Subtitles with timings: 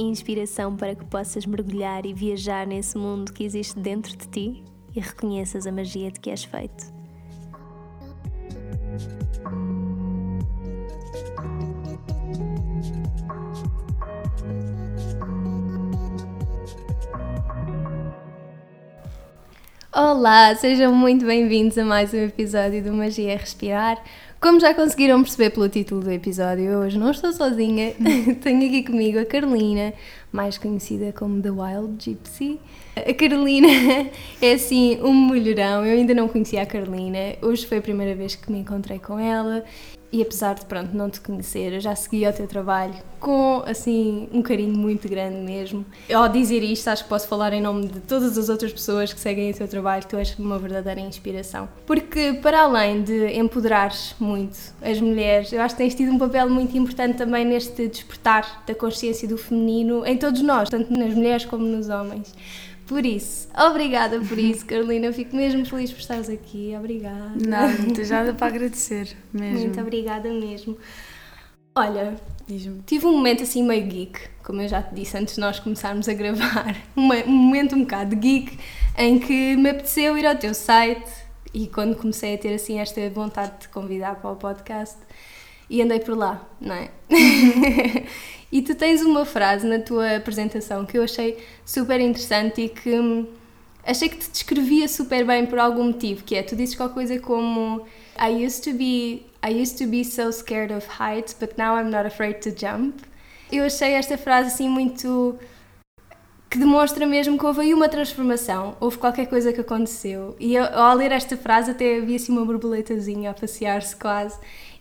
[0.00, 5.00] Inspiração para que possas mergulhar e viajar nesse mundo que existe dentro de ti e
[5.00, 6.96] reconheças a magia de que és feito.
[19.92, 24.00] Olá, sejam muito bem-vindos a mais um episódio do Magia Respirar.
[24.40, 27.92] Como já conseguiram perceber pelo título do episódio, hoje não estou sozinha,
[28.40, 29.92] tenho aqui comigo a Carolina,
[30.30, 32.60] mais conhecida como The Wild Gypsy.
[32.94, 33.66] A Carolina
[34.40, 38.36] é assim um mulherão, eu ainda não conhecia a Carolina, hoje foi a primeira vez
[38.36, 39.64] que me encontrei com ela
[40.10, 44.28] e apesar de pronto não te conhecer, eu já segui o teu trabalho com assim
[44.32, 45.84] um carinho muito grande mesmo.
[46.12, 49.20] Ao dizer isto, acho que posso falar em nome de todas as outras pessoas que
[49.20, 51.68] seguem o teu trabalho, tu és uma verdadeira inspiração.
[51.86, 56.48] Porque para além de empoderares muito as mulheres, eu acho que tens tido um papel
[56.48, 61.44] muito importante também neste despertar da consciência do feminino em todos nós, tanto nas mulheres
[61.44, 62.34] como nos homens.
[62.88, 65.12] Por isso, obrigada por isso, Carolina.
[65.12, 66.74] Fico mesmo feliz por estares aqui.
[66.74, 67.32] Obrigada.
[67.46, 69.60] Nada, não tens nada para agradecer mesmo.
[69.60, 70.78] Muito obrigada mesmo.
[71.74, 72.16] Olha,
[72.86, 76.08] tive um momento assim meio geek, como eu já te disse antes de nós começarmos
[76.08, 76.74] a gravar.
[76.96, 78.58] Um momento um bocado geek
[78.96, 81.08] em que me apeteceu ir ao teu site
[81.52, 84.96] e quando comecei a ter assim esta vontade de te convidar para o podcast
[85.68, 86.90] e andei por lá, não é?
[88.50, 91.36] E tu tens uma frase na tua apresentação que eu achei
[91.66, 93.26] super interessante e que hum,
[93.84, 97.18] achei que te descrevia super bem por algum motivo, que é, tu dizes qualquer coisa
[97.18, 97.86] como
[98.18, 101.90] I used to be I used to be so scared of heights, but now I'm
[101.90, 103.02] not afraid to jump.
[103.52, 105.38] Eu achei esta frase assim muito
[106.50, 110.34] que demonstra mesmo que houve aí uma transformação, houve qualquer coisa que aconteceu.
[110.40, 114.38] E eu, ao ler esta frase até havia assim uma borboletazinha a passear-se quase.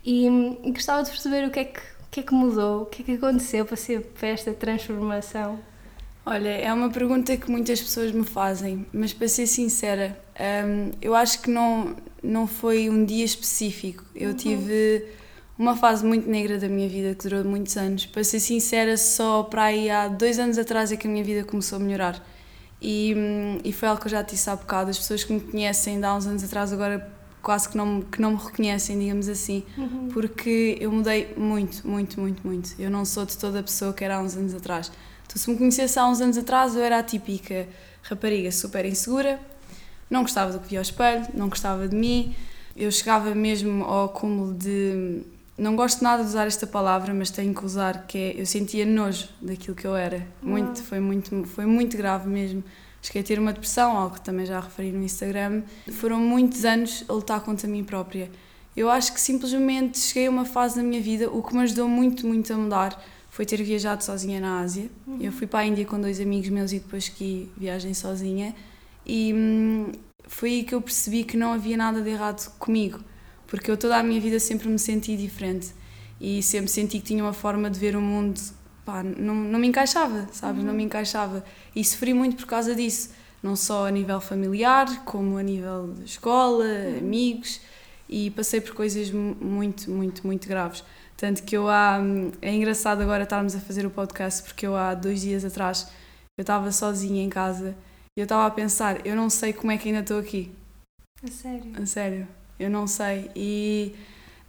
[0.08, 2.84] E, hum, e gostava de perceber o que é que o que é que mudou?
[2.84, 5.60] O que é que aconteceu para ser para esta transformação?
[6.26, 10.18] Olha, é uma pergunta que muitas pessoas me fazem, mas para ser sincera,
[10.66, 14.06] um, eu acho que não, não foi um dia específico.
[14.16, 14.36] Eu uhum.
[14.36, 15.06] tive
[15.60, 18.06] uma fase muito negra da minha vida que durou muitos anos.
[18.06, 21.44] Para ser sincera, só para aí há dois anos atrás é que a minha vida
[21.44, 22.26] começou a melhorar.
[22.82, 24.90] E, hum, e foi algo que eu já disse há bocado.
[24.90, 27.17] As pessoas que me conhecem de há uns anos atrás agora
[27.48, 30.10] quase que não, que não me reconhecem, digamos assim, uhum.
[30.12, 32.76] porque eu mudei muito, muito, muito, muito.
[32.78, 34.92] Eu não sou de toda a pessoa que era há uns anos atrás.
[35.30, 37.66] Tu, se me conhecesse há uns anos atrás, eu era a típica
[38.04, 39.40] rapariga super insegura,
[40.10, 42.36] não gostava do que via ao espelho, não gostava de mim.
[42.76, 45.22] Eu chegava mesmo ao cúmulo de.
[45.58, 48.42] Não gosto nada de usar esta palavra, mas tenho que usar, que é.
[48.42, 50.28] Eu sentia nojo daquilo que eu era.
[50.44, 52.62] Muito, foi, muito, foi muito grave mesmo
[53.08, 55.64] cheguei a ter uma depressão, algo que também já referi no Instagram.
[55.92, 58.30] Foram muitos anos a lutar contra mim própria.
[58.76, 61.88] Eu acho que simplesmente cheguei a uma fase na minha vida, o que me ajudou
[61.88, 64.90] muito, muito a mudar foi ter viajado sozinha na Ásia.
[65.06, 65.18] Uhum.
[65.22, 68.54] Eu fui para a Índia com dois amigos meus e depois que viagem sozinha.
[69.06, 69.92] E hum,
[70.28, 73.00] foi aí que eu percebi que não havia nada de errado comigo,
[73.48, 75.74] porque eu toda a minha vida sempre me senti diferente
[76.20, 78.40] e sempre senti que tinha uma forma de ver o mundo
[78.88, 80.62] pá, não, não me encaixava, sabes?
[80.62, 80.68] Uhum.
[80.68, 81.44] Não me encaixava.
[81.76, 83.10] E sofri muito por causa disso,
[83.44, 87.00] não só a nível familiar, como a nível de escola, uhum.
[87.00, 87.60] amigos,
[88.08, 90.86] e passei por coisas muito, muito, muito graves.
[91.18, 92.00] Tanto que eu há.
[92.42, 95.92] É engraçado agora estarmos a fazer o podcast, porque eu há dois dias atrás
[96.38, 97.76] eu estava sozinha em casa
[98.16, 100.50] e eu estava a pensar, eu não sei como é que ainda estou aqui.
[101.22, 101.74] A sério?
[101.82, 102.28] A sério,
[102.58, 103.30] eu não sei.
[103.36, 103.96] E.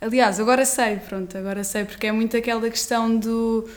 [0.01, 3.69] Aliás, agora sei, pronto, agora sei, porque é muito aquela questão do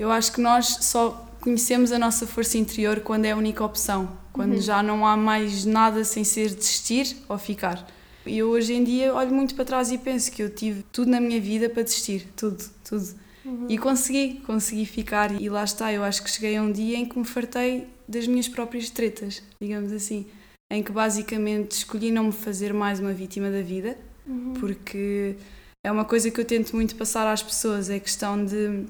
[0.00, 1.10] eu acho que nós só
[1.42, 4.60] conhecemos a nossa força interior quando é a única opção, quando uhum.
[4.60, 7.86] já não há mais nada sem ser desistir ou ficar.
[8.24, 11.10] E eu hoje em dia olho muito para trás e penso que eu tive tudo
[11.10, 13.08] na minha vida para desistir, tudo, tudo.
[13.44, 13.66] Uhum.
[13.68, 15.38] E consegui, consegui ficar.
[15.38, 18.26] E lá está, eu acho que cheguei a um dia em que me fartei das
[18.26, 20.26] minhas próprias tretas, digamos assim,
[20.70, 24.54] em que basicamente escolhi não me fazer mais uma vítima da vida, uhum.
[24.54, 25.36] porque
[25.84, 28.86] é uma coisa que eu tento muito passar às pessoas, é a questão de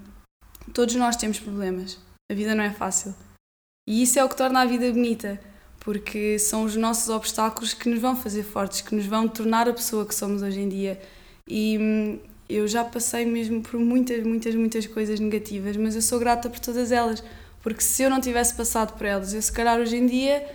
[0.72, 1.98] Todos nós temos problemas.
[2.30, 3.14] A vida não é fácil.
[3.88, 5.40] E isso é o que torna a vida bonita,
[5.80, 9.72] porque são os nossos obstáculos que nos vão fazer fortes, que nos vão tornar a
[9.72, 11.00] pessoa que somos hoje em dia.
[11.48, 12.18] E hum,
[12.48, 16.60] eu já passei mesmo por muitas, muitas, muitas coisas negativas, mas eu sou grata por
[16.60, 17.22] todas elas,
[17.62, 20.46] Porque se eu não tivesse passado por elas, eu se calhar hoje em dia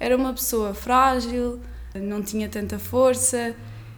[0.00, 1.60] era uma pessoa frágil,
[1.94, 3.54] não tinha tanta força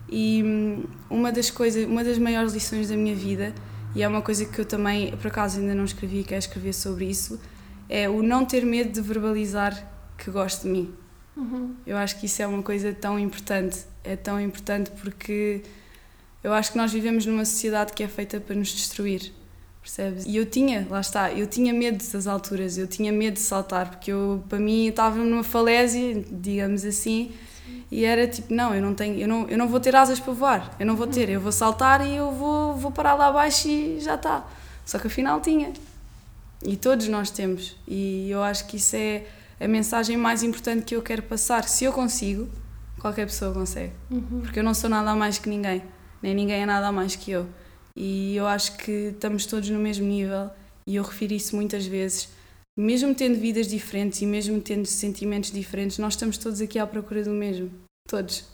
[0.08, 3.54] e hum, uma das coisas, uma das maiores lições da minha vida,
[3.96, 6.74] e é uma coisa que eu também, por acaso ainda não escrevi e quero escrever
[6.74, 7.40] sobre isso,
[7.88, 10.94] é o não ter medo de verbalizar que gosto de mim.
[11.34, 11.74] Uhum.
[11.86, 13.86] Eu acho que isso é uma coisa tão importante.
[14.04, 15.62] É tão importante porque
[16.44, 19.32] eu acho que nós vivemos numa sociedade que é feita para nos destruir,
[19.80, 20.26] percebes?
[20.26, 23.90] E eu tinha, lá está, eu tinha medo das alturas, eu tinha medo de saltar,
[23.90, 27.32] porque eu, para mim, estava numa falésia, digamos assim,
[27.90, 30.32] e era tipo, não, eu não tenho, eu não, eu não vou ter asas para
[30.32, 33.68] voar, eu não vou ter, eu vou saltar e eu vou, vou parar lá abaixo
[33.68, 34.44] e já está.
[34.84, 35.72] Só que afinal tinha.
[36.64, 37.76] E todos nós temos.
[37.86, 39.24] E eu acho que isso é
[39.60, 41.68] a mensagem mais importante que eu quero passar.
[41.68, 42.48] Se eu consigo,
[42.98, 43.92] qualquer pessoa consegue.
[44.10, 44.40] Uhum.
[44.42, 45.82] Porque eu não sou nada mais que ninguém,
[46.22, 47.46] nem ninguém é nada mais que eu.
[47.94, 50.50] E eu acho que estamos todos no mesmo nível
[50.86, 52.28] e eu refiro isso muitas vezes.
[52.78, 57.24] Mesmo tendo vidas diferentes e mesmo tendo sentimentos diferentes, nós estamos todos aqui à procura
[57.24, 57.70] do mesmo.
[58.06, 58.44] Todos.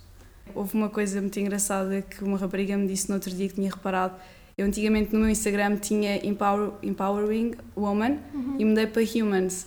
[0.54, 3.68] Houve uma coisa muito engraçada que uma rapariga me disse no outro dia que tinha
[3.68, 4.14] reparado.
[4.56, 8.56] Eu antigamente no meu Instagram tinha Empower, Empowering Woman uhum.
[8.60, 9.66] e mudei para Humans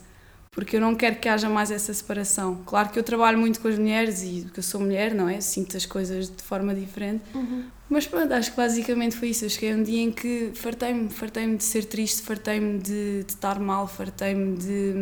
[0.55, 2.61] porque eu não quero que haja mais essa separação.
[2.65, 5.41] Claro que eu trabalho muito com as mulheres e que eu sou mulher, não é?
[5.41, 7.21] Sinto as coisas de forma diferente.
[7.35, 7.65] Uhum.
[7.89, 9.43] Mas pronto, acho que basicamente foi isso.
[9.43, 13.33] Eu cheguei a um dia em que fartei-me, fartei-me de ser triste, fartei-me de, de
[13.33, 14.93] estar mal, fartei-me de,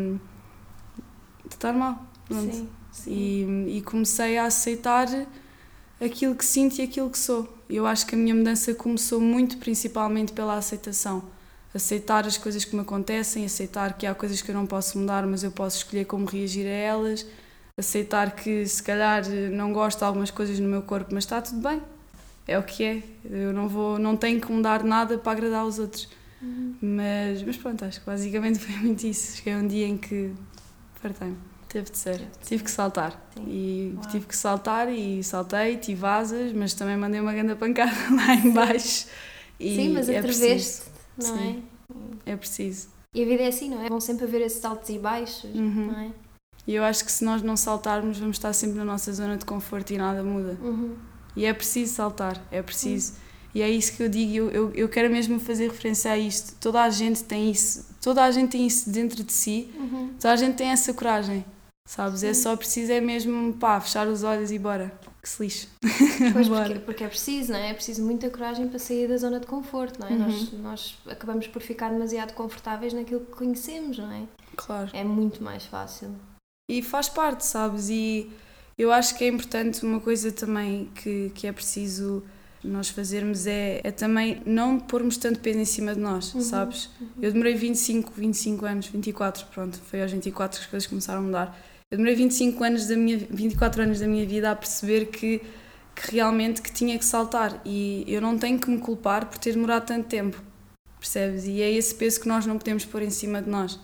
[1.46, 2.04] de estar mal.
[2.28, 2.52] Pronto.
[2.52, 3.12] Sim, sim.
[3.68, 5.08] E, e comecei a aceitar
[6.04, 7.48] aquilo que sinto e aquilo que sou.
[7.70, 11.24] Eu acho que a minha mudança começou muito principalmente pela aceitação
[11.74, 15.26] aceitar as coisas que me acontecem, aceitar que há coisas que eu não posso mudar,
[15.26, 17.26] mas eu posso escolher como reagir a elas,
[17.78, 21.62] aceitar que se calhar não gosto de algumas coisas no meu corpo, mas está tudo
[21.62, 21.82] bem.
[22.48, 23.04] É o que é.
[23.26, 26.10] Eu não vou, não tenho que mudar nada para agradar aos outros.
[26.42, 26.76] Uhum.
[26.82, 29.38] Mas, mas pronto, acho que basicamente foi muito isso.
[29.38, 30.32] Cheguei a um dia em que
[31.02, 31.38] fartei-me.
[31.70, 32.22] Teve de ser.
[32.46, 33.20] Tive que saltar.
[33.34, 33.46] Sim.
[33.48, 34.12] E Uau.
[34.12, 39.08] tive que saltar e saltei, tive asas, mas também mandei uma grande pancada lá embaixo.
[39.60, 40.22] Sim, mas é
[41.18, 41.64] não Sim.
[42.26, 42.32] é?
[42.32, 42.88] É preciso.
[43.14, 43.90] E a vida é assim, não é?
[43.90, 45.88] Vão sempre haver esses altos e baixos, uhum.
[45.88, 46.12] não é?
[46.66, 49.46] E eu acho que se nós não saltarmos, vamos estar sempre na nossa zona de
[49.46, 50.58] conforto e nada muda.
[50.62, 50.96] Uhum.
[51.36, 53.14] E é preciso saltar, é preciso.
[53.14, 53.18] Uhum.
[53.56, 56.56] E é isso que eu digo, eu, eu, eu, quero mesmo fazer referência a isto.
[56.60, 60.10] Toda a gente tem isso, toda a gente tem isso dentro de si, uhum.
[60.20, 61.46] toda a gente tem essa coragem,
[61.86, 62.24] sabes?
[62.24, 62.40] É Sim.
[62.40, 64.92] É só preciso, é mesmo, pá, fechar os olhos e bora
[65.22, 65.68] que se lixe.
[66.34, 67.70] Pois, porque, porque, é preciso, não é?
[67.70, 70.12] É preciso muita coragem para sair da zona de conforto, não é?
[70.12, 70.20] Uhum.
[70.20, 74.24] Nós, nós acabamos por ficar demasiado confortáveis naquilo que conhecemos, não é?
[74.56, 74.90] Claro.
[74.94, 76.14] É muito mais fácil.
[76.70, 77.90] E faz parte, sabes?
[77.90, 78.30] E
[78.78, 82.24] eu acho que é importante uma coisa também que, que é preciso
[82.64, 86.42] nós fazermos é, é também não pormos tanto peso em cima de nós, uhum.
[86.42, 86.90] sabes?
[87.00, 87.08] Uhum.
[87.22, 91.24] Eu demorei 25, 25 anos, 24, pronto, foi aos 24 que as coisas começaram a
[91.24, 91.60] mudar
[91.94, 95.40] eu demorei 25 anos da minha 24 anos da minha vida a perceber que
[95.96, 99.54] que realmente que tinha que saltar e eu não tenho que me culpar por ter
[99.54, 100.42] demorado tanto tempo
[101.00, 103.80] percebes e é esse peso que nós não podemos pôr em cima de nós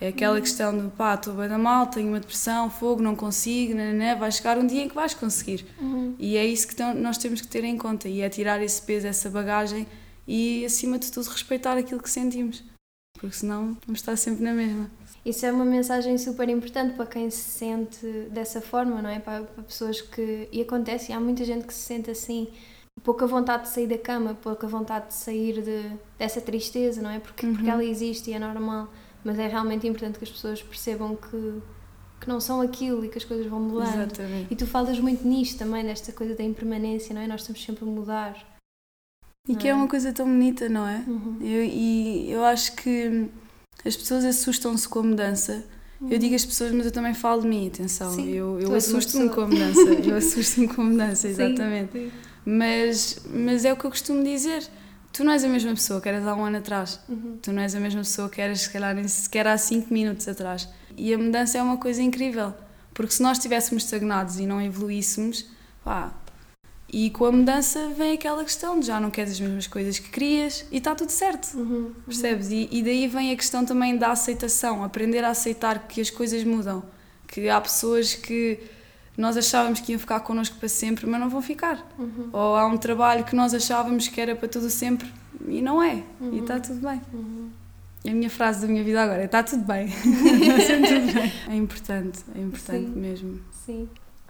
[0.00, 0.40] é aquela uhum.
[0.40, 4.30] questão de pá, estou bem da mal, tenho uma depressão, fogo, não consigo, né, vai
[4.30, 5.66] chegar um dia em que vais conseguir.
[5.80, 6.14] Uhum.
[6.20, 9.08] E é isso que nós temos que ter em conta e é tirar esse peso,
[9.08, 9.88] essa bagagem
[10.24, 12.62] e acima de tudo respeitar aquilo que sentimos,
[13.14, 14.88] porque senão vamos estar sempre na mesma.
[15.28, 19.18] Isso é uma mensagem super importante para quem se sente dessa forma, não é?
[19.18, 20.48] Para, para pessoas que.
[20.50, 22.48] E acontece, há muita gente que se sente assim,
[23.04, 27.18] pouca vontade de sair da cama, pouca vontade de sair de, dessa tristeza, não é?
[27.18, 27.54] Porque, uhum.
[27.54, 28.88] porque ela existe e é normal,
[29.22, 31.62] mas é realmente importante que as pessoas percebam que,
[32.22, 33.94] que não são aquilo e que as coisas vão mudar.
[33.94, 34.46] Exatamente.
[34.50, 37.26] E tu falas muito nisto também, desta coisa da impermanência, não é?
[37.26, 38.58] Nós estamos sempre a mudar.
[39.46, 39.72] E que é?
[39.72, 41.04] é uma coisa tão bonita, não é?
[41.06, 41.36] Uhum.
[41.40, 43.28] Eu, e eu acho que
[43.84, 45.64] as pessoas assustam-se com a mudança.
[46.08, 48.12] Eu digo as pessoas, mas eu também falo de mim, atenção.
[48.12, 49.80] Sim, eu eu assusto-me com a mudança.
[49.80, 51.92] Eu assusto-me com a mudança, exatamente.
[51.92, 52.12] Sim, sim.
[52.44, 54.64] Mas, mas é o que eu costumo dizer.
[55.12, 57.00] Tu não és a mesma pessoa que eras há um ano atrás.
[57.08, 57.38] Uhum.
[57.42, 60.28] Tu não és a mesma pessoa que eras, se calhar, nem sequer há cinco minutos
[60.28, 60.68] atrás.
[60.96, 62.54] E a mudança é uma coisa incrível.
[62.94, 65.46] Porque se nós estivéssemos estagnados e não evoluíssemos,
[65.84, 66.12] pá,
[66.90, 70.08] e com a mudança vem aquela questão de já não queres as mesmas coisas que
[70.08, 71.94] querias e está tudo certo, uhum, uhum.
[72.06, 72.50] percebes?
[72.50, 76.42] E, e, daí vem a questão também da aceitação, aprender a aceitar que as coisas
[76.44, 76.82] mudam,
[77.26, 78.58] que há pessoas que
[79.18, 81.86] nós achávamos que iam ficar connosco para sempre, mas não vão ficar.
[81.98, 82.30] Uhum.
[82.32, 85.12] Ou há um trabalho que nós achávamos que era para tudo sempre
[85.46, 86.02] e não é,
[86.32, 86.60] e está uhum.
[86.60, 87.02] tudo bem.
[87.12, 87.50] Uhum.
[88.02, 89.88] E a minha frase da minha vida agora é: está tudo bem.
[89.92, 91.32] está tudo bem.
[91.48, 92.98] É importante, é importante Sim.
[92.98, 93.40] mesmo.
[93.66, 93.88] Sim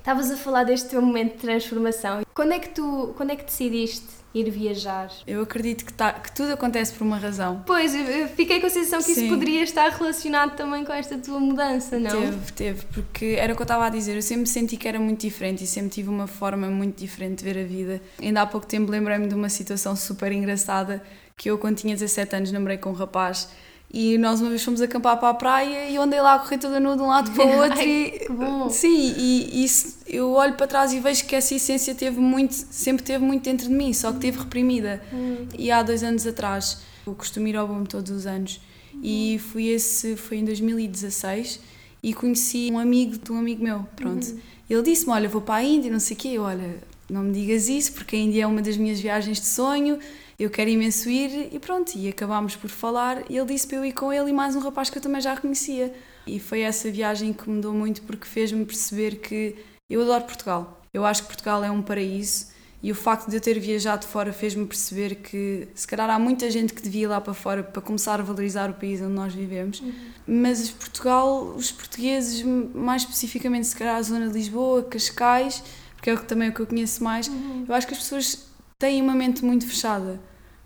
[0.09, 2.23] Estavas a falar deste teu momento de transformação.
[2.33, 5.11] Quando é que tu, quando é que decidiste ir viajar?
[5.27, 7.62] Eu acredito que, tá, que tudo acontece por uma razão.
[7.67, 9.27] Pois, eu fiquei com a sensação que Sim.
[9.27, 12.11] isso poderia estar relacionado também com esta tua mudança, não?
[12.11, 14.99] Teve, teve, porque era o que eu estava a dizer, eu sempre senti que era
[14.99, 18.00] muito diferente e sempre tive uma forma muito diferente de ver a vida.
[18.19, 21.03] Ainda há pouco tempo lembrei-me de uma situação super engraçada
[21.37, 23.50] que eu, quando tinha 17 anos, namorei com um rapaz
[23.92, 26.59] e nós uma vez fomos acampar para a praia e eu andei lá a correr
[26.59, 28.68] toda nua de um lado para o outro Ai, e que bom.
[28.68, 33.02] sim, e isso eu olho para trás e vejo que essa essência teve muito, sempre
[33.02, 35.02] teve muito dentro de mim, só que teve reprimida.
[35.12, 35.47] Hum.
[35.59, 38.61] E há dois anos atrás, eu costumo ir ao BUM todos os anos
[39.02, 41.61] e fui esse, foi em 2016
[42.02, 44.26] e conheci um amigo de um amigo meu, pronto.
[44.68, 46.76] Ele disse-me, olha, vou para a Índia, não sei o quê, eu, olha,
[47.09, 49.99] não me digas isso porque a Índia é uma das minhas viagens de sonho,
[50.38, 53.85] eu quero imenso ir e pronto, e acabámos por falar e ele disse para eu
[53.85, 55.92] ir com ele e mais um rapaz que eu também já conhecia.
[56.26, 59.57] E foi essa viagem que mudou muito porque fez-me perceber que
[59.90, 60.80] eu adoro Portugal.
[60.95, 62.47] Eu acho que Portugal é um paraíso
[62.80, 66.49] e o facto de eu ter viajado fora fez-me perceber que se calhar há muita
[66.49, 69.35] gente que devia ir lá para fora para começar a valorizar o país onde nós
[69.35, 69.83] vivemos,
[70.25, 75.64] mas Portugal, os portugueses, mais especificamente se calhar a zona de Lisboa, Cascais,
[75.97, 77.28] porque é também é o que eu conheço mais,
[77.68, 78.48] eu acho que as pessoas
[78.78, 80.20] têm uma mente muito fechada,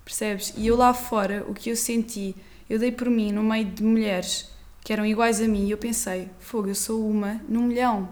[0.04, 0.52] percebes?
[0.56, 2.36] E eu lá fora, o que eu senti,
[2.68, 4.50] eu dei por mim no meio de mulheres
[4.84, 8.08] que eram iguais a mim e eu pensei, fogo, eu sou uma num milhão.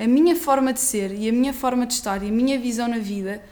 [0.00, 2.88] A minha forma de ser e a minha forma de estar e a minha visão
[2.88, 3.42] na vida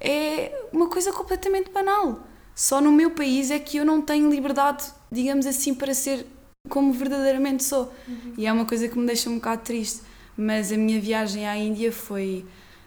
[0.00, 2.26] é uma coisa completamente banal.
[2.54, 6.26] Só no meu país é que eu não tenho liberdade, digamos assim, para ser
[6.68, 7.92] como verdadeiramente sou.
[8.36, 10.02] E é uma coisa que me deixa um bocado triste.
[10.36, 12.44] Mas a minha viagem à Índia foi.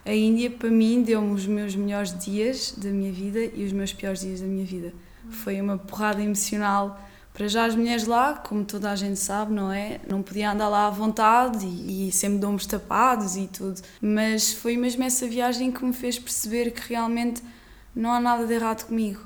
[0.09, 3.93] A Índia, para mim, deu-me os meus melhores dias da minha vida e os meus
[3.93, 4.91] piores dias da minha vida.
[5.29, 6.99] Foi uma porrada emocional.
[7.31, 10.01] Para já, as mulheres lá, como toda a gente sabe, não é?
[10.09, 13.79] Não podia andar lá à vontade e, e sempre de ombros tapados e tudo.
[14.01, 17.43] Mas foi mesmo essa viagem que me fez perceber que realmente
[17.95, 19.21] não há nada de errado comigo.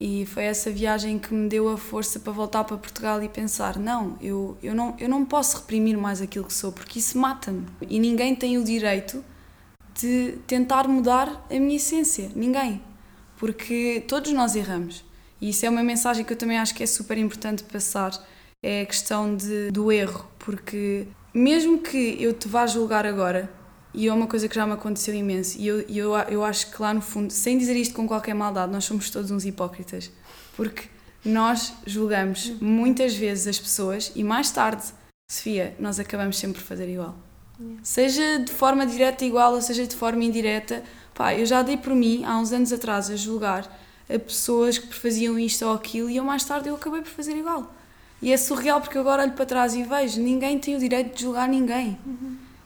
[0.00, 3.76] E foi essa viagem que me deu a força para voltar para Portugal e pensar:
[3.76, 7.66] não, eu, eu, não, eu não posso reprimir mais aquilo que sou, porque isso mata-me.
[7.82, 9.22] E ninguém tem o direito
[9.98, 12.30] de tentar mudar a minha essência.
[12.34, 12.80] Ninguém.
[13.36, 15.04] Porque todos nós erramos.
[15.40, 18.12] E isso é uma mensagem que eu também acho que é super importante passar.
[18.62, 20.26] É a questão de, do erro.
[20.38, 23.50] Porque mesmo que eu te vá julgar agora,
[23.92, 26.80] e é uma coisa que já me aconteceu imenso, e eu, eu, eu acho que
[26.80, 30.10] lá no fundo, sem dizer isto com qualquer maldade, nós somos todos uns hipócritas.
[30.56, 30.88] Porque
[31.24, 34.84] nós julgamos muitas vezes as pessoas e mais tarde,
[35.30, 37.27] Sofia, nós acabamos sempre por fazer igual.
[37.82, 40.82] Seja de forma direta igual ou seja de forma indireta,
[41.14, 43.68] pá, eu já dei por mim há uns anos atrás a julgar
[44.08, 47.36] a pessoas que faziam isto ou aquilo e eu mais tarde eu acabei por fazer
[47.36, 47.74] igual.
[48.22, 51.14] E é surreal porque eu agora olho para trás e vejo, ninguém tem o direito
[51.14, 51.98] de julgar ninguém.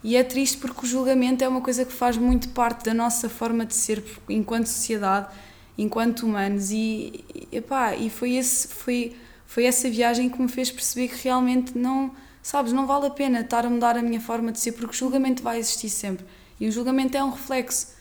[0.04, 3.28] E é triste porque o julgamento é uma coisa que faz muito parte da nossa
[3.28, 5.28] forma de ser enquanto sociedade,
[5.76, 9.14] enquanto humanos e, e, epá, e foi, esse, foi,
[9.46, 12.10] foi essa viagem que me fez perceber que realmente não,
[12.42, 14.98] sabes, não vale a pena estar a mudar a minha forma de ser porque o
[14.98, 16.26] julgamento vai existir sempre.
[16.60, 17.94] E o julgamento é um reflexo.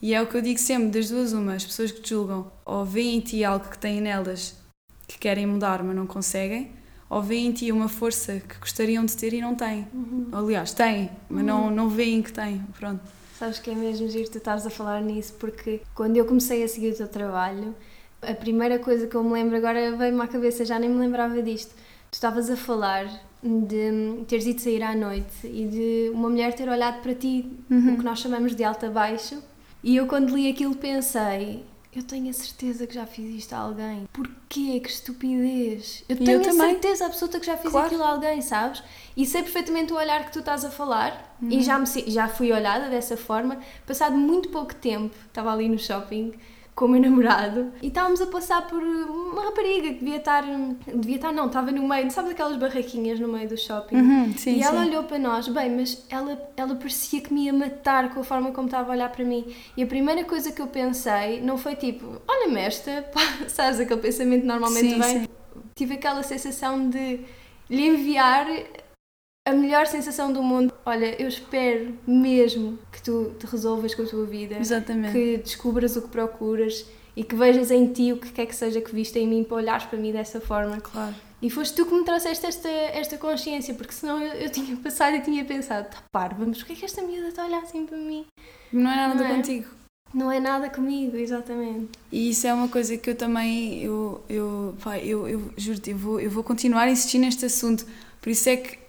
[0.00, 2.50] E é o que eu digo sempre, das duas uma, as pessoas que te julgam
[2.64, 4.54] ou veem em ti algo que têm nelas
[5.06, 6.72] que querem mudar mas não conseguem,
[7.08, 9.86] ou veem em ti uma força que gostariam de ter e não têm.
[10.32, 12.64] Aliás, têm, mas não, não veem que têm.
[12.78, 13.02] Pronto.
[13.38, 16.68] Sabes que é mesmo giro tu estás a falar nisso, porque quando eu comecei a
[16.68, 17.74] seguir o teu trabalho,
[18.22, 21.42] a primeira coisa que eu me lembro agora veio-me à cabeça, já nem me lembrava
[21.42, 21.74] disto.
[22.10, 23.06] Tu estavas a falar
[23.42, 27.96] de teres ido sair à noite e de uma mulher ter olhado para ti, o
[27.96, 29.42] que nós chamamos de alta baixo,
[29.82, 31.64] e eu quando li aquilo pensei,
[31.94, 34.06] eu tenho a certeza que já fiz isto a alguém.
[34.12, 34.78] Porquê?
[34.80, 36.04] Que estupidez!
[36.08, 36.70] Eu E tenho eu a também.
[36.72, 37.86] certeza absoluta que já fiz Claro.
[37.86, 38.82] aquilo a alguém, sabes?
[39.16, 42.52] E sei perfeitamente o olhar que tu estás a falar e já, me, já fui
[42.52, 43.58] olhada dessa forma.
[43.86, 46.32] Passado muito pouco tempo, estava ali no shopping
[46.80, 50.42] com o meu namorado e estávamos a passar por uma rapariga que devia estar,
[50.86, 53.96] devia estar não, estava no meio, sabes aquelas barraquinhas no meio do shopping?
[53.96, 54.88] Uhum, sim, e ela sim.
[54.88, 58.50] olhou para nós, bem, mas ela, ela parecia que me ia matar com a forma
[58.52, 59.44] como estava a olhar para mim.
[59.76, 64.00] E a primeira coisa que eu pensei não foi tipo, olha-me esta, pá, sabes aquele
[64.00, 65.20] pensamento normalmente Sim, vem?
[65.20, 65.28] sim.
[65.74, 67.20] Tive aquela sensação de
[67.68, 68.46] lhe enviar
[69.46, 70.72] a melhor sensação do mundo.
[70.84, 75.12] Olha, eu espero mesmo que tu te resolvas com a tua vida, Exatamente.
[75.12, 78.80] que descubras o que procuras e que vejas em ti o que quer que seja
[78.80, 80.80] que viste em mim para olhares para mim dessa forma.
[80.80, 81.14] Claro.
[81.42, 85.16] E foste tu que me trouxeste esta, esta consciência, porque senão eu, eu tinha passado
[85.16, 87.86] e tinha pensado, tá parva, mas porquê é que esta miúda está a olhar assim
[87.86, 88.26] para mim?
[88.70, 89.34] Não é nada Não é?
[89.36, 89.66] contigo.
[90.12, 91.88] Não é nada comigo, exatamente.
[92.10, 95.96] E isso é uma coisa que eu também, eu, eu, pá, eu, eu juro-te, eu
[95.96, 97.86] vou, eu vou continuar a insistir neste assunto.
[98.20, 98.79] Por isso é que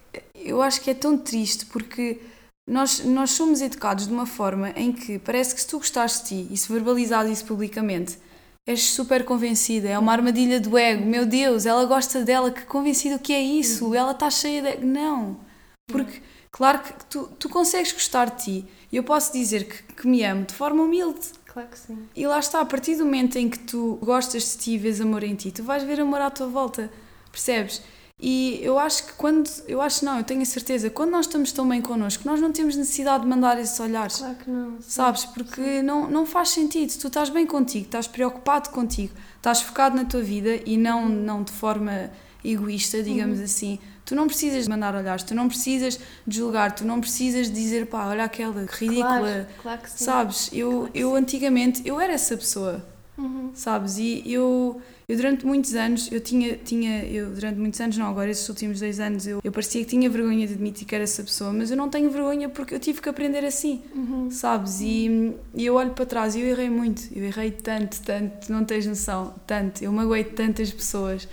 [0.44, 2.20] eu acho que é tão triste, porque
[2.68, 6.28] nós, nós somos educados de uma forma em que parece que se tu gostares de
[6.28, 8.18] ti e se verbalizas isso publicamente,
[8.66, 13.20] és super convencida, é uma armadilha do ego, meu Deus, ela gosta dela, que convencido
[13.20, 13.96] que é isso, uhum.
[13.96, 14.86] ela está cheia de.
[14.86, 15.40] Não!
[15.88, 16.22] Porque,
[16.52, 20.24] claro que tu, tu consegues gostar de ti e eu posso dizer que, que me
[20.24, 21.20] amo de forma humilde.
[21.46, 22.08] Claro que sim.
[22.16, 25.02] E lá está, a partir do momento em que tu gostas de ti e vês
[25.02, 26.90] amor em ti, tu vais ver amor à tua volta,
[27.30, 27.82] percebes?
[28.22, 31.52] E eu acho que quando, eu acho não, eu tenho a certeza, quando nós estamos
[31.52, 34.18] tão bem connosco, nós não temos necessidade de mandar esses olhares.
[34.18, 34.72] Claro que não.
[34.74, 34.78] Sim.
[34.82, 35.26] Sabes?
[35.26, 36.94] Porque não, não faz sentido.
[37.00, 41.42] Tu estás bem contigo, estás preocupado contigo, estás focado na tua vida e não, não
[41.42, 42.12] de forma
[42.46, 43.46] egoísta, digamos uhum.
[43.46, 43.80] assim.
[44.06, 47.54] Tu não precisas de mandar olhares, tu não precisas de julgar, tu não precisas de
[47.54, 49.20] dizer pá, olha aquela ridícula.
[49.20, 50.06] Claro, claro que sim.
[50.06, 50.50] Sabes?
[50.54, 52.86] Eu, claro eu antigamente, eu era essa pessoa.
[53.22, 53.52] Uhum.
[53.54, 53.98] Sabes?
[53.98, 58.32] E eu eu durante muitos anos, eu tinha, tinha eu durante muitos anos, não, agora
[58.32, 61.22] esses últimos dois anos, eu, eu parecia que tinha vergonha de admitir que era essa
[61.22, 64.32] pessoa, mas eu não tenho vergonha porque eu tive que aprender assim, uhum.
[64.32, 64.80] sabes?
[64.80, 68.64] E, e eu olho para trás e eu errei muito, eu errei tanto, tanto, não
[68.64, 71.28] tens noção, tanto, eu magoei tantas pessoas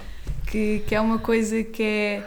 [0.51, 2.27] que, que é uma coisa que é,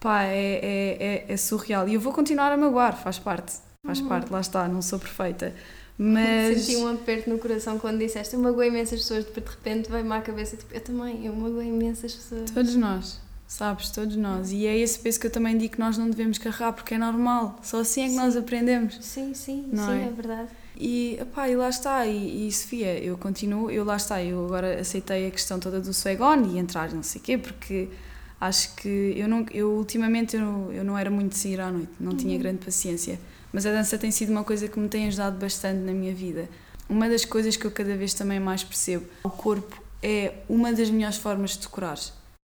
[0.00, 1.86] pá, é, é, é, é surreal.
[1.86, 3.52] E eu vou continuar a magoar, faz parte,
[3.84, 4.08] faz uhum.
[4.08, 5.52] parte, lá está, não sou perfeita.
[5.98, 6.62] Mas...
[6.62, 10.20] Senti um aperto no coração quando disseste eu magoei imensas pessoas, de repente veio-me à
[10.20, 12.50] cabeça, tipo, eu também, eu magoei imensas pessoas.
[12.50, 14.52] Todos nós, sabes, todos nós.
[14.52, 16.98] E é esse peso que eu também digo que nós não devemos carregar, porque é
[16.98, 18.16] normal, só assim é que sim.
[18.16, 18.98] nós aprendemos.
[19.00, 20.06] Sim, sim, não sim, é?
[20.06, 20.48] é verdade.
[20.78, 24.78] E, epá, e lá está, e, e Sofia, eu continuo, eu lá está, eu agora
[24.78, 27.88] aceitei a questão toda do Saigon e entrar não sei o quê, porque
[28.38, 31.92] acho que eu, não, eu ultimamente eu, eu não era muito de sair à noite,
[31.98, 32.18] não uhum.
[32.18, 33.18] tinha grande paciência
[33.56, 36.46] mas a dança tem sido uma coisa que me tem ajudado bastante na minha vida.
[36.90, 40.90] Uma das coisas que eu cada vez também mais percebo, o corpo é uma das
[40.90, 41.98] melhores formas de decorar.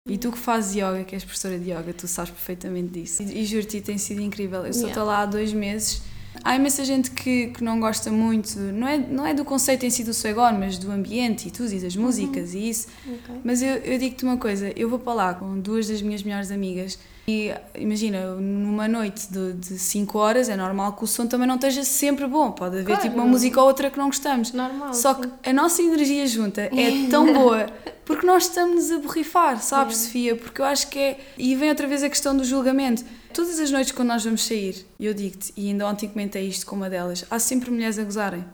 [0.08, 3.22] E tu que fazes yoga, que és professora de yoga, tu sabes perfeitamente disso.
[3.22, 4.66] E, e juro-te, tem sido incrível.
[4.66, 5.04] Eu só estou yeah.
[5.04, 6.02] lá há dois meses.
[6.42, 9.90] Há imensa gente que, que não gosta muito, não é, não é do conceito em
[9.90, 12.02] si do Saigon, mas do ambiente e tudo, e das uhum.
[12.02, 12.58] músicas uhum.
[12.58, 12.88] e isso.
[13.06, 13.40] Okay.
[13.44, 16.50] Mas eu, eu digo-te uma coisa: eu vou para lá com duas das minhas melhores
[16.50, 21.56] amigas e imagina, numa noite de 5 horas é normal que o som também não
[21.56, 22.52] esteja sempre bom.
[22.52, 23.02] Pode haver claro.
[23.02, 24.52] tipo uma música ou outra que não gostamos.
[24.52, 24.94] Normal.
[24.94, 25.22] Só sim.
[25.22, 27.66] que a nossa energia junta é tão boa
[28.04, 30.04] porque nós estamos a borrifar, sabes, é.
[30.04, 30.36] Sofia?
[30.36, 31.18] Porque eu acho que é.
[31.36, 33.04] E vem outra vez a questão do julgamento.
[33.34, 36.76] Todas as noites quando nós vamos sair, eu digo-te, e ainda ontem comentei isto com
[36.76, 38.44] uma delas, há sempre mulheres a gozarem.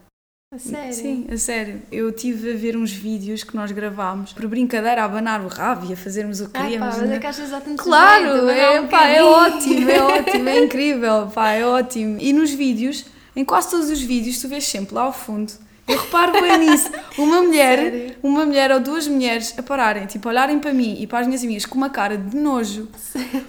[0.52, 0.92] A sério?
[0.92, 1.80] Sim, a sério.
[1.90, 5.86] Eu tive a ver uns vídeos que nós gravámos por brincadeira a abanar o rabo
[5.88, 6.88] e a fazermos o que queríamos.
[6.88, 10.48] Ah, pá, mas é que achas exatamente Claro, é, um pá, é ótimo, é ótimo,
[10.50, 12.18] é incrível, pá, é ótimo.
[12.20, 15.54] E nos vídeos, em quase todos os vídeos, tu vês sempre lá ao fundo
[15.92, 16.90] eu reparo bem nisso.
[17.18, 18.16] Uma mulher, Sério?
[18.22, 21.42] uma mulher ou duas mulheres a pararem, tipo, olharem para mim e para as minhas
[21.42, 22.88] amigas com uma cara de nojo.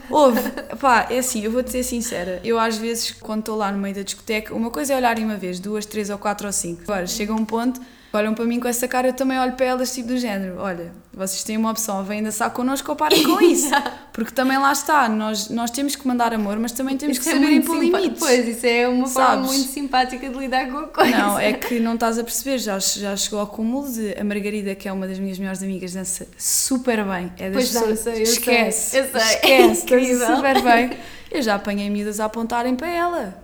[0.09, 0.41] Houve,
[0.79, 2.41] pá, é assim, eu vou-te ser sincera.
[2.43, 5.37] Eu às vezes, quando estou lá no meio da discoteca, uma coisa é olharem uma
[5.37, 6.81] vez, duas, três ou quatro ou cinco.
[6.83, 7.79] Agora, chega um ponto
[8.17, 10.91] olham para mim com essa cara, eu também olho para elas, tipo do género: olha,
[11.13, 13.69] vocês têm uma opção, vêm dançar connosco ou parem com isso.
[14.13, 17.35] Porque também lá está, nós, nós temos que mandar amor, mas também temos isso que
[17.35, 18.19] é saber impor limites.
[18.19, 19.29] Pois, isso é uma Sabes?
[19.29, 21.17] forma muito simpática de lidar com a coisa.
[21.17, 24.75] Não, é que não estás a perceber, já, já chegou ao cúmulo de a Margarida,
[24.75, 27.31] que é uma das minhas melhores amigas, dança super bem.
[27.37, 29.21] É das pois pessoas, dança, eu esquece, sei, eu sei.
[29.21, 29.85] esquece,
[30.19, 30.91] dança super bem.
[31.31, 33.42] Eu já apanhei miúdas a apontarem para ela.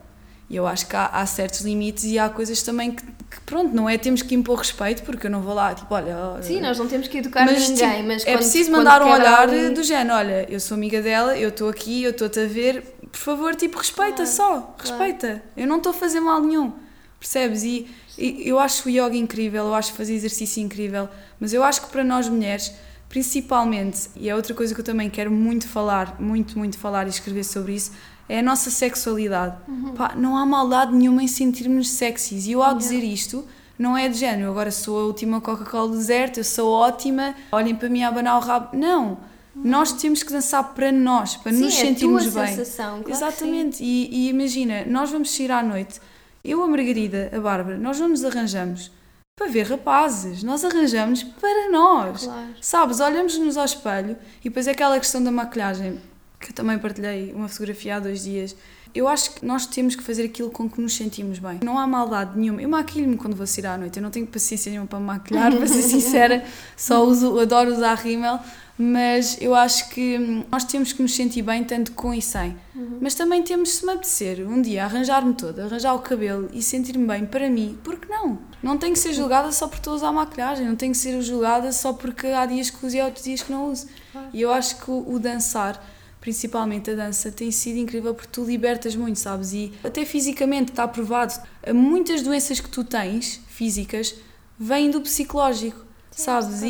[0.50, 3.76] E eu acho que há, há, certos limites e há coisas também que, que, pronto,
[3.76, 6.42] não é temos que impor respeito, porque eu não vou lá, tipo, olha.
[6.42, 8.26] Sim, nós não temos que educar mas, ninguém, tipo, mas.
[8.26, 9.72] É preciso mandar um olhar alguém...
[9.74, 12.82] do género: olha, eu sou amiga dela, eu estou aqui, eu estou-te a ver,
[13.12, 14.76] por favor, tipo, respeita só, claro.
[14.80, 15.44] respeita.
[15.56, 16.74] Eu não estou a fazer mal nenhum,
[17.20, 17.64] percebes?
[17.64, 21.08] E, e eu acho o yoga incrível, eu acho fazer exercício incrível,
[21.40, 22.74] mas eu acho que para nós mulheres
[23.10, 27.10] principalmente, e é outra coisa que eu também quero muito falar, muito, muito falar e
[27.10, 27.92] escrever sobre isso,
[28.30, 29.58] é a nossa sexualidade.
[29.68, 29.94] Uhum.
[29.94, 32.46] Pá, não há maldade nenhuma em sentirmos sexys.
[32.46, 33.44] E eu, ao dizer isto,
[33.78, 37.76] não é de género, agora sou a última Coca-Cola do deserto, eu sou ótima, olhem
[37.76, 38.78] para mim a abanar o rabo.
[38.78, 39.18] Não!
[39.56, 39.64] Uhum.
[39.64, 42.48] Nós temos que dançar para nós, para sim, nos é sentirmos bem.
[42.48, 43.84] Sensação, claro Exatamente.
[43.84, 46.00] E, e, imagina, nós vamos sair à noite,
[46.44, 48.92] eu, a Margarida, a Bárbara, nós não nos arranjamos
[49.36, 52.26] para ver rapazes, nós arranjamos para nós.
[52.26, 52.48] Claro.
[52.62, 56.00] Sabes, olhamos-nos ao espelho e depois é aquela questão da maquilhagem
[56.40, 58.56] que eu também partilhei uma fotografia há dois dias.
[58.96, 61.60] Eu acho que nós temos que fazer aquilo com que nos sentimos bem.
[61.64, 62.62] Não há maldade nenhuma.
[62.62, 63.98] Eu maquilho-me quando vou sair à noite.
[63.98, 66.44] Eu não tenho paciência nenhuma para maquilhar, para ser sincera.
[66.76, 68.40] Só uso, adoro usar rímel.
[68.82, 72.56] Mas eu acho que nós temos que nos sentir bem tanto com e sem.
[72.74, 73.00] Uhum.
[73.02, 77.06] Mas também temos, se me apetecer, um dia arranjar-me toda, arranjar o cabelo e sentir-me
[77.06, 78.40] bem para mim, porque não?
[78.64, 81.22] Não tenho que ser julgada só por estou a usar maquilhagem, não tenho que ser
[81.22, 83.86] julgada só porque há dias que uso e há outros dias que não uso.
[84.32, 85.78] E eu acho que o, o dançar
[86.22, 89.54] principalmente a dança, tem sido incrível porque tu libertas muito, sabes?
[89.54, 91.34] E até fisicamente está provado.
[91.74, 94.16] Muitas doenças que tu tens, físicas,
[94.60, 96.62] vêm do psicológico, Sim, sabes?
[96.62, 96.68] E,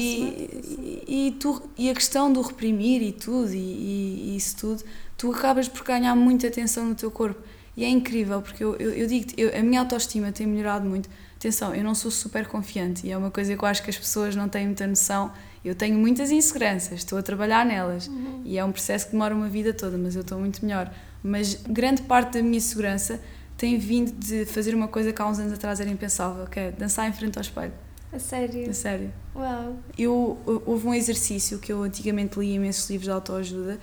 [1.07, 4.83] e, e, tu, e a questão do reprimir e tudo, e, e, isso tudo,
[5.17, 7.41] tu acabas por ganhar muita atenção no teu corpo.
[7.75, 11.09] E é incrível, porque eu, eu, eu digo a minha autoestima tem melhorado muito.
[11.39, 13.97] Atenção, eu não sou super confiante e é uma coisa que eu acho que as
[13.97, 15.31] pessoas não têm muita noção
[15.63, 18.41] eu tenho muitas inseguranças, estou a trabalhar nelas uhum.
[18.45, 20.91] e é um processo que demora uma vida toda, mas eu estou muito melhor.
[21.21, 23.19] Mas grande parte da minha segurança
[23.57, 26.71] tem vindo de fazer uma coisa que há uns anos atrás era impensável, que é
[26.71, 27.73] dançar em frente ao espelho.
[28.11, 28.69] A sério?
[28.69, 29.11] A sério.
[29.35, 29.77] Uau!
[29.97, 33.79] Eu, houve um exercício que eu antigamente li imensos livros de autoajuda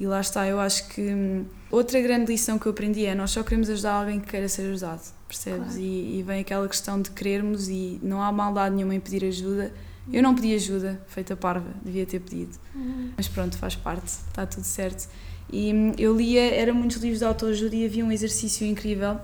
[0.00, 3.30] e lá está, eu acho que hum, outra grande lição que eu aprendi é nós
[3.30, 5.74] só queremos ajudar alguém que queira ser ajudado, percebes?
[5.74, 5.80] Claro.
[5.80, 9.72] E, e vem aquela questão de querermos e não há maldade nenhuma em pedir ajuda,
[10.12, 12.58] eu não pedi ajuda, feita parva, devia ter pedido.
[12.74, 13.12] Uhum.
[13.16, 15.08] Mas pronto, faz parte, está tudo certo.
[15.52, 19.18] E hum, eu lia, eram muitos livros de autoajuda e havia um exercício incrível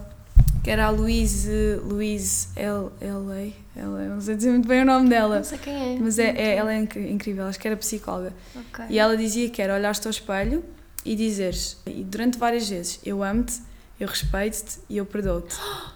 [0.62, 4.84] que era a Louise, Louise L, L, A, L, não sei dizer muito bem o
[4.84, 5.36] nome dela.
[5.36, 5.98] Não sei quem é.
[6.00, 8.32] Mas é, é ela é incrível, acho que era psicóloga.
[8.72, 8.86] Okay.
[8.90, 10.64] E ela dizia que era olhar-te ao espelho
[11.04, 13.60] e dizeres, e durante várias vezes, eu amo-te,
[14.00, 15.54] eu respeito-te e eu perdoo-te.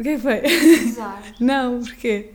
[0.00, 0.42] o que é que foi?
[1.38, 2.30] não, porquê?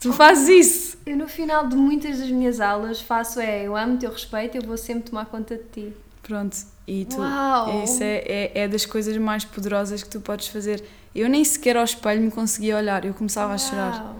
[0.00, 0.98] Tu fazes isso.
[1.06, 4.56] Eu, no final de muitas das minhas aulas, faço é: eu amo o teu respeito,
[4.56, 5.92] eu vou sempre tomar conta de ti.
[6.22, 6.56] Pronto,
[6.88, 7.18] e tu.
[7.18, 7.84] Uau.
[7.84, 10.82] Isso é, é, é das coisas mais poderosas que tu podes fazer.
[11.14, 13.54] Eu nem sequer ao espelho me conseguia olhar, eu começava Uau.
[13.54, 14.16] a chorar.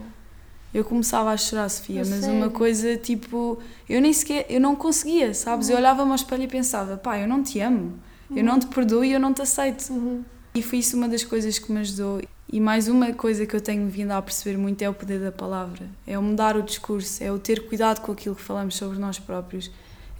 [0.72, 2.36] Eu começava a chorar, Sofia, mas sério?
[2.36, 3.58] uma coisa tipo.
[3.88, 4.46] Eu nem sequer.
[4.48, 5.66] Eu não conseguia, sabes?
[5.66, 5.72] Uhum.
[5.72, 7.98] Eu olhava-me ao espelho e pensava: pá, eu não te amo,
[8.30, 8.38] uhum.
[8.38, 9.90] eu não te perdoo e eu não te aceito.
[9.90, 10.24] Uhum.
[10.54, 12.22] E foi isso uma das coisas que me ajudou.
[12.52, 15.32] E mais uma coisa que eu tenho vindo a perceber muito é o poder da
[15.32, 15.86] palavra.
[16.06, 19.18] É o mudar o discurso, é o ter cuidado com aquilo que falamos sobre nós
[19.18, 19.70] próprios.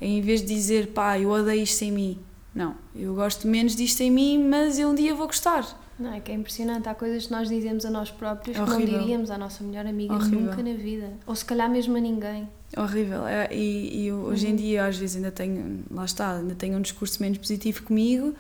[0.01, 2.19] É em vez de dizer, pá, eu odeio isto em mim.
[2.55, 5.81] Não, eu gosto menos disto em mim, mas eu um dia vou gostar.
[5.99, 6.89] Não, é que é impressionante.
[6.89, 10.15] Há coisas que nós dizemos a nós próprios que não diríamos à nossa melhor amiga
[10.15, 10.41] Horrível.
[10.41, 11.13] nunca na vida.
[11.27, 12.49] Ou se calhar mesmo a ninguém.
[12.77, 13.27] Horrível.
[13.27, 14.53] É, e, e hoje uhum.
[14.53, 18.35] em dia, às vezes, ainda tenho, lá está, ainda tenho um discurso menos positivo comigo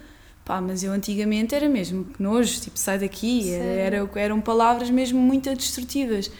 [0.44, 5.18] Pá, mas eu antigamente era mesmo que nojo, tipo, sai daqui, era, eram palavras mesmo
[5.18, 6.30] muito destrutivas.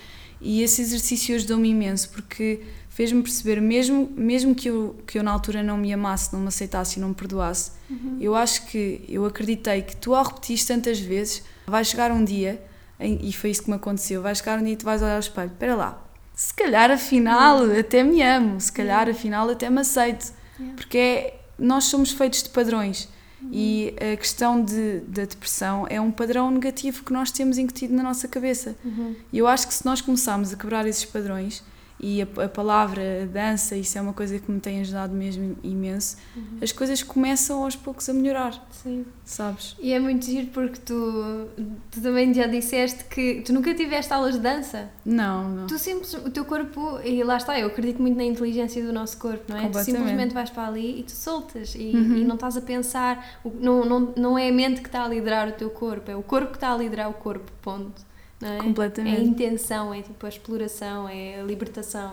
[0.41, 2.61] E esse exercício ajudou-me imenso, porque
[2.95, 6.49] fez-me perceber, mesmo, mesmo que, eu, que eu na altura não me amasse, não me
[6.49, 8.19] aceitasse e não me perdoasse, uhum.
[8.21, 12.63] eu acho que, eu acreditei que tu ao repetir tantas vezes, vai chegar um dia,
[13.01, 15.21] e foi isso que me aconteceu, vai chegar um dia e tu vais olhar ao
[15.21, 17.81] espelho, espera lá, se calhar afinal uhum.
[17.81, 20.33] até me amo, se calhar afinal até me aceito,
[20.77, 23.09] porque é, nós somos feitos de padrões,
[23.53, 28.03] e a questão de, da depressão é um padrão negativo que nós temos incutido na
[28.03, 28.77] nossa cabeça.
[28.85, 29.15] Uhum.
[29.33, 31.63] E eu acho que se nós começarmos a quebrar esses padrões,
[32.05, 35.57] e a, a, palavra a dança, isso é uma coisa que me tem ajudado mesmo
[35.63, 36.19] imenso.
[36.37, 36.59] Uhum.
[36.61, 38.63] As coisas começam aos poucos a melhorar.
[38.71, 39.07] Sim.
[39.25, 39.75] Sabes?
[39.81, 41.49] E é muito giro porque tu,
[41.91, 44.91] tu também já disseste que tu nunca tiveste aulas de dança.
[45.03, 45.67] Não, não.
[45.67, 49.17] Tu simples, o teu corpo, e lá está, eu acredito muito na inteligência do nosso
[49.17, 49.67] corpo, não é?
[49.71, 52.19] Tu simplesmente vais para ali e tu soltas e, uhum.
[52.19, 55.49] e não estás a pensar, não, não, não é a mente que está a liderar
[55.49, 58.05] o teu corpo, é o corpo que está a liderar o corpo, ponto.
[58.45, 58.59] É?
[58.59, 59.17] Completamente.
[59.17, 62.13] É a intenção, é tipo a exploração, é a libertação.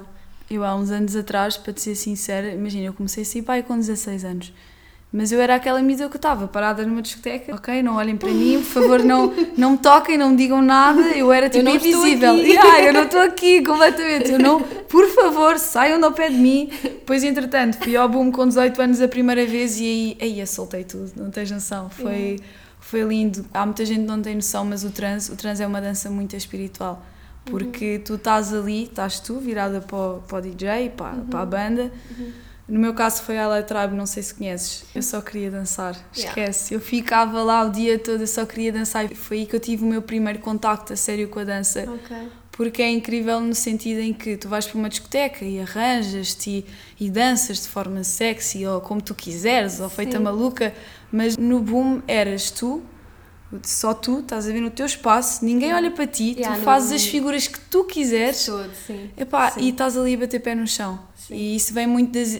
[0.49, 3.63] Eu há uns anos atrás, para te ser sincera, imagina, eu comecei a sair pai
[3.63, 4.53] com 16 anos.
[5.13, 7.83] Mas eu era aquela mídia que estava parada numa discoteca, ok?
[7.83, 11.01] Não olhem para mim, por favor, não, não me toquem, não me digam nada.
[11.09, 12.33] Eu era tipo eu invisível.
[12.39, 14.31] Yeah, eu não estou aqui completamente.
[14.31, 16.69] Eu não, por favor, saiam do pé de mim.
[16.81, 20.85] Depois, entretanto, fui ao boom com 18 anos a primeira vez e aí, aí soltei
[20.85, 21.89] tudo, não tens noção.
[21.89, 22.13] Foi.
[22.13, 22.43] Yeah
[22.91, 23.45] foi lindo.
[23.53, 26.09] Há muita gente que não tem noção, mas o trans, o trans é uma dança
[26.09, 27.03] muito espiritual.
[27.45, 28.03] Porque uhum.
[28.03, 31.25] tu estás ali, estás tu virada para o, para o DJ, para, uhum.
[31.25, 31.91] para a banda.
[32.11, 32.31] Uhum.
[32.67, 34.83] No meu caso foi a Tribe, não sei se conheces.
[34.93, 36.73] Eu só queria dançar, esquece.
[36.73, 36.75] Yeah.
[36.75, 39.07] Eu ficava lá o dia todo, eu só queria dançar.
[39.15, 41.81] Foi aí que eu tive o meu primeiro contacto a sério com a dança.
[41.81, 42.27] Okay.
[42.51, 46.65] Porque é incrível no sentido em que tu vais para uma discoteca e arranjas-te
[46.99, 50.23] e, e danças de forma sexy ou como tu quiseres, ou feita Sim.
[50.23, 50.73] maluca
[51.11, 52.81] mas no boom eras tu,
[53.63, 56.91] só tu, estás a ver no teu espaço, ninguém olha para ti, yeah, tu fazes
[56.93, 59.09] as figuras que tu quiseres Todo, sim.
[59.17, 59.61] Epá, sim.
[59.61, 60.99] e estás ali a bater pé no chão.
[61.15, 61.35] Sim.
[61.35, 62.39] E isso vem muito das,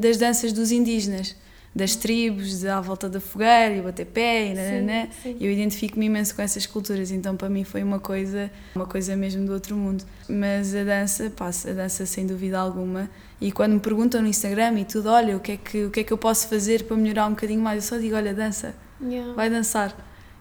[0.00, 1.36] das danças dos indígenas,
[1.74, 5.34] das tribos, à volta da fogueira e bater pé, e né, né, né.
[5.40, 9.46] eu identifico-me imenso com essas culturas, então para mim foi uma coisa, uma coisa mesmo
[9.46, 10.04] do outro mundo.
[10.28, 13.08] Mas a dança, pá, a dança sem dúvida alguma
[13.40, 16.00] e quando me perguntam no Instagram e tudo, olha, o que é que, o que,
[16.00, 17.84] é que eu posso fazer para melhorar um bocadinho mais?
[17.84, 19.32] Eu só digo, olha, dança, yeah.
[19.34, 19.94] vai dançar.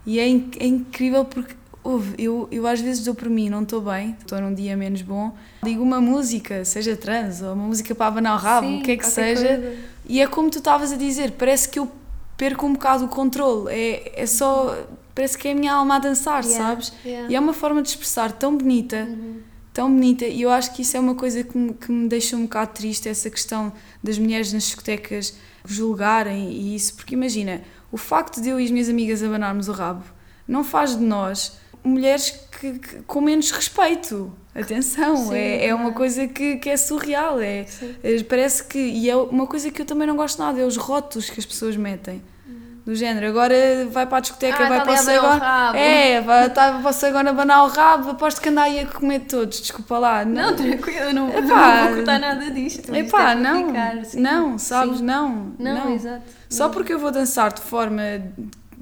[0.06, 3.80] E é, é incrível porque Ouve, eu, eu às vezes dou por mim, não estou
[3.80, 5.34] bem, estou num dia menos bom,
[5.64, 8.92] digo uma música, seja trans ou uma música para abanar o rabo, Sim, o que
[8.92, 9.76] é que seja, coisa.
[10.06, 11.90] e é como tu estavas a dizer, parece que eu
[12.36, 14.78] perco um bocado o controle, é, é só,
[15.16, 16.94] parece que é a minha alma a dançar, Yeah, sabes?
[17.06, 17.30] yeah.
[17.32, 19.08] E é uma forma de expressar tão bonita,
[19.80, 22.36] tão bonita, e eu acho que isso é uma coisa que me, que me deixa
[22.36, 23.72] um bocado triste, essa questão
[24.04, 25.34] das mulheres nas discotecas
[25.65, 29.72] julgarem e isso, porque imagina, o facto de eu e as minhas amigas abanarmos o
[29.72, 30.04] rabo
[30.46, 34.34] não faz de nós mulheres que, que- com menos respeito.
[34.54, 35.96] Atenção, Sim, é, é uma claro.
[35.96, 37.39] coisa que, que é surreal.
[37.39, 37.96] É, Sim.
[38.04, 38.78] é, parece que.
[38.80, 41.46] E é uma coisa que eu também não gosto nada, é os rótulos que as
[41.46, 42.22] pessoas metem.
[42.89, 43.54] Do género, agora
[43.91, 45.78] vai para a discoteca, Ah, vai tá para o agora.
[45.78, 49.62] É, vai, tá, posso agora abanar o rabo, aposto que anda aí a comer todos,
[49.62, 50.25] desculpa lá.
[50.25, 52.80] Não, tranquilo, eu não, Epá, não vou cortar nada disto.
[52.80, 54.19] isto Epá, é não, ficar, sim.
[54.19, 55.04] não, sabes, Sim.
[55.04, 56.23] não, Não, exato.
[56.49, 56.73] Só Não.
[56.73, 58.02] porque eu vou dançar de forma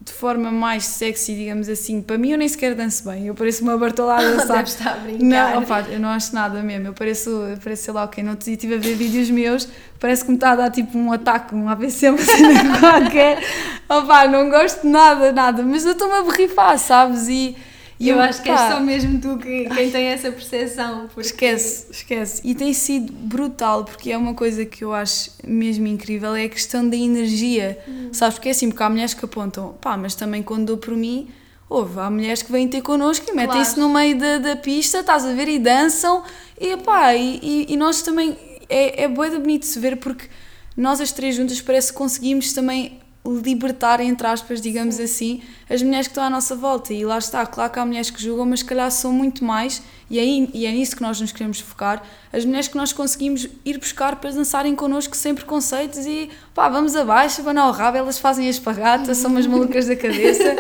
[0.08, 3.62] de forma mais sexy, digamos assim, para mim eu nem sequer danço bem, eu pareço
[3.62, 4.38] uma bartolada.
[4.48, 5.26] Deve estar a brincar.
[5.26, 8.24] Não, opa, eu não acho nada mesmo, eu pareço, eu pareço sei lá o quê,
[8.24, 9.68] não estive a ver vídeos meus,
[10.00, 13.44] parece que me está a dar tipo um ataque, um AVC, uma cena qualquer.
[13.90, 17.28] Opa, não gosto de nada, nada, mas eu estou-me a borrifar, sabes?
[17.28, 17.56] E,
[18.00, 21.08] e eu acho que és pá, só mesmo tu que, quem tem essa percepção.
[21.08, 21.22] Porque...
[21.22, 22.42] Esquece, esquece.
[22.44, 26.50] E tem sido brutal, porque é uma coisa que eu acho mesmo incrível, é a
[26.50, 27.78] questão da energia.
[28.12, 30.96] Sabes, porque é assim, porque há mulheres que apontam, pá, mas também quando dou por
[30.96, 31.28] mim,
[31.70, 35.26] houve, há mulheres que vêm ter connosco e metem-se no meio da, da pista, estás
[35.26, 36.24] a ver, e dançam,
[36.60, 38.38] e pá, e, e, e nós também,
[38.70, 40.28] é, é bué bonito se ver, porque
[40.76, 46.08] nós as três juntas parece que conseguimos também libertar, entre aspas, digamos assim, as mulheres
[46.08, 46.94] que estão à nossa volta.
[46.94, 49.82] E lá está, claro que há mulheres que julgam, mas se calhar são muito mais,
[50.10, 53.48] e é, e é nisso que nós nos queremos focar, as mulheres que nós conseguimos
[53.66, 58.18] ir buscar para dançarem connosco sem preconceitos e pá, vamos abaixo, vão ao rabo, elas
[58.18, 60.56] fazem a esparrata, são umas malucas da cabeça.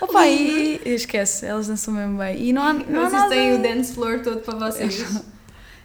[0.00, 2.48] Opa, e esquece, elas dançam mesmo bem.
[2.48, 3.28] E não há, não há nada...
[3.28, 5.04] têm o dance floor todo para vocês.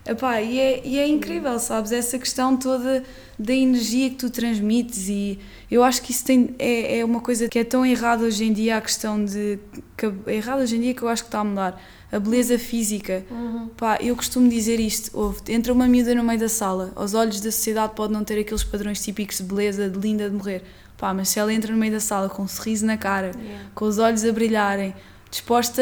[0.06, 1.94] Epá, e, é, e é incrível, sabes?
[1.94, 3.04] Essa questão toda
[3.40, 5.40] da energia que tu transmites e
[5.72, 8.52] eu acho que isso tem, é, é uma coisa que é tão errada hoje em
[8.54, 9.58] dia, a questão de...
[9.96, 11.82] Que é errada hoje em dia que eu acho que está a mudar.
[12.12, 13.26] A beleza física.
[13.78, 17.40] Pá, eu costumo dizer isto, ouve, entra uma miúda no meio da sala, aos olhos
[17.42, 20.64] da sociedade pode não ter aqueles padrões típicos de beleza, de linda, de morrer.
[20.96, 23.70] Pá, mas se ela entra no meio da sala com um sorriso na cara, Yeah.
[23.74, 24.94] com os olhos a brilharem,
[25.34, 25.82] disposta,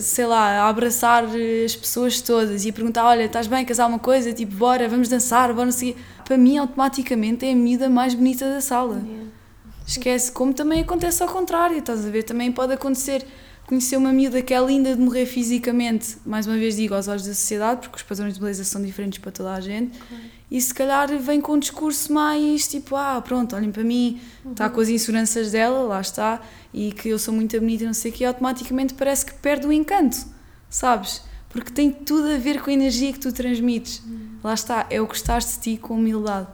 [0.00, 3.64] sei lá, a abraçar eh, as pessoas todas e a perguntar: Olha, estás bem?
[3.64, 4.32] Queres alguma coisa?
[4.32, 5.96] Tipo, bora, vamos dançar, bora seguir.
[6.24, 8.96] Para mim, automaticamente, é a miúda mais bonita da sala.
[8.96, 9.30] Yeah.
[9.86, 12.24] Esquece, como também acontece ao contrário, estás a ver?
[12.24, 13.24] Também pode acontecer
[13.66, 17.26] conhecer uma miúda que é linda de morrer fisicamente, mais uma vez digo, aos olhos
[17.26, 19.98] da sociedade, porque os padrões de beleza são diferentes para toda a gente,
[20.50, 24.68] e se calhar vem com um discurso mais tipo, ah, pronto, olhem para mim, está
[24.70, 26.40] com as inseguranças dela, lá está,
[26.72, 29.72] e que eu sou muito bonita, não sei o quê, automaticamente parece que perde o
[29.72, 30.16] encanto,
[30.70, 31.22] sabes?
[31.50, 34.02] Porque tem tudo a ver com a energia que tu transmites.
[34.42, 36.46] Lá está, é o gostar de ti com humildade.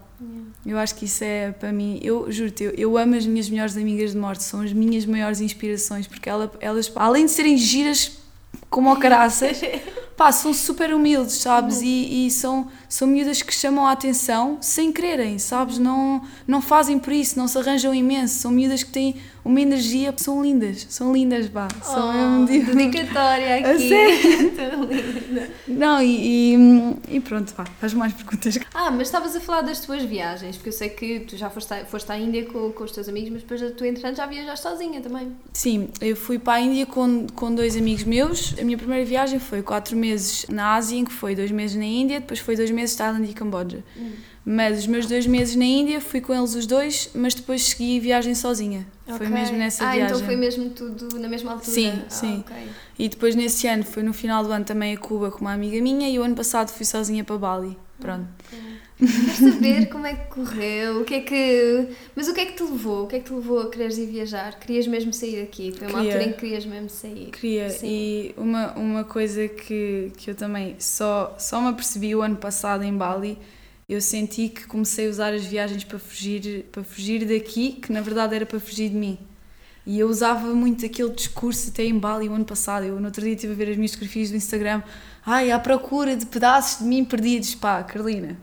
[0.65, 3.77] Eu acho que isso é para mim, eu juro-te, eu, eu amo as minhas melhores
[3.77, 8.19] amigas de morte, são as minhas maiores inspirações, porque ela, elas, além de serem giras
[8.71, 9.61] como ao caraças,
[10.17, 11.83] pá, são super humildes, sabes?
[11.83, 15.79] E, e são, são miúdas que chamam a atenção sem quererem, sabes?
[15.79, 20.15] Não, não fazem por isso, não se arranjam imenso, são miúdas que têm uma energia,
[20.17, 21.67] são lindas, são lindas, pá.
[21.83, 23.91] São Oh, mesmo tipo- dedicatória aqui.
[24.57, 25.51] Tão linda.
[25.67, 28.59] Não, e, e, e pronto, pá, faz mais perguntas.
[28.73, 31.75] Ah, mas estavas a falar das tuas viagens, porque eu sei que tu já foste,
[31.75, 34.63] à- foste à Índia com, com os teus amigos, mas depois tu, entretanto, já viajaste
[34.63, 35.33] sozinha também.
[35.53, 38.55] Sim, eu fui para a Índia com, com dois amigos meus.
[38.59, 41.85] A minha primeira viagem foi quatro meses na Ásia, em que foi dois meses na
[41.85, 43.85] Índia, depois foi dois meses Tailândia e Camboja.
[44.45, 47.97] Mas os meus dois meses na Índia fui com eles os dois, mas depois segui
[47.99, 48.87] a viagem sozinha.
[49.07, 49.29] Foi Ok.
[49.29, 50.15] mesmo nessa ah, viagem.
[50.17, 51.71] então foi mesmo tudo na mesma altura?
[51.73, 52.45] Sim, Ah, sim.
[52.47, 52.57] ok.
[52.99, 55.81] E depois nesse ano, foi no final do ano também a Cuba com uma amiga
[55.81, 57.79] minha e o ano passado fui sozinha para Bali.
[57.99, 58.27] Pronto.
[58.99, 61.89] Quero saber como é que correu, o que é que...
[62.15, 63.05] Mas o que é que te levou?
[63.05, 64.59] O que é que te levou a quereres ir viajar?
[64.59, 65.73] Querias mesmo sair daqui?
[65.73, 66.13] Foi uma Queria.
[66.13, 67.31] altura em que querias mesmo sair?
[67.33, 67.87] Queria, Sim.
[67.87, 72.85] e uma, uma coisa que, que eu também só, só me apercebi o ano passado
[72.85, 73.37] em Bali,
[73.89, 78.01] eu senti que comecei a usar as viagens para fugir, para fugir daqui, que na
[78.01, 79.19] verdade era para fugir de mim.
[79.87, 82.87] E eu usava muito aquele discurso até em Bali o ano passado.
[82.87, 84.83] Eu no outro dia estive a ver as minhas fotografias do Instagram.
[85.27, 87.55] Ai, à procura de pedaços de mim perdidos.
[87.55, 88.39] Pá, Carolina,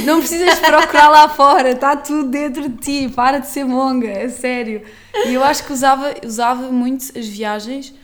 [0.00, 4.28] não precisas procurar lá fora, está tudo dentro de ti, para de ser monga, é
[4.28, 4.82] sério.
[5.26, 7.94] E eu acho que usava, usava muito as viagens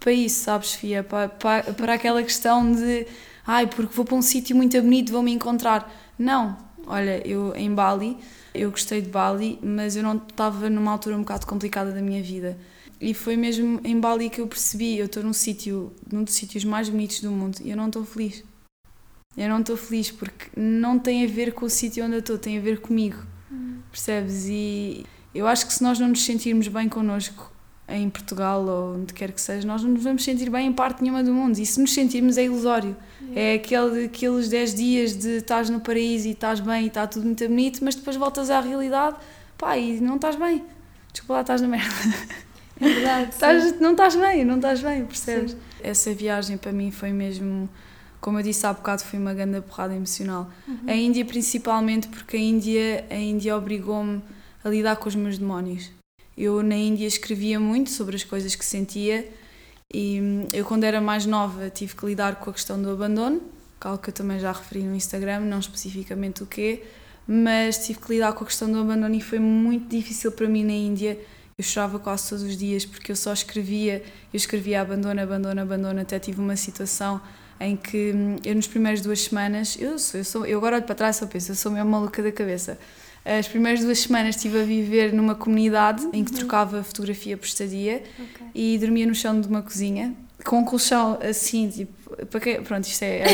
[0.00, 1.02] para isso, sabes, Sofia?
[1.02, 3.06] Para, para, para aquela questão de
[3.46, 5.92] ai, porque vou para um sítio muito bonito, vou me encontrar.
[6.18, 6.56] Não,
[6.86, 8.16] olha, eu em Bali,
[8.54, 12.22] eu gostei de Bali, mas eu não estava numa altura um bocado complicada da minha
[12.22, 12.58] vida.
[13.00, 16.64] e foi mesmo em Bali que eu percebi, eu estou num sítio, num dos sítios
[16.64, 18.42] mais bonitos do mundo e eu não estou feliz.
[19.36, 22.38] Eu não estou feliz porque não tem a ver com o sítio onde eu estou,
[22.38, 23.18] tem a ver comigo.
[23.52, 23.78] Hum.
[23.90, 24.46] Percebes?
[24.48, 27.52] E eu acho que se nós não nos sentirmos bem connosco
[27.88, 31.02] em Portugal ou onde quer que seja, nós não nos vamos sentir bem em parte
[31.02, 31.58] nenhuma do mundo.
[31.58, 32.96] E se nos sentirmos é ilusório.
[33.34, 37.26] É aquele, aqueles 10 dias de estás no paraíso e estás bem e está tudo
[37.26, 39.16] muito bonito, mas depois voltas à realidade,
[39.58, 40.64] pá, e não estás bem.
[41.12, 41.94] Desculpa lá, estás na merda.
[42.80, 43.30] É verdade.
[43.34, 45.52] estás, não estás bem, não estás bem, percebes?
[45.52, 45.58] Sim.
[45.82, 47.68] Essa viagem para mim foi mesmo,
[48.26, 50.50] como eu disse há bocado, foi uma grande porrada emocional.
[50.66, 50.80] Uhum.
[50.88, 54.20] A Índia principalmente porque a Índia, a Índia obrigou-me
[54.64, 55.92] a lidar com os meus demónios.
[56.36, 59.30] Eu na Índia escrevia muito sobre as coisas que sentia
[59.94, 63.40] e hum, eu quando era mais nova tive que lidar com a questão do abandono,
[63.80, 66.82] algo que eu também já referi no Instagram, não especificamente o quê,
[67.28, 70.64] mas tive que lidar com a questão do abandono e foi muito difícil para mim
[70.64, 71.16] na Índia
[71.56, 76.00] eu chorava quase todos os dias porque eu só escrevia, eu escrevia abandono, abandono, abandono,
[76.00, 77.20] até tive uma situação
[77.60, 80.84] em que hum, eu nas primeiras duas semanas, eu sou, eu, sou, eu agora olho
[80.84, 82.78] para trás e só penso, eu sou mesmo maluca da cabeça.
[83.24, 86.38] As primeiras duas semanas estive a viver numa comunidade em que uhum.
[86.38, 88.46] trocava fotografia por estadia okay.
[88.54, 90.14] e dormia no chão de uma cozinha
[90.44, 91.92] com um colchão assim, tipo,
[92.26, 93.32] para pronto, isto é, era,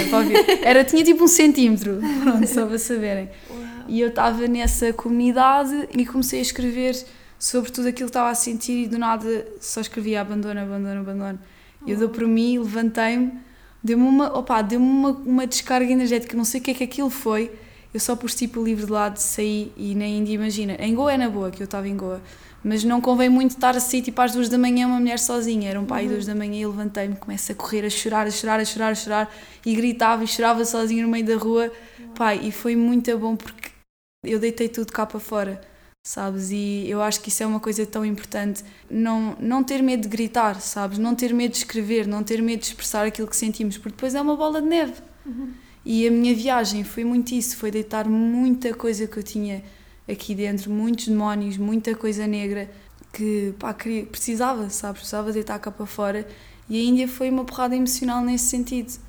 [0.62, 3.28] era, tinha tipo um centímetro, pronto, só para saberem.
[3.50, 3.60] Uau.
[3.88, 6.96] E eu estava nessa comunidade e comecei a escrever
[7.38, 11.38] sobre tudo aquilo que estava a sentir e do nada só escrevia abandono, abandono, abandono.
[11.82, 11.88] Oh.
[11.88, 13.32] Eu dou por mim, levantei-me,
[13.82, 17.10] deu-me uma, opa, deu-me uma, uma descarga energética, não sei o que é que aquilo
[17.10, 17.50] foi.
[17.92, 21.12] Eu só pus tipo o livro de lado, saí e na Índia, imagina, em Goa
[21.12, 22.22] é na boa, que eu estava em Goa,
[22.64, 25.68] mas não convém muito estar assim, tipo às duas da manhã, uma mulher sozinha.
[25.68, 26.12] Era um pai uhum.
[26.12, 28.94] duas da manhã e levantei-me, começo a correr, a chorar, a chorar, a chorar, a
[28.94, 29.34] chorar
[29.66, 31.70] e gritava e chorava sozinha no meio da rua.
[31.98, 32.08] Uhum.
[32.14, 33.70] Pai, e foi muito bom porque
[34.24, 35.71] eu deitei tudo cá para fora
[36.02, 36.50] sabes?
[36.50, 38.64] E eu acho que isso é uma coisa tão importante.
[38.90, 40.98] Não, não ter medo de gritar, sabes?
[40.98, 44.14] Não ter medo de escrever, não ter medo de expressar aquilo que sentimos, porque depois
[44.14, 44.94] é uma bola de neve.
[45.24, 45.52] Uhum.
[45.84, 49.62] E a minha viagem foi muito isso, foi deitar muita coisa que eu tinha
[50.08, 52.70] aqui dentro, muitos demónios, muita coisa negra
[53.12, 55.00] que pá, queria, precisava, sabes?
[55.00, 56.26] Precisava deitar cá para fora.
[56.68, 59.00] E a Índia foi uma porrada emocional nesse sentido, Sim.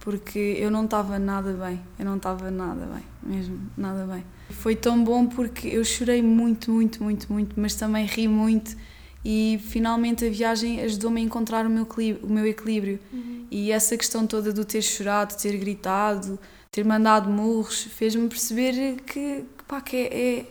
[0.00, 4.22] porque eu não estava nada bem, eu não estava nada bem, mesmo, nada bem.
[4.50, 8.76] Foi tão bom porque eu chorei muito, muito, muito, muito, mas também ri muito
[9.24, 12.26] e finalmente a viagem ajudou-me a encontrar o meu equilíbrio.
[12.26, 12.98] O meu equilíbrio.
[13.12, 13.46] Uhum.
[13.50, 16.38] E essa questão toda do ter chorado, ter gritado,
[16.70, 20.46] ter mandado murros, fez-me perceber que, pá, que é, é,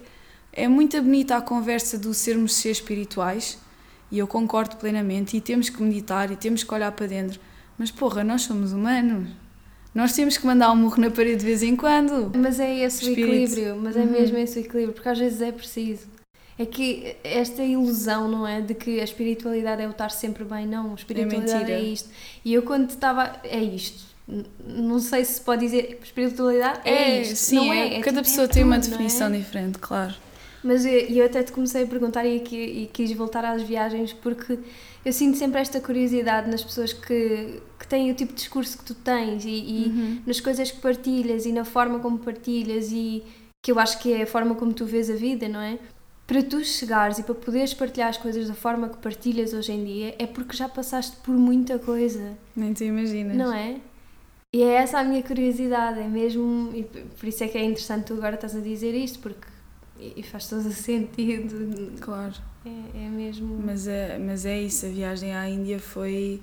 [0.63, 3.57] é muito bonita a conversa do sermos seres espirituais
[4.11, 7.39] e eu concordo plenamente e temos que meditar e temos que olhar para dentro.
[7.77, 9.29] Mas porra, nós somos humanos.
[9.97, 12.31] Nós temos que mandar um murro na parede de vez em quando.
[12.37, 14.11] Mas é esse o equilíbrio, mas é uhum.
[14.11, 16.05] mesmo esse o equilíbrio, porque às vezes é preciso.
[16.55, 18.61] É que esta ilusão, não é?
[18.61, 20.91] De que a espiritualidade é o estar sempre bem, não.
[20.91, 22.09] A espiritualidade é, é isto.
[22.45, 23.41] E eu quando estava.
[23.43, 24.05] É isto.
[24.67, 25.99] Não sei se pode dizer.
[26.03, 27.35] Espiritualidade é, é isto.
[27.35, 30.13] Sim, não é, é, cada tipo, pessoa é tem tudo, uma definição diferente, claro.
[30.67, 34.59] Mas eu, eu até te comecei a perguntar e, e quis voltar às viagens porque
[35.05, 38.83] eu sinto sempre esta curiosidade nas pessoas que, que têm o tipo de discurso que
[38.83, 40.21] tu tens e, e uhum.
[40.27, 43.23] nas coisas que partilhas e na forma como partilhas e
[43.63, 45.79] que eu acho que é a forma como tu vês a vida, não é?
[46.27, 49.85] Para tu chegares e para poderes partilhar as coisas da forma que partilhas hoje em
[49.85, 52.37] dia é porque já passaste por muita coisa.
[52.53, 53.37] Nem tu imaginas.
[53.37, 53.77] Não é?
[54.53, 56.71] E é essa a minha curiosidade, é mesmo.
[56.75, 59.47] E por isso é que é interessante tu agora estás a dizer isto, porque
[59.99, 61.93] e faz todo o sentido.
[61.99, 62.33] Claro.
[62.65, 63.61] É, é mesmo.
[63.65, 66.41] Mas é, mas é isso, a viagem à Índia foi.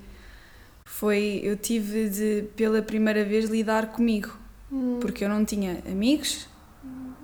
[0.85, 4.37] foi eu tive de, pela primeira vez, lidar comigo.
[4.73, 4.99] Hum.
[5.01, 6.49] Porque eu não tinha amigos,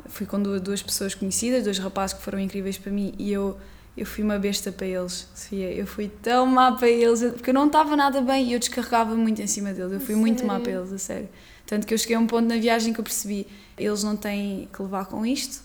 [0.07, 3.59] fui com duas, duas pessoas conhecidas, dois rapazes que foram incríveis para mim e eu.
[3.97, 5.71] Eu fui uma besta para eles, Sofia.
[5.73, 9.17] Eu fui tão má para eles, porque eu não estava nada bem e eu descarregava
[9.17, 9.93] muito em cima deles.
[9.93, 11.29] Eu fui muito má para eles, a sério.
[11.67, 14.69] Tanto que eu cheguei a um ponto na viagem que eu percebi: eles não têm
[14.73, 15.63] que levar com isto,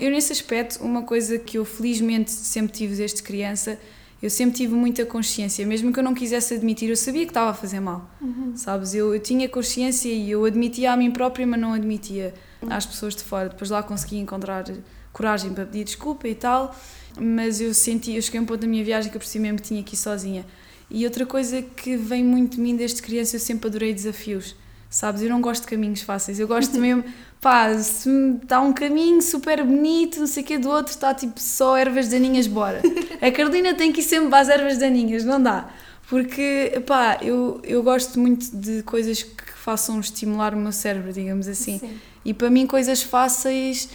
[0.00, 3.78] eu, nesse aspecto, uma coisa que eu felizmente sempre tive desde criança,
[4.20, 7.50] eu sempre tive muita consciência, mesmo que eu não quisesse admitir, eu sabia que estava
[7.50, 8.52] a fazer mal, uhum.
[8.56, 8.92] sabes?
[8.92, 12.34] Eu, eu, tinha consciência e eu admitia a mim própria, mas não admitia
[12.68, 13.48] às pessoas de fora.
[13.48, 14.64] Depois lá consegui encontrar
[15.12, 16.74] coragem para pedir desculpa e tal,
[17.20, 19.58] mas eu senti, eu cheguei a um ponto da minha viagem que eu percebi mesmo
[19.58, 20.44] que tinha ir sozinha.
[20.90, 24.56] E outra coisa que vem muito de mim desde criança, eu sempre adorei desafios
[24.90, 25.22] sabes?
[25.22, 27.04] Eu não gosto de caminhos fáceis, eu gosto mesmo,
[27.40, 28.10] pá, se
[28.42, 32.08] está um caminho super bonito, não sei o que, do outro está tipo só ervas
[32.08, 32.82] daninhas, bora.
[33.20, 35.68] A Carolina tem que ir sempre para as ervas daninhas, não dá.
[36.08, 41.46] Porque, pá, eu, eu gosto muito de coisas que façam estimular o meu cérebro, digamos
[41.46, 41.78] assim.
[41.78, 41.90] Sim.
[42.24, 43.90] E para mim, coisas fáceis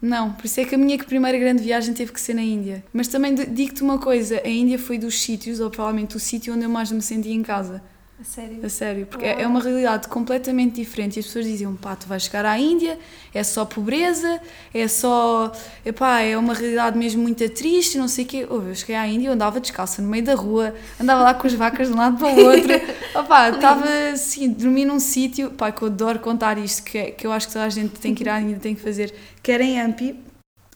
[0.00, 2.84] Não, por isso é que a minha primeira grande viagem teve que ser na Índia.
[2.92, 6.64] Mas também digo-te uma coisa: a Índia foi dos sítios, ou provavelmente o sítio onde
[6.64, 7.82] eu mais me senti em casa.
[8.20, 8.66] A sério?
[8.66, 11.16] A sério, porque é, é uma realidade completamente diferente.
[11.16, 12.98] E as pessoas diziam, pá, tu vais chegar à Índia,
[13.32, 14.40] é só pobreza,
[14.74, 15.52] é só,
[15.86, 18.46] epá, é uma realidade mesmo muito triste, não sei o quê.
[18.50, 21.46] Oh, eu cheguei à Índia, eu andava descalça no meio da rua, andava lá com
[21.46, 22.72] as vacas de um lado para o outro,
[23.14, 27.24] opá, estava assim, dormi num sítio, pá, que eu adoro contar isto, que, é, que
[27.24, 29.52] eu acho que toda a gente tem que ir à Índia, tem que fazer, que
[29.52, 30.18] era em Ampi,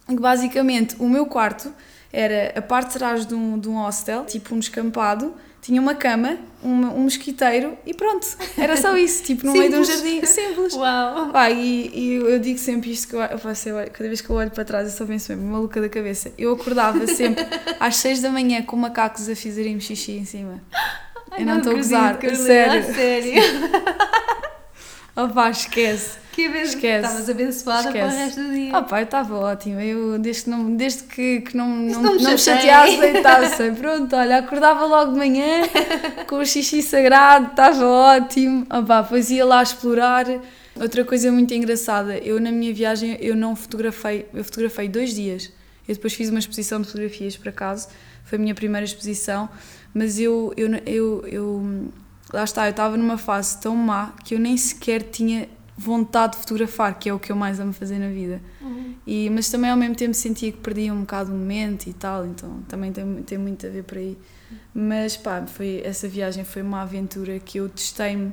[0.07, 1.73] que basicamente o meu quarto
[2.13, 5.95] era a parte de trás de um, de um hostel, tipo um descampado, tinha uma
[5.95, 8.27] cama, um, um mosquiteiro e pronto,
[8.59, 10.75] era só isso, tipo no meio de um jardim, simples.
[10.75, 11.31] Uau!
[11.33, 14.29] Ah, e, e eu digo sempre isto, que eu, eu faço, eu, cada vez que
[14.29, 16.33] eu olho para trás eu só penso mesmo, maluca da cabeça.
[16.37, 17.47] Eu acordava sempre
[17.79, 20.61] às 6 da manhã com macacos a fazerem xixi em cima.
[21.31, 23.43] Ai, eu não estou a gozar, a sério.
[25.15, 26.23] Opá, esquece.
[26.33, 27.05] Que vez Esquece.
[27.05, 27.99] estavas abençoada Esquece.
[27.99, 28.71] para o resto do dia.
[28.77, 29.79] Ah, pá, estava ótimo.
[29.79, 32.97] Eu, desde que, não, desde que, que não, não, não, me, não chateasse.
[33.79, 35.61] Pronto, olha, acordava logo de manhã
[36.27, 38.67] com o xixi sagrado, estava ótimo.
[38.71, 40.25] Ah, pá, depois ia lá explorar.
[40.75, 45.53] Outra coisa muito engraçada, eu na minha viagem eu não fotografei, eu fotografei dois dias.
[45.87, 47.89] Eu depois fiz uma exposição de fotografias por acaso,
[48.25, 49.51] foi a minha primeira exposição,
[49.93, 51.93] mas eu, eu, eu, eu
[52.33, 56.39] lá está, eu estava numa fase tão má que eu nem sequer tinha vontade de
[56.39, 58.41] fotografar, que é o que eu mais amo fazer na vida.
[58.61, 58.95] Uhum.
[59.07, 62.27] E, mas também ao mesmo tempo sentia que perdia um bocado o momento e tal,
[62.27, 64.17] então também tem, tem muito a ver por aí.
[64.75, 68.33] Mas pá, foi, essa viagem foi uma aventura que eu testei-me,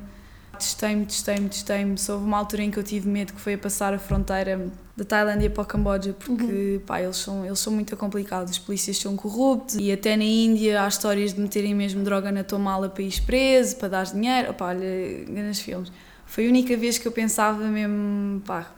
[0.60, 1.96] testei-me, testei-me, testei-me.
[2.08, 5.04] Houve uma altura em que eu tive medo que foi a passar a fronteira da
[5.04, 6.82] Tailândia para o Camboja, porque uhum.
[6.86, 10.82] pá, eles, são, eles são muito complicados, os polícias são corruptos e até na Índia
[10.82, 14.50] há histórias de meterem mesmo droga na tua mala para ir preso, para dar dinheiro.
[14.50, 15.90] Opá, olha, grandes filmes.
[16.26, 18.70] Foi a única vez que eu pensava mesmo, pá,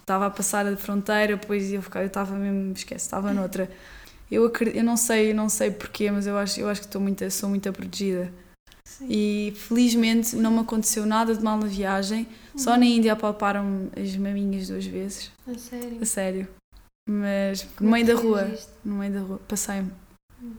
[0.00, 3.70] estava a passar a fronteira, depois eu eu estava mesmo, esquece, estava noutra.
[4.30, 7.00] Eu acredito, eu não sei, não sei porquê, mas eu acho, eu acho que estou
[7.00, 8.32] muito, sou muito protegida.
[8.86, 9.06] Sim.
[9.10, 12.20] E felizmente não me aconteceu nada de mal na viagem.
[12.54, 12.58] Uhum.
[12.58, 15.32] Só na Índia apalparam as maminhas duas vezes.
[15.46, 15.98] A sério?
[16.00, 16.48] A sério.
[17.08, 18.54] Mas Como no é meio da rua.
[18.84, 19.40] No meio da rua.
[19.48, 19.90] Passei-me.
[20.40, 20.54] Uhum.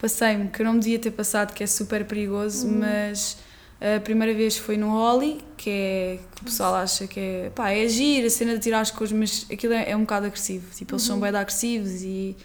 [0.00, 2.78] Passei-me, que eu não devia ter passado, que é super perigoso, uhum.
[2.80, 3.38] mas
[3.78, 7.70] a primeira vez foi no Holly, que é que o pessoal acha que é, pá,
[7.70, 10.74] é agir, a cena de tirar as coisas, mas aquilo é, é um bocado agressivo.
[10.74, 11.08] Tipo, eles uhum.
[11.08, 12.36] são bem agressivos e.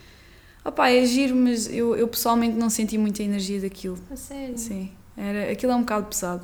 [0.63, 3.97] Opá, é agir, mas eu, eu pessoalmente não senti muita energia daquilo.
[4.11, 4.57] A sério?
[4.57, 6.43] Sim, era, aquilo é um bocado pesado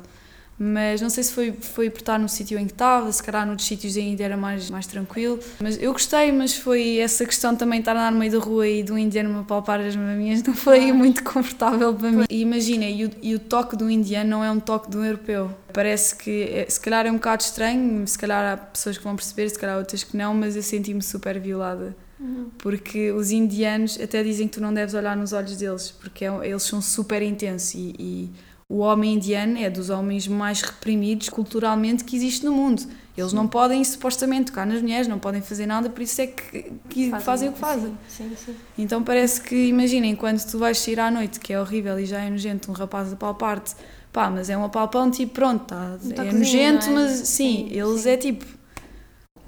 [0.58, 3.46] mas não sei se foi, foi por estar no sítio em que estava, se calhar
[3.46, 5.38] noutros sítios ainda era mais, mais tranquilo.
[5.60, 8.98] Mas eu gostei, mas foi essa questão também estar no meio da rua e do
[8.98, 12.24] indiano me palpar as maminhas não foi muito confortável para mim.
[12.28, 15.48] E imagina, e o, e o toque do indiano não é um toque do europeu.
[15.72, 19.14] Parece que, é, se calhar é um bocado estranho, se calhar há pessoas que vão
[19.14, 21.94] perceber, se calhar outras que não, mas eu senti-me super violada.
[22.18, 22.50] Uhum.
[22.58, 26.30] Porque os indianos até dizem que tu não deves olhar nos olhos deles, porque é,
[26.42, 28.30] eles são super intensos e, e
[28.68, 32.82] o homem indiano é dos homens mais reprimidos culturalmente que existe no mundo.
[33.16, 36.70] Eles não podem supostamente tocar nas mulheres, não podem fazer nada, por isso é que,
[36.88, 37.98] que fazem, fazem, o que fazem.
[38.08, 38.56] Sim, sim, sim.
[38.76, 42.20] Então parece que, imaginem, quando tu vais sair à noite, que é horrível e já
[42.20, 43.74] é nojento, um rapaz a palpar-te,
[44.12, 46.90] pá, mas é um apalpão tipo, pronto, tá, é nojento, é?
[46.90, 48.44] mas sim, sim eles é tipo,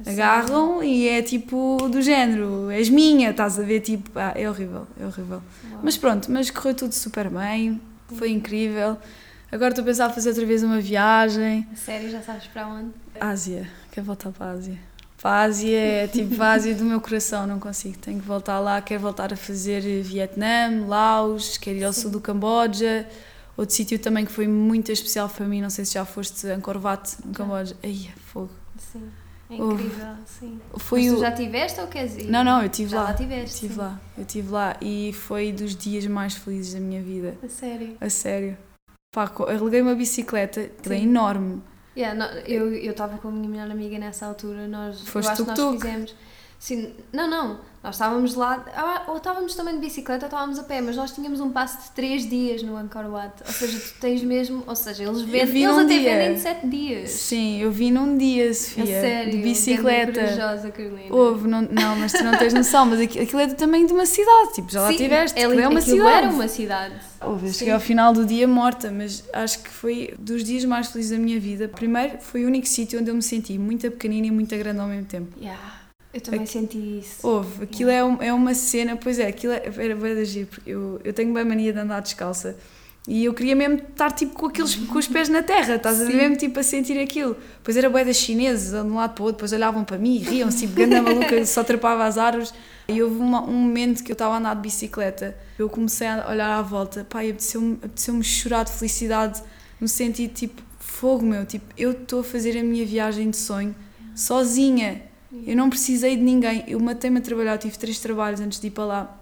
[0.05, 4.87] agarram e é tipo do género, és minha, estás a ver, tipo, ah, é horrível,
[4.99, 5.43] é horrível.
[5.71, 5.81] Uau.
[5.85, 7.81] Mas pronto, mas correu tudo super bem,
[8.15, 8.97] foi incrível.
[9.53, 11.67] Agora estou a pensar em fazer outra vez uma viagem.
[11.75, 12.91] Sério, já sabes para onde?
[13.21, 14.79] Ásia, quero voltar para a Ásia.
[15.21, 17.99] Para a Ásia é tipo a Ásia do meu coração, não consigo.
[17.99, 22.03] Tenho que voltar lá, quero voltar a fazer Vietnã, Laos, quero ir ao Sim.
[22.03, 23.07] sul do Camboja.
[23.57, 26.79] Outro sítio também que foi muito especial para mim, não sei se já foste Angkor
[26.83, 27.77] Wat, no Camboja.
[27.83, 28.51] Ai, é fogo.
[28.79, 29.03] Sim.
[29.51, 30.61] É incrível, sim.
[30.77, 31.21] Foi Mas tu o...
[31.21, 32.31] já tiveste ou queres ir?
[32.31, 33.07] Não, não, eu estive lá.
[33.07, 33.55] Já tiveste?
[33.55, 37.37] Estive lá, eu estive lá e foi dos dias mais felizes da minha vida.
[37.43, 37.97] A sério?
[38.01, 38.57] A sério.
[39.13, 41.61] Pá, eu uma bicicleta, que é enorme.
[41.97, 45.45] Yeah, não, eu estava com a minha melhor amiga nessa altura, nós, Foste eu acho
[45.45, 46.15] que nós fizemos...
[46.61, 50.65] Sim, não, não, nós estávamos lá, ah, ou estávamos também de bicicleta ou estávamos a
[50.65, 53.33] pé, mas nós tínhamos um passo de 3 dias no Angkor Wat.
[53.47, 56.19] Ou seja, tu tens mesmo, ou seja, eles vendem, eles até dia.
[56.19, 57.11] vendem de 7 dias.
[57.13, 58.83] Sim, eu vi num dia, Sofia.
[58.83, 60.13] A sério, de bicicleta.
[60.13, 61.17] corajosa, Carolina.
[61.17, 64.05] Houve, não, não, mas tu não tens noção, mas aquilo é do tamanho de uma
[64.05, 65.39] cidade, tipo, já lá tiveste.
[65.39, 66.09] É, é uma cidade.
[66.11, 66.95] era uma cidade.
[67.23, 70.89] Houve, eu cheguei ao final do dia morta, mas acho que foi dos dias mais
[70.89, 71.67] felizes da minha vida.
[71.67, 74.87] Primeiro, foi o único sítio onde eu me senti muito pequenina e muito grande ao
[74.87, 75.29] mesmo tempo.
[75.41, 75.80] Yeah.
[76.13, 77.27] Eu também Aqui, senti isso.
[77.27, 80.47] Houve, aquilo é, um, é uma cena, pois é, aquilo é, era bem de agir,
[80.47, 82.57] porque eu, eu tenho bem mania de andar descalça.
[83.09, 86.05] E eu queria mesmo estar tipo com, aqueles, com os pés na terra, estás a
[86.05, 86.15] ver?
[86.15, 87.37] Mesmo tipo a sentir aquilo.
[87.57, 90.19] Depois era boia das chineses, de um lado para o outro, depois olhavam para mim,
[90.19, 92.53] riam-se, tipo, ganda maluca, só trepava as árvores.
[92.87, 96.29] E houve uma, um momento que eu estava a andar de bicicleta, eu comecei a
[96.29, 99.43] olhar à volta, pá, e apeteceu-me apeteceu chorar de felicidade,
[99.81, 103.75] no sentido tipo, fogo meu, tipo, eu estou a fazer a minha viagem de sonho
[104.15, 105.10] sozinha.
[105.47, 106.65] Eu não precisei de ninguém.
[106.67, 109.21] Eu matei-me a trabalhar, eu tive três trabalhos antes de ir para lá.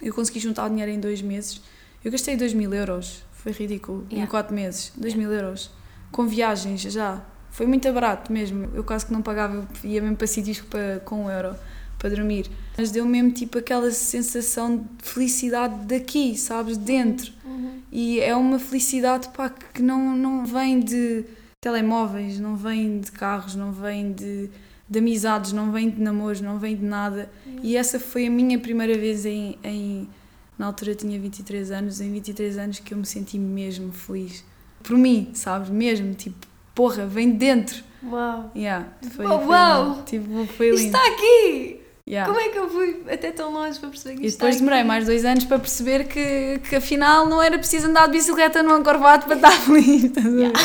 [0.00, 1.60] Eu consegui juntar o dinheiro em dois meses.
[2.04, 4.06] Eu gastei 2 mil euros foi ridículo.
[4.10, 4.24] Yeah.
[4.24, 5.70] Em 4 meses, 2 mil euros.
[6.10, 7.22] Com viagens já.
[7.50, 8.68] Foi muito barato mesmo.
[8.74, 11.56] Eu quase que não pagava, ia mesmo para sítios para, com um euro
[11.98, 12.48] para dormir.
[12.76, 16.76] Mas deu mesmo tipo aquela sensação de felicidade daqui, sabes?
[16.76, 17.32] Dentro.
[17.44, 17.80] Uhum.
[17.90, 21.24] E é uma felicidade pá, que não, não vem de
[21.60, 24.48] telemóveis, não vem de carros, não vem de,
[24.88, 27.30] de amizades, não vem de namoros, não vem de nada.
[27.46, 27.58] Uhum.
[27.62, 30.08] E essa foi a minha primeira vez em, em
[30.58, 34.44] na altura tinha 23 anos, em 23 anos que eu me senti mesmo feliz.
[34.82, 35.70] Por mim, sabes?
[35.70, 37.84] Mesmo, tipo, porra, vem dentro.
[38.02, 38.50] Uau!
[38.56, 39.38] Yeah, foi, uau!
[39.38, 40.02] Foi, uau.
[40.04, 40.82] Tipo, foi lindo.
[40.82, 41.80] Está aqui!
[42.08, 42.32] Yeah.
[42.32, 44.82] Como é que eu fui até tão longe para perceber que isto E depois demorei
[44.82, 48.72] mais dois anos para perceber que, que afinal não era preciso andar de bicicleta no
[48.72, 50.10] Ancorvato para estar feliz.
[50.16, 50.58] Yeah.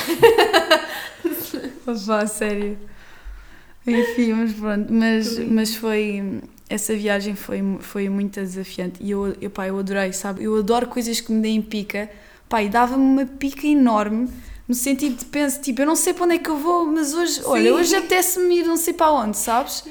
[1.85, 2.79] Opa, sério.
[3.85, 4.93] Enfim, mas pronto.
[4.93, 10.11] Mas, mas foi essa viagem foi, foi muito desafiante e eu, eu, pá, eu adorei,
[10.13, 10.43] sabe?
[10.43, 12.09] Eu adoro coisas que me deem pica,
[12.49, 14.29] pá, e dava-me uma pica enorme
[14.67, 17.13] no sentido de penso, tipo, eu não sei para onde é que eu vou, mas
[17.13, 17.41] hoje, Sim.
[17.45, 19.83] olha, hoje apetece-me ir não sei para onde, sabes?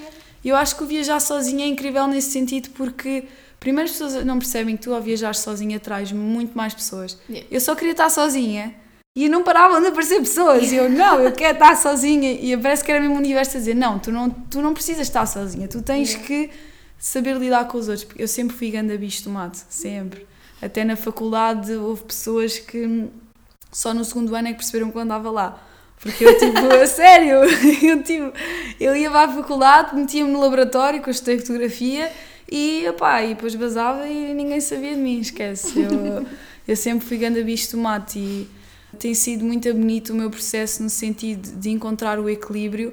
[0.42, 3.24] E eu acho que o viajar sozinha é incrível nesse sentido porque
[3.60, 7.16] primeiro as pessoas não percebem que tu ao viajar sozinha traz muito mais pessoas.
[7.28, 7.46] Yeah.
[7.50, 8.74] Eu só queria estar sozinha
[9.14, 10.72] e não paravam de aparecer pessoas.
[10.72, 12.32] E eu, não, eu quero estar sozinha.
[12.32, 15.06] E parece que era mesmo o universo a dizer: não, tu não, tu não precisas
[15.06, 16.50] estar sozinha, tu tens que
[16.98, 20.26] saber lidar com os outros, porque eu sempre fui ganda bicho do mato, sempre.
[20.60, 23.08] Até na faculdade houve pessoas que
[23.72, 25.60] só no segundo ano é que perceberam que eu andava lá.
[26.00, 27.42] Porque eu, tipo, a sério,
[27.82, 28.32] eu, tipo,
[28.78, 32.12] eu ia para a faculdade, metia-me no laboratório, com a fotografia
[32.50, 35.80] e, opá, e depois basava e ninguém sabia de mim, esquece.
[35.80, 36.26] Eu,
[36.66, 38.48] eu sempre fui ganda bicho do mato e
[38.98, 42.92] tem sido muito bonito o meu processo no sentido de encontrar o equilíbrio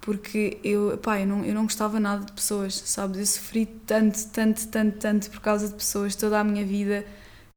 [0.00, 3.18] porque eu, pá, eu não, eu não gostava nada de pessoas, sabes?
[3.18, 7.04] Eu sofri tanto, tanto, tanto, tanto por causa de pessoas toda a minha vida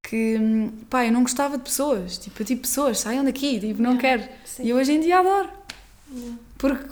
[0.02, 0.38] que,
[0.90, 2.18] pá, eu não gostava de pessoas.
[2.18, 4.24] Tipo, eu tipo, pessoas, saiam daqui, tipo, não quero.
[4.44, 4.66] Sim.
[4.66, 5.50] E hoje em dia adoro.
[6.58, 6.90] Porque,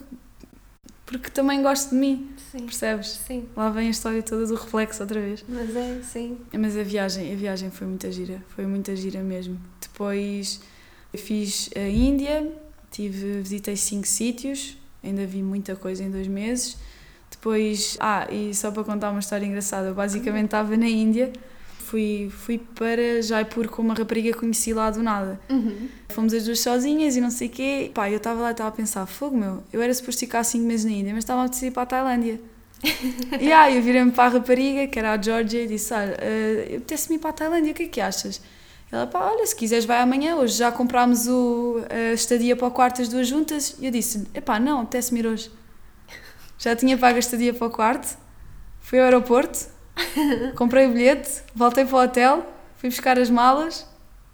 [1.05, 2.59] porque também gosto de mim, sim.
[2.59, 3.19] percebes?
[3.27, 3.45] Sim.
[3.55, 5.43] Lá vem a história toda do reflexo outra vez.
[5.49, 6.37] Mas é, sim.
[6.57, 9.59] Mas a viagem, a viagem foi muita gira, foi muita gira mesmo.
[9.81, 10.61] Depois
[11.17, 12.51] fiz a Índia,
[12.89, 16.77] tive, visitei cinco sítios, ainda vi muita coisa em dois meses.
[17.29, 21.31] Depois, ah, e só para contar uma história engraçada, eu basicamente estava na Índia,
[21.91, 25.39] fui, fui para Jaipur com uma rapariga que conheci lá do nada.
[25.49, 25.89] Uhum.
[26.09, 27.91] Fomos as duas sozinhas e não sei o quê.
[27.93, 30.65] Pá, eu estava lá e estava a pensar, fogo meu, eu era suposto ficar cinco
[30.65, 32.39] meses na Índia, mas estava a decidir para a Tailândia.
[33.39, 36.71] e aí eu virei-me para a rapariga, que era a Georgia, e disse, olha, uh,
[36.71, 38.41] eu apetece-me ir para a Tailândia, o que é que achas?
[38.91, 42.71] Ela, pá, olha, se quiseres vai amanhã, hoje já comprámos o, a estadia para o
[42.71, 43.77] quarto as duas juntas.
[43.79, 45.49] E eu disse, epá, não, apetece-me ir hoje.
[46.59, 48.17] Já tinha pago a estadia para o quarto,
[48.81, 49.67] fui ao aeroporto,
[50.55, 53.87] comprei o bilhete, voltei para o hotel, fui buscar as malas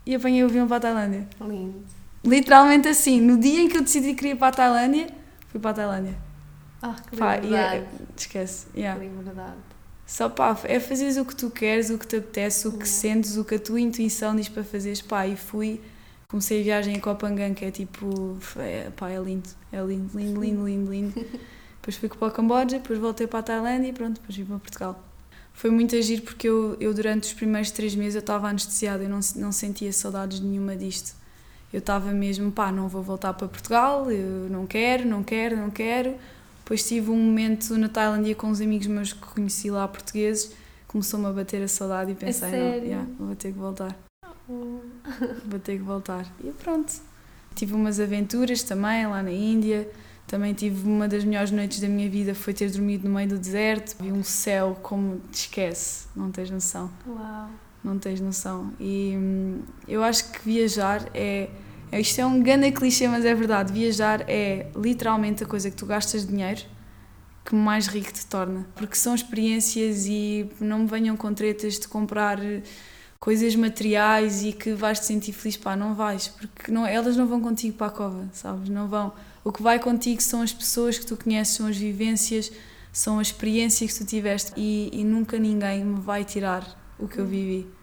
[0.06, 1.28] e apanhei o avião para a Tailândia.
[1.40, 1.86] Lindo.
[2.26, 5.08] Literalmente assim, no dia em que eu decidi que ir para a Tailândia,
[5.48, 6.18] fui para a Tailândia.
[6.82, 7.86] Ah, que Pá, liberdade.
[8.00, 8.68] E, esquece.
[8.76, 9.00] Yeah.
[9.00, 9.67] Que liberdade.
[10.08, 13.36] Só pá, é fazeres o que tu queres, o que te apetece, o que sentes,
[13.36, 15.02] o que a tua intuição diz para fazeres.
[15.02, 15.82] Pá, e fui,
[16.30, 20.42] comecei a viagem em Copangan, que é tipo, é, pá, é lindo, é lindo, lindo,
[20.42, 21.14] lindo, lindo, lindo.
[21.76, 24.60] depois fui para o Camboja, depois voltei para a Tailândia e pronto, depois vim para
[24.60, 25.04] Portugal.
[25.54, 29.10] Foi muito agir porque eu, eu durante os primeiros três meses eu estava anestesiada, eu
[29.10, 31.18] não, não sentia saudades nenhuma disto.
[31.74, 35.70] Eu estava mesmo, pá, não vou voltar para Portugal, eu não quero, não quero, não
[35.70, 36.16] quero
[36.68, 40.52] depois tive um momento na Tailândia com uns amigos meus que conheci lá portugueses,
[40.86, 43.98] começou-me a bater a saudade e pensei, não, yeah, vou ter que voltar.
[44.50, 44.82] Oh.
[45.48, 46.26] Vou ter que voltar.
[46.44, 46.94] E pronto.
[47.56, 49.90] Tive umas aventuras também lá na Índia.
[50.28, 53.38] Também tive uma das melhores noites da minha vida foi ter dormido no meio do
[53.38, 53.96] deserto.
[54.04, 56.92] Vi um céu como te esquece, não tens noção.
[57.08, 57.50] Uau.
[57.82, 58.74] Não tens noção.
[58.78, 61.48] E hum, eu acho que viajar é
[61.92, 63.72] isto é um grande clichê, mas é verdade.
[63.72, 66.62] Viajar é literalmente a coisa que tu gastas dinheiro
[67.46, 68.68] que mais rico te torna.
[68.76, 72.40] Porque são experiências e não me venham com tretas de comprar
[73.20, 75.56] coisas materiais e que vais te sentir feliz.
[75.56, 78.68] Pá, não vais, porque não, elas não vão contigo para a cova, sabes?
[78.68, 79.14] Não vão.
[79.44, 82.52] O que vai contigo são as pessoas que tu conheces, são as vivências,
[82.92, 86.66] são as experiências que tu tiveste e, e nunca ninguém me vai tirar
[87.00, 87.77] o que eu vivi.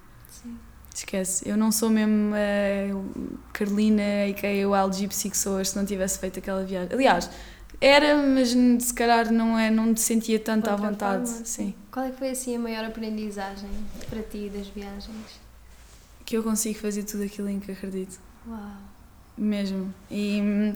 [0.95, 5.63] Esquece, eu não sou mesmo uh, Carolina e que é o Wild Gypsy que sou
[5.65, 6.89] se não tivesse feito aquela viagem.
[6.93, 7.29] Aliás,
[7.81, 11.29] era, mas se calhar não, é, não te sentia tanto à vontade.
[11.29, 11.45] Forma.
[11.45, 11.75] Sim.
[11.91, 13.69] Qual é que foi assim a maior aprendizagem
[14.09, 15.41] para ti das viagens?
[16.25, 18.21] Que eu consigo fazer tudo aquilo em que acredito.
[18.49, 18.61] Uau!
[19.37, 19.93] Mesmo.
[20.09, 20.73] E,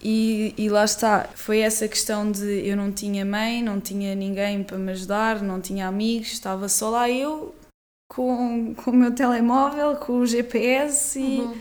[0.00, 4.62] e, e lá está, foi essa questão de eu não tinha mãe, não tinha ninguém
[4.62, 7.52] para me ajudar, não tinha amigos, estava só lá eu
[8.08, 11.54] com, com o meu telemóvel, com o GPS e uhum.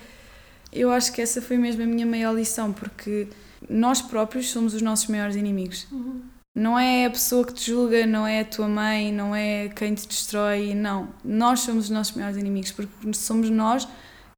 [0.71, 3.27] eu acho que essa foi mesmo a minha maior lição, porque
[3.69, 5.87] nós próprios somos os nossos maiores inimigos.
[5.91, 6.21] Uhum.
[6.53, 9.93] Não é a pessoa que te julga, não é a tua mãe, não é quem
[9.93, 11.09] te destrói, não.
[11.23, 13.85] Nós somos os nossos maiores inimigos, porque somos nós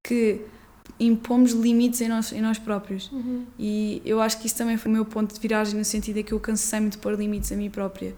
[0.03, 0.41] que
[0.99, 3.11] impomos limites em nós, em nós próprios.
[3.11, 3.45] Uhum.
[3.59, 6.23] E eu acho que isso também foi o meu ponto de viragem, no sentido de
[6.23, 8.15] que eu cansei-me de pôr limites a mim própria.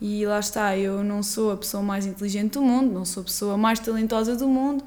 [0.00, 3.24] E lá está, eu não sou a pessoa mais inteligente do mundo, não sou a
[3.24, 4.84] pessoa mais talentosa do mundo,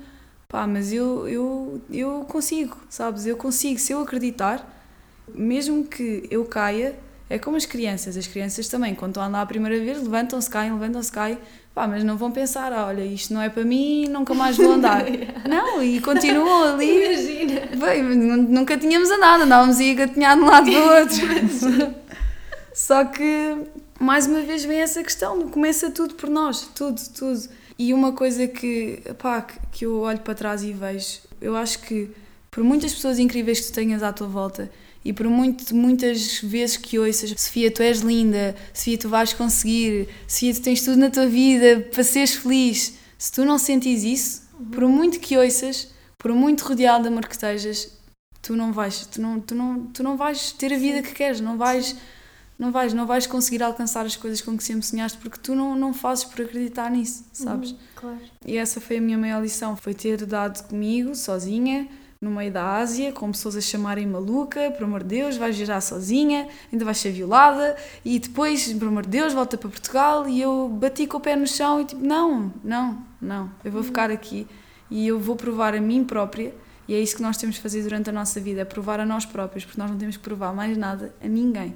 [0.48, 3.26] pá, mas eu, eu, eu consigo, sabes?
[3.26, 4.68] Eu consigo, se eu acreditar,
[5.34, 6.96] mesmo que eu caia,
[7.30, 8.18] é como as crianças.
[8.18, 11.38] As crianças também, quando estão a andar a primeira vez, levantam-se, caem, levantam-se, caem.
[11.76, 14.72] Pá, mas não vão pensar, ah, olha, isto não é para mim, nunca mais vou
[14.72, 15.06] andar.
[15.48, 17.06] não, e continuam ali.
[17.06, 17.62] Imagina.
[17.78, 21.96] Bem, nunca tínhamos andado, andávamos a ir gatinhar de um lado do outro.
[22.74, 23.58] Só que,
[24.00, 27.50] mais uma vez, vem essa questão, começa tudo por nós, tudo, tudo.
[27.78, 29.42] E uma coisa que, pá,
[29.72, 32.10] que eu olho para trás e vejo, eu acho que
[32.52, 34.72] por muitas pessoas incríveis que tu tenhas à tua volta,
[35.04, 40.10] e por muito, muitas vezes que ouças, Sofia, tu és linda, Sofia, tu vais conseguir,
[40.28, 42.96] Sofia, tu tens tudo na tua vida para seres feliz.
[43.18, 44.66] Se tu não sentes isso, uhum.
[44.66, 47.98] por muito que ouças, por muito rodeado de amor que estejas,
[48.42, 51.40] tu não vais, tu não, tu não, tu não vais ter a vida que queres,
[51.40, 51.96] não vais,
[52.60, 55.78] não vais, não vais conseguir alcançar as coisas com que sempre sonhaste porque tu não,
[55.78, 57.72] não fazes por acreditar nisso, sabes?
[57.72, 58.20] Uhum, claro.
[58.46, 61.88] E essa foi a minha maior lição, foi ter dado comigo, sozinha,
[62.22, 65.80] no meio da Ásia, com pessoas a chamarem maluca, por amor de Deus, vais viajar
[65.80, 70.28] sozinha, ainda vais ser violada, e depois, por amor de Deus, volta para Portugal.
[70.28, 73.84] E eu bati com o pé no chão e tipo, não, não, não, eu vou
[73.84, 74.46] ficar aqui
[74.92, 76.54] e eu vou provar a mim própria.
[76.90, 79.06] E é isso que nós temos que fazer durante a nossa vida, é provar a
[79.06, 81.74] nós próprios, porque nós não temos que provar mais nada a ninguém.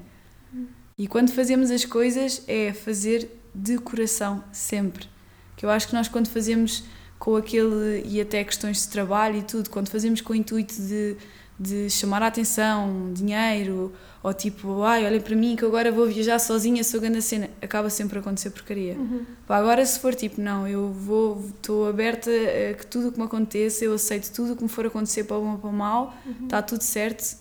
[0.97, 5.07] E quando fazemos as coisas, é fazer de coração, sempre.
[5.55, 6.83] Que eu acho que nós, quando fazemos
[7.19, 11.15] com aquele e até questões de trabalho e tudo, quando fazemos com o intuito de,
[11.57, 16.37] de chamar a atenção, dinheiro, ou tipo, ai, olhem para mim que agora vou viajar
[16.39, 18.95] sozinha, sou grande cena, acaba sempre a acontecer porcaria.
[18.95, 19.25] Uhum.
[19.47, 23.19] Pá, agora se for tipo, não, eu vou, estou aberta a que tudo o que
[23.19, 25.69] me aconteça, eu aceito tudo o que me for acontecer para o bom ou para
[25.69, 26.13] o mal,
[26.43, 26.63] está uhum.
[26.63, 27.37] tudo certo,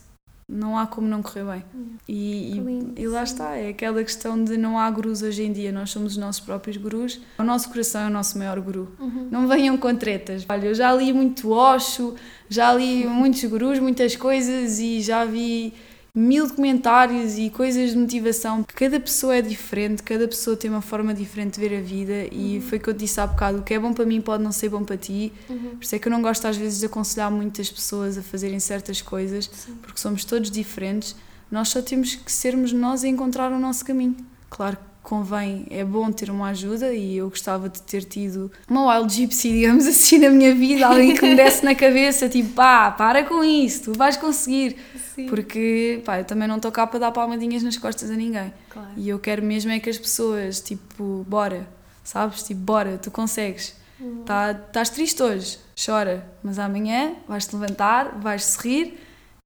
[0.53, 1.65] não há como não correr bem.
[1.75, 1.97] Uhum.
[2.07, 5.73] E, e, e, lá está, é aquela questão de não há gurus hoje em dia,
[5.73, 7.21] nós somos os nossos próprios gurus.
[7.39, 8.93] O nosso coração é o nosso maior guru.
[9.01, 9.29] Uhum.
[9.31, 10.45] Não venham com tretas.
[10.49, 12.15] Olha, eu já li muito Osho,
[12.49, 15.73] já li muitos gurus, muitas coisas e já vi
[16.15, 18.65] mil documentários e coisas de motivação.
[18.75, 22.57] Cada pessoa é diferente, cada pessoa tem uma forma diferente de ver a vida e
[22.57, 22.63] uhum.
[22.63, 24.53] foi o que eu disse há bocado: o que é bom para mim pode não
[24.53, 25.33] ser bom para ti.
[25.49, 25.71] Uhum.
[25.77, 28.61] Por isso é que eu não gosto às vezes de aconselhar muitas pessoas a fazerem
[28.61, 29.77] certas coisas, Sim.
[29.81, 31.17] porque somos todos diferentes.
[31.51, 34.17] Nós só temos que sermos nós a encontrar o nosso caminho.
[34.49, 38.99] Claro que convém, é bom ter uma ajuda e eu gostava de ter tido uma
[38.99, 42.91] wild gypsy, digamos assim, na minha vida, alguém que me desse na cabeça, tipo, pá,
[42.91, 44.77] para com isso, tu vais conseguir.
[45.15, 45.27] Sim.
[45.27, 48.53] Porque, pá, eu também não estou cá para dar palmadinhas nas costas a ninguém.
[48.71, 48.89] Claro.
[48.97, 51.67] E eu quero mesmo é que as pessoas, tipo, bora,
[52.03, 52.43] sabes?
[52.43, 53.75] Tipo, bora, tu consegues.
[54.01, 54.23] Uhum.
[54.25, 58.99] Tá, estás triste hoje, chora, mas amanhã vais-te levantar, vais sorrir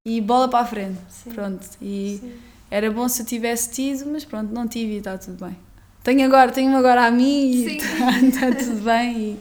[0.05, 0.99] e bola para a frente.
[1.09, 1.31] Sim.
[1.31, 1.67] Pronto.
[1.81, 2.33] E Sim.
[2.71, 5.57] era bom se eu tivesse tido, mas pronto, não tive e está tudo bem.
[6.01, 9.39] Tenho agora, tenho agora a mim e está, está tudo bem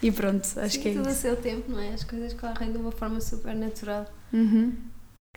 [0.00, 1.10] e, e pronto, acho Sim, que é tudo isso.
[1.10, 1.88] a seu tempo, não é?
[1.92, 4.06] As coisas correm de uma forma super natural.
[4.32, 4.72] Uhum.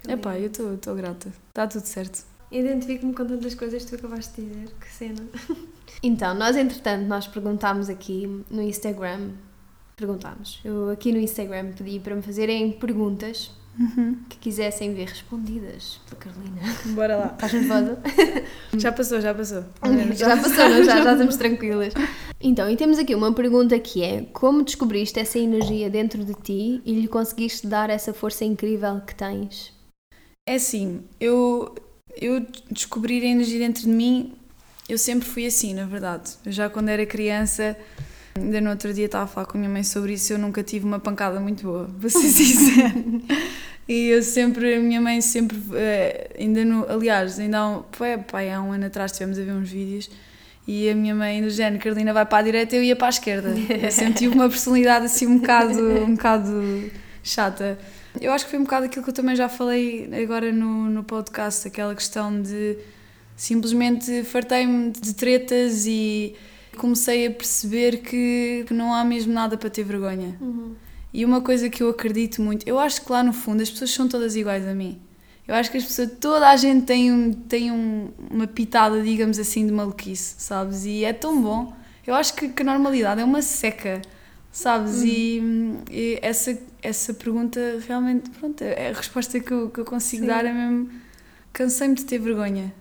[0.02, 0.62] Que Epá, lindo.
[0.62, 1.32] eu estou grata.
[1.50, 2.24] Está tudo certo.
[2.52, 5.24] Identifico-me com tantas coisas que tu acabaste de dizer, que cena.
[6.04, 9.32] Então, nós entretanto, nós perguntámos aqui no Instagram,
[9.96, 14.18] perguntámos, eu aqui no Instagram pedi para me fazerem perguntas Uhum.
[14.28, 16.62] que quisessem ver respondidas pela Carolina.
[16.96, 17.26] Bora lá.
[17.28, 18.00] Estás nervosa?
[18.78, 19.64] Já passou, já passou.
[20.16, 20.84] já passou, não?
[20.84, 21.94] já, já estamos tranquilas.
[22.42, 26.82] Então, e temos aqui uma pergunta que é: como descobriste essa energia dentro de ti
[26.86, 29.72] e lhe conseguiste dar essa força incrível que tens?
[30.48, 31.76] É assim, eu,
[32.16, 34.34] eu descobrir a energia dentro de mim,
[34.88, 36.32] eu sempre fui assim, na verdade.
[36.46, 37.78] Já quando era criança,
[38.34, 40.64] ainda no outro dia estava a falar com a minha mãe sobre isso, eu nunca
[40.64, 42.94] tive uma pancada muito boa, ser sincera.
[43.90, 48.18] E eu sempre, a minha mãe sempre, eh, ainda no, aliás, ainda há um, foi,
[48.18, 50.10] pai, há um ano atrás estivemos a ver uns vídeos
[50.66, 53.10] E a minha mãe, do género, Carolina vai para a direita eu ia para a
[53.10, 53.50] esquerda.
[53.84, 56.90] Eu sempre tive uma personalidade assim um bocado, um bocado
[57.24, 57.78] chata.
[58.22, 61.04] Eu acho que foi um bocado aquilo que eu também já falei agora no, no
[61.04, 62.78] podcast, aquela questão de
[63.36, 66.36] simplesmente fartei-me de tretas e
[66.78, 70.36] comecei a perceber que, que não há mesmo nada para ter vergonha.
[70.42, 70.76] Uhum.
[71.14, 73.92] E uma coisa que eu acredito muito, eu acho que lá no fundo as pessoas
[73.92, 75.00] são todas iguais a mim.
[75.48, 79.40] Eu acho que as pessoas, toda a gente tem, um, tem um, uma pitada, digamos
[79.40, 80.86] assim, de maluquice, sabes?
[80.86, 81.74] E é tão bom.
[82.06, 84.02] Eu acho que, que a normalidade é uma seca,
[84.52, 85.02] sabes?
[85.04, 85.42] E,
[85.90, 86.58] e, essa,
[86.88, 90.28] essa pergunta realmente, pronto, é a resposta que eu, que eu consigo Sim.
[90.28, 90.90] dar é mesmo.
[91.54, 92.74] Cansei-me de ter vergonha.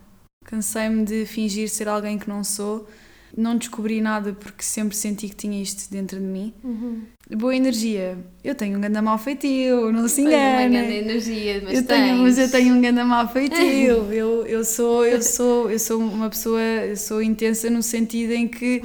[0.45, 2.87] Cansei-me de fingir ser alguém que não sou.
[3.35, 6.53] Não descobri nada porque sempre senti que tinha isto dentro de mim.
[6.63, 7.01] Uhum.
[7.35, 8.17] Boa energia.
[8.43, 10.33] Eu tenho um grande mau feitio, não se Tens uma
[10.69, 10.95] grande engane.
[10.95, 12.51] energia, mas Eu tenho, mas eu tens.
[12.63, 14.07] tenho um grande mau feitio.
[14.13, 18.47] eu, eu sou, eu sou, eu sou uma pessoa, eu sou intensa no sentido em
[18.47, 18.81] que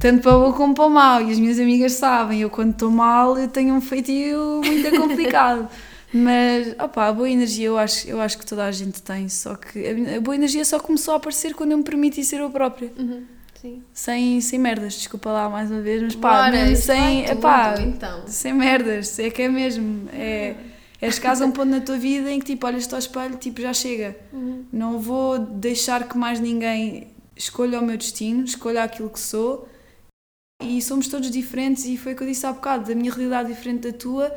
[0.00, 2.72] tanto para o bom como para o mal, e as minhas amigas sabem, eu quando
[2.72, 5.68] estou mal eu tenho um feitio muito complicado.
[6.12, 9.54] Mas, opá, a boa energia eu acho, eu acho que toda a gente tem, só
[9.54, 12.50] que a, a boa energia só começou a aparecer quando eu me permiti ser eu
[12.50, 12.90] própria.
[12.98, 13.22] Uhum.
[13.60, 13.82] Sim.
[13.92, 17.72] Sem, sem merdas, desculpa lá mais uma vez, mas pá, Bora, mesmo sem, vai epá,
[17.74, 18.22] tudo, então.
[18.26, 20.08] sem merdas, é que é mesmo.
[20.14, 20.54] É,
[20.98, 23.60] é chegares a um ponto na tua vida em que tipo, olhas-te ao espelho, tipo,
[23.60, 24.16] já chega.
[24.32, 24.64] Uhum.
[24.72, 29.68] Não vou deixar que mais ninguém escolha o meu destino, escolha aquilo que sou.
[30.60, 33.48] E somos todos diferentes, e foi o que eu disse há bocado: da minha realidade
[33.48, 34.30] diferente da tua,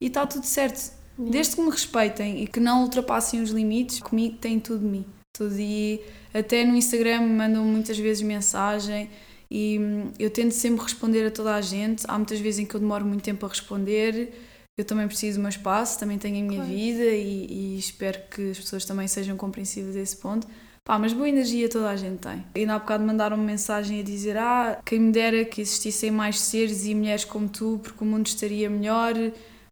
[0.00, 0.92] e está tudo certo.
[1.18, 5.04] Desde que me respeitem e que não ultrapassem os limites, comigo tem tudo de mim.
[5.36, 5.54] Tudo.
[5.58, 6.00] E
[6.32, 9.10] até no Instagram me mandam muitas vezes mensagem
[9.50, 12.04] e hum, eu tento sempre responder a toda a gente.
[12.08, 14.32] Há muitas vezes em que eu demoro muito tempo a responder.
[14.78, 16.72] Eu também preciso do meu espaço, também tenho a minha Claro.
[16.72, 20.46] vida e, e espero que as pessoas também sejam compreensivas a esse ponto.
[20.84, 22.44] Pá, mas boa energia toda a gente tem.
[22.54, 26.84] Ainda há bocado mandaram-me mensagem a dizer: Ah, quem me dera que existissem mais seres
[26.84, 29.14] e mulheres como tu, porque o mundo estaria melhor.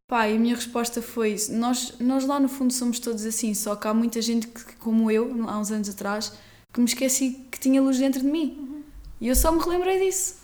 [0.07, 3.75] Pá, e a minha resposta foi: nós, nós lá no fundo somos todos assim, só
[3.77, 6.33] que há muita gente que, como eu, há uns anos atrás,
[6.73, 8.85] que me esqueci que tinha luz dentro de mim.
[9.21, 10.37] E eu só me relembrei disso.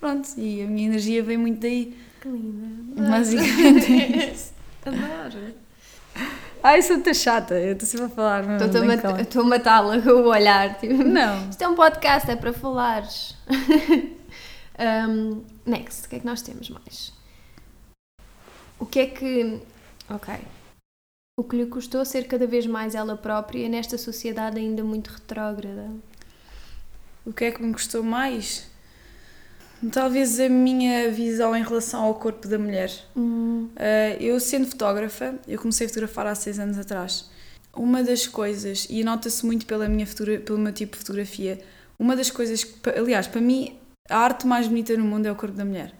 [0.00, 1.96] Pronto, e a minha energia vem muito daí.
[2.20, 3.10] Que linda.
[3.10, 4.34] Basicamente é.
[4.84, 5.54] Adoro.
[6.66, 8.42] Ai, sou tão chata, eu estou sempre a falar.
[9.20, 10.78] Estou a matá-la com o olhar.
[10.78, 10.94] Tipo.
[11.04, 11.50] Não.
[11.50, 13.36] Isto é um podcast, é para falares.
[14.76, 17.12] Um, next, o que é que nós temos mais?
[18.76, 19.60] O que é que.
[20.10, 20.34] Ok.
[21.38, 25.92] O que lhe custou ser cada vez mais ela própria nesta sociedade ainda muito retrógrada?
[27.24, 28.68] O que é que me custou mais?
[29.92, 32.90] Talvez a minha visão em relação ao corpo da mulher.
[33.16, 33.44] Hum,
[33.74, 37.28] Uh, eu, sendo fotógrafa, eu comecei a fotografar há seis anos atrás.
[37.74, 40.06] Uma das coisas, e nota-se muito pela minha
[40.44, 41.60] pelo meu tipo de fotografia,
[41.98, 43.76] uma das coisas que, aliás, para mim,
[44.08, 45.92] a arte mais bonita no mundo é o corpo da mulher.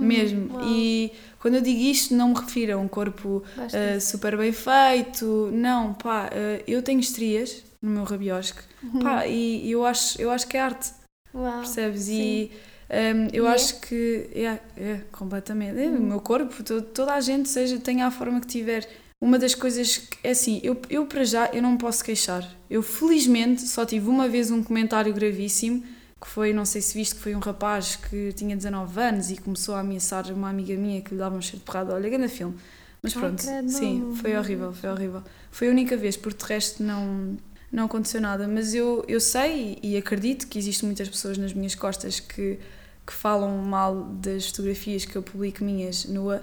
[0.00, 0.46] Mesmo.
[0.46, 0.68] Hum, uau.
[0.68, 5.50] E quando eu digo isto, não me refiro a um corpo uh, super bem feito.
[5.52, 8.62] Não, pá, uh, eu tenho estrias no meu rabiosque.
[9.02, 10.92] Pá, e, e eu, acho, eu acho que é arte.
[11.34, 11.58] Uau.
[11.58, 12.02] Percebes?
[12.02, 12.20] sim.
[12.20, 12.52] E
[12.92, 13.52] um, eu é?
[13.54, 15.78] acho que é, é completamente.
[15.80, 18.88] É, o meu corpo, to- toda a gente, seja, tenha a forma que tiver.
[19.20, 22.44] Uma das coisas que é assim, eu, eu para já eu não me posso queixar.
[22.68, 25.82] Eu felizmente só tive uma vez um comentário gravíssimo
[26.20, 29.36] que foi, não sei se viste, que foi um rapaz que tinha 19 anos e
[29.36, 31.94] começou a ameaçar uma amiga minha que lhe dava um cheiro de porrada.
[31.94, 32.56] Olha, grande filme.
[33.02, 35.22] Mas Ai, pronto, credo, sim, foi horrível, foi horrível.
[35.50, 37.36] Foi a única vez, porque de resto não,
[37.72, 38.46] não aconteceu nada.
[38.46, 42.58] Mas eu, eu sei e acredito que existem muitas pessoas nas minhas costas que,
[43.06, 46.42] que falam mal das fotografias que eu publico minhas nua,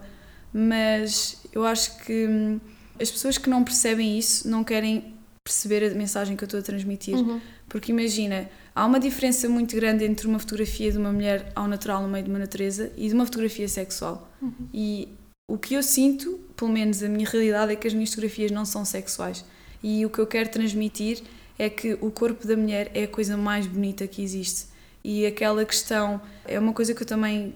[0.54, 2.60] mas eu acho que hum,
[3.00, 6.64] as pessoas que não percebem isso não querem perceber a mensagem que eu estou a
[6.64, 7.16] transmitir.
[7.16, 7.40] Uhum.
[7.68, 12.02] Porque imagina, há uma diferença muito grande entre uma fotografia de uma mulher ao natural
[12.02, 14.30] no meio de uma natureza e de uma fotografia sexual.
[14.42, 14.52] Uhum.
[14.74, 15.08] E
[15.48, 18.66] o que eu sinto, pelo menos a minha realidade, é que as minhas fotografias não
[18.66, 19.46] são sexuais.
[19.82, 21.22] E o que eu quero transmitir
[21.58, 24.68] é que o corpo da mulher é a coisa mais bonita que existe.
[25.04, 27.54] E aquela questão é uma coisa que eu também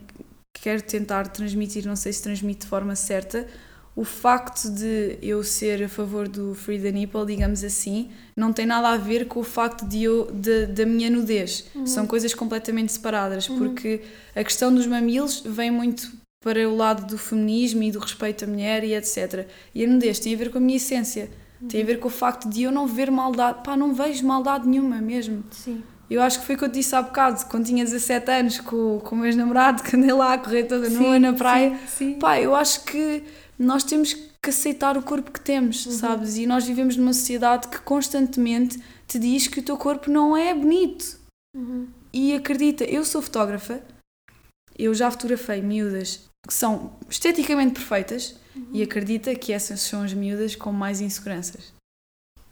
[0.54, 3.48] quero tentar transmitir, não sei se transmite de forma certa.
[3.96, 8.66] O facto de eu ser a favor do Free the Nipple, digamos assim, não tem
[8.66, 11.66] nada a ver com o facto de eu, de, da minha nudez.
[11.86, 14.02] São coisas completamente separadas, porque
[14.36, 16.12] a questão dos mamilos vem muito
[16.44, 19.48] para o lado do feminismo e do respeito à mulher e etc.
[19.76, 21.30] E a nudez tem a ver com a minha essência.
[21.70, 23.64] Tem a ver com o facto de eu não ver maldade.
[23.64, 25.44] Pá, não vejo maldade nenhuma mesmo.
[25.52, 25.82] Sim.
[26.10, 28.60] Eu acho que foi o que eu te disse há bocado, quando tinha 17 anos,
[28.60, 31.78] com, com o meu ex-namorado, que andei lá a correr toda nua na praia.
[31.88, 32.20] Sim.
[32.20, 33.24] Pá, eu acho que
[33.58, 36.38] nós temos que aceitar o corpo que temos, sabes?
[36.38, 40.54] E nós vivemos numa sociedade que constantemente te diz que o teu corpo não é
[40.54, 41.18] bonito.
[41.56, 41.88] Uhum.
[42.12, 43.82] E acredita, eu sou fotógrafa,
[44.78, 48.68] eu já fotografei miúdas que são esteticamente perfeitas uhum.
[48.74, 51.73] e acredita que essas são as miúdas com mais inseguranças.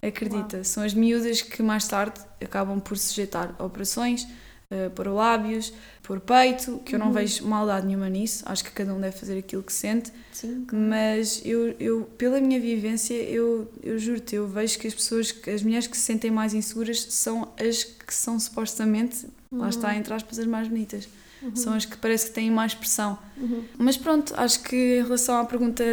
[0.01, 0.63] Acredita, Uau.
[0.63, 4.23] são as miúdas que mais tarde acabam por sujeitar operações,
[4.71, 5.71] uh, para lábios,
[6.01, 7.13] por peito, que eu não uhum.
[7.13, 10.85] vejo maldade nenhuma nisso, acho que cada um deve fazer aquilo que sente, Sim, claro.
[10.85, 15.61] mas eu, eu, pela minha vivência, eu, eu juro-te, eu vejo que as pessoas, as
[15.61, 19.59] mulheres que se sentem mais inseguras são as que são supostamente, uhum.
[19.59, 21.07] lá está, entre aspas, as mais bonitas.
[21.41, 21.55] Uhum.
[21.55, 23.17] São as que parece que têm mais pressão.
[23.37, 23.63] Uhum.
[23.77, 25.83] Mas pronto, acho que em relação à pergunta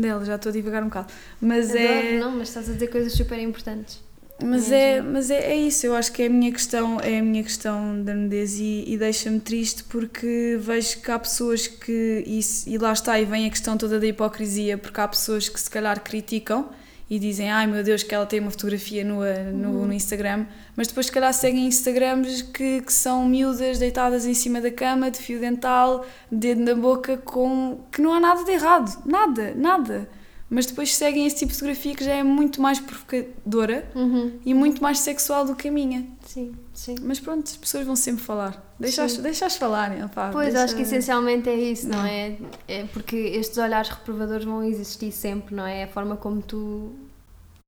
[0.00, 1.12] dela, já estou a divagar um bocado.
[1.40, 2.18] Mas Adoro, é.
[2.18, 4.00] Não, mas estás a dizer coisas super importantes.
[4.40, 7.22] Mas, é, mas é, é isso, eu acho que é a minha questão, é a
[7.22, 12.40] minha questão da nudez e, e deixa-me triste porque vejo que há pessoas que, e,
[12.68, 15.68] e lá está, e vem a questão toda da hipocrisia, porque há pessoas que se
[15.68, 16.70] calhar criticam
[17.10, 20.46] e dizem, ai meu Deus, que ela tem uma fotografia nua no, no Instagram,
[20.76, 25.10] mas depois se calhar seguem Instagrams que, que são miúdas deitadas em cima da cama,
[25.10, 30.08] de fio dental, dedo na boca, com que não há nada de errado, nada, nada
[30.50, 34.32] mas depois seguem esse tipo de fotografia que já é muito mais provocadora uhum.
[34.44, 36.06] e muito mais sexual do que a minha.
[36.28, 36.94] Sim, sim.
[37.00, 38.62] Mas pronto, as pessoas vão sempre falar.
[38.78, 40.04] Deixa-as deixa falarem.
[40.04, 40.64] Opá, pois, deixa...
[40.64, 42.36] acho que essencialmente é isso, não, não é?
[42.68, 42.84] é?
[42.84, 45.84] Porque estes olhares reprovadores vão existir sempre, não é?
[45.84, 46.92] A forma como tu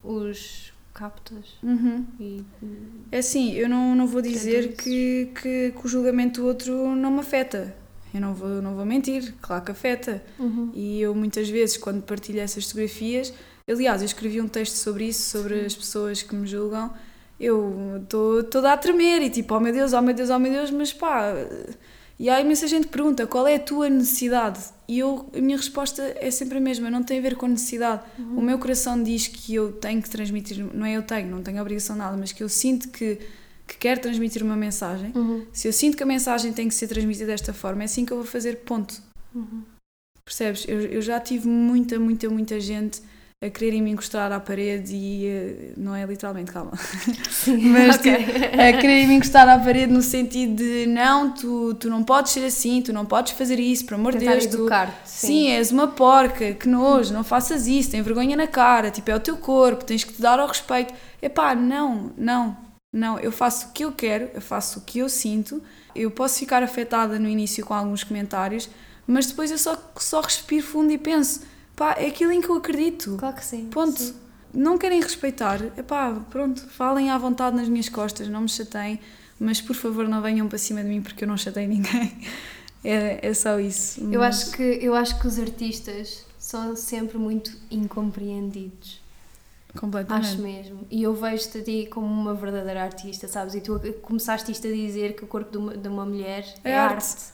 [0.04, 1.56] os captas.
[1.62, 2.04] Uhum.
[2.20, 2.44] E,
[3.10, 7.10] é assim, eu não, não vou dizer que, que, que o julgamento do outro não
[7.10, 7.74] me afeta
[8.12, 10.22] eu não vou, não vou mentir, claro que afeta.
[10.38, 10.70] Uhum.
[10.74, 13.32] E eu muitas vezes, quando partilho essas fotografias,
[13.68, 15.66] aliás, eu escrevi um texto sobre isso, sobre Sim.
[15.66, 16.92] as pessoas que me julgam,
[17.40, 20.52] eu estou toda a tremer e tipo, oh meu Deus, oh meu Deus, oh meu
[20.52, 21.32] Deus, mas pá.
[22.18, 24.60] E há imensa gente que pergunta qual é a tua necessidade?
[24.86, 28.02] E eu, a minha resposta é sempre a mesma, não tem a ver com necessidade.
[28.18, 28.38] Uhum.
[28.38, 31.60] O meu coração diz que eu tenho que transmitir, não é eu tenho, não tenho
[31.60, 33.18] obrigação nada, mas que eu sinto que
[33.70, 35.46] que quer transmitir uma mensagem, uhum.
[35.52, 38.12] se eu sinto que a mensagem tem que ser transmitida desta forma, é assim que
[38.12, 39.00] eu vou fazer, ponto.
[39.32, 39.62] Uhum.
[40.24, 40.64] Percebes?
[40.66, 43.00] Eu, eu já tive muita, muita, muita gente
[43.42, 46.72] a quererem me encostar à parede e uh, não é literalmente, calma.
[47.30, 48.12] Sim, Mas okay.
[48.12, 52.44] a quererem me encostar à parede no sentido de não, tu, tu não podes ser
[52.44, 54.44] assim, tu não podes fazer isso, por amor de Deus.
[54.44, 54.68] Tu,
[55.06, 55.26] sim.
[55.26, 59.16] sim, és uma porca, que nojo, não faças isso, tem vergonha na cara, tipo, é
[59.16, 60.92] o teu corpo, tens que te dar ao respeito.
[61.22, 62.54] Epá, não, não,
[62.92, 65.62] não, eu faço o que eu quero, eu faço o que eu sinto.
[65.96, 68.68] Eu posso ficar afetada no início com alguns comentários,
[69.06, 71.40] mas depois eu só, só respiro fundo e penso:
[71.80, 73.16] pá, é aquilo em que eu acredito.
[73.16, 73.64] Claro que sim.
[73.70, 73.98] Ponto.
[73.98, 74.14] Sim.
[74.52, 75.62] Não querem respeitar?
[75.78, 79.00] Epá, pronto, falem à vontade nas minhas costas, não me chateiem,
[79.38, 82.12] mas por favor não venham para cima de mim porque eu não chatei ninguém.
[82.82, 84.02] É, é só isso.
[84.02, 84.14] Mas...
[84.14, 89.02] Eu, acho que, eu acho que os artistas são sempre muito incompreendidos.
[89.78, 90.26] Completamente.
[90.26, 90.86] Acho mesmo.
[90.90, 93.54] E eu vejo-te a ti como uma verdadeira artista, sabes?
[93.54, 96.70] E tu começaste isto a dizer que o corpo de uma, de uma mulher é,
[96.70, 97.04] é arte.
[97.04, 97.24] arte.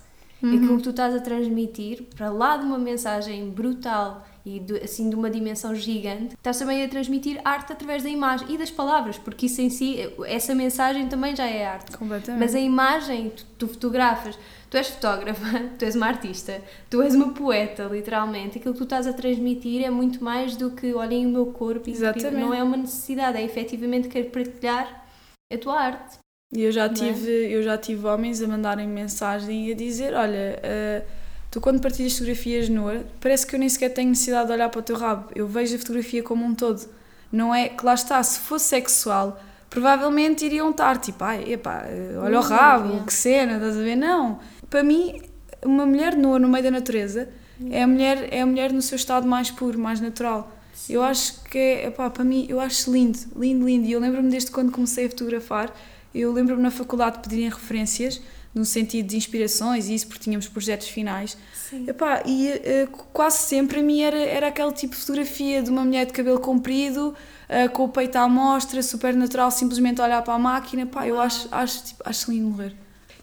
[0.42, 0.56] Uhum.
[0.56, 5.10] Aquilo que tu estás a transmitir, para lá de uma mensagem brutal e de, assim
[5.10, 9.18] de uma dimensão gigante, estás também a transmitir arte através da imagem e das palavras,
[9.18, 11.96] porque isso em si, essa mensagem também já é arte.
[11.96, 12.40] Completamente.
[12.40, 14.38] Mas a imagem, tu, tu fotografas,
[14.70, 15.44] tu és fotógrafa,
[15.76, 18.58] tu és uma artista, tu és uma poeta, literalmente.
[18.58, 21.90] Aquilo que tu estás a transmitir é muito mais do que olhem o meu corpo.
[21.90, 22.36] Exatamente.
[22.36, 25.08] Não é uma necessidade, é efetivamente querer partilhar
[25.52, 26.18] a tua arte.
[26.52, 26.88] E eu já é?
[26.88, 27.56] tive, é?
[27.56, 31.25] eu já tive homens a mandarem mensagem e a dizer, olha, uh,
[31.56, 34.78] tu quando partilhas fotografias nuas, parece que eu nem sequer tenho necessidade de olhar para
[34.78, 35.30] o teu rabo.
[35.34, 36.86] Eu vejo a fotografia como um todo.
[37.32, 39.40] Não é que lá está, se fosse sexual,
[39.70, 43.80] provavelmente iriam estar tipo, ai, epá, eh, olha o hum, rabo, que cena, estás a
[43.80, 43.96] ver?
[43.96, 44.38] Não
[44.68, 45.22] para mim,
[45.64, 47.28] uma mulher nua no meio da natureza
[47.70, 50.52] é a mulher, é a mulher no seu estado mais puro, mais natural.
[50.74, 50.92] Sim.
[50.92, 53.86] Eu acho que é, epá, para mim, eu acho lindo, lindo, lindo.
[53.86, 55.72] E eu lembro-me desde quando comecei a fotografar,
[56.14, 58.20] eu lembro-me na faculdade de pedirem referências,
[58.56, 61.36] no sentido de inspirações e isso, porque tínhamos projetos finais.
[61.52, 61.84] Sim.
[61.86, 65.84] Epá, e uh, quase sempre a mim era, era aquele tipo de fotografia de uma
[65.84, 67.14] mulher de cabelo comprido,
[67.50, 70.82] uh, com o peito à mostra, super natural, simplesmente olhar para a máquina.
[70.82, 72.74] Epá, eu acho, acho, tipo, acho lindo morrer.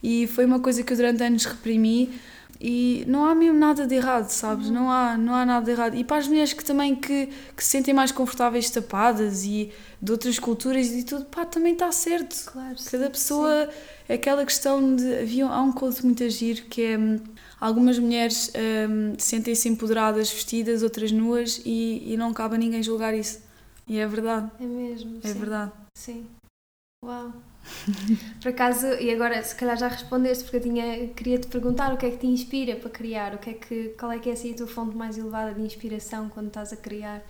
[0.04, 2.12] E foi uma coisa que eu durante anos reprimi
[2.66, 4.70] e não há mesmo nada de errado, sabes?
[4.70, 5.96] Não há, não há nada de errado.
[5.96, 7.28] E para as mulheres que também que,
[7.58, 9.70] que se sentem mais confortáveis tapadas e
[10.02, 12.52] de outras culturas e tudo, pá, também está certo.
[12.52, 13.72] Claro, Cada pessoa, sim.
[14.10, 15.22] Aquela questão de.
[15.22, 16.98] Havia, há um conto muito agir que é.
[16.98, 17.20] Hum,
[17.64, 18.52] algumas mulheres
[18.90, 23.42] um, sentem-se empoderadas, vestidas, outras nuas e, e não cabe a ninguém julgar isso.
[23.88, 24.52] E é verdade.
[24.60, 25.20] É mesmo.
[25.24, 25.40] É sim.
[25.40, 25.72] verdade.
[25.98, 26.28] Sim.
[27.06, 27.32] Uau.
[28.42, 31.98] Por acaso, e agora se calhar já respondeste, porque eu tinha, queria te perguntar o
[31.98, 34.34] que é que te inspira para criar, o que é que, qual é que é
[34.34, 37.24] assim, a tua fonte mais elevada de inspiração quando estás a criar?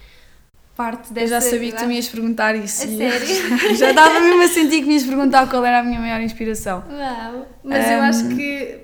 [0.75, 1.25] Parte dessa...
[1.25, 2.83] Eu já sabia que tu me ias perguntar isso.
[2.83, 3.27] A sério?
[3.77, 6.83] já estava mesmo a sentir que me ias perguntar qual era a minha maior inspiração.
[6.89, 7.47] Uau.
[7.63, 7.91] Mas um...
[7.91, 8.79] eu acho que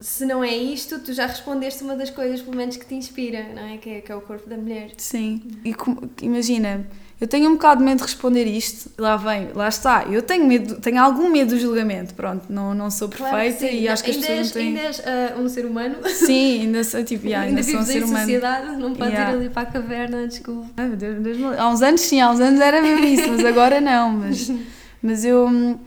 [0.00, 3.48] se não é isto, tu já respondeste uma das coisas, pelo menos, que te inspira,
[3.54, 3.78] não é?
[3.78, 4.90] Que é, que é o corpo da mulher.
[4.98, 5.42] Sim.
[5.64, 5.74] E
[6.22, 6.86] imagina,
[7.24, 10.46] eu tenho um bocado de medo de responder isto, lá vem, lá está, eu tenho
[10.46, 14.10] medo, tenho algum medo do julgamento, pronto, não, não sou perfeita claro e acho que
[14.10, 14.68] as pessoas és, não têm...
[14.68, 15.96] Ainda és uh, um ser humano?
[16.06, 18.18] Sim, ainda sou, tipo, yeah, ainda, ainda sou um ser humano.
[18.18, 19.32] sociedade, não podes yeah.
[19.32, 20.68] ir ali para a caverna, desculpa.
[20.76, 23.44] Ai meu Deus, Deus, há uns anos sim, há uns anos era mesmo isso, mas
[23.46, 24.52] agora não, mas,
[25.02, 25.80] mas eu...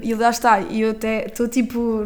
[0.00, 2.04] E lá está, e eu até estou tipo...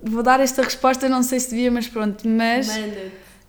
[0.00, 2.68] Vou dar esta resposta, não sei se devia, mas pronto, mas...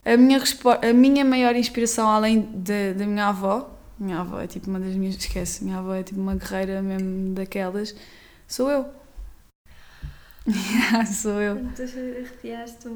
[0.03, 0.41] A minha,
[0.82, 5.15] a minha maior inspiração, além da minha avó, minha avó é tipo uma das minhas.
[5.15, 7.95] Esquece, minha avó é tipo uma guerreira mesmo daquelas.
[8.47, 8.85] Sou eu.
[11.07, 11.55] sou eu.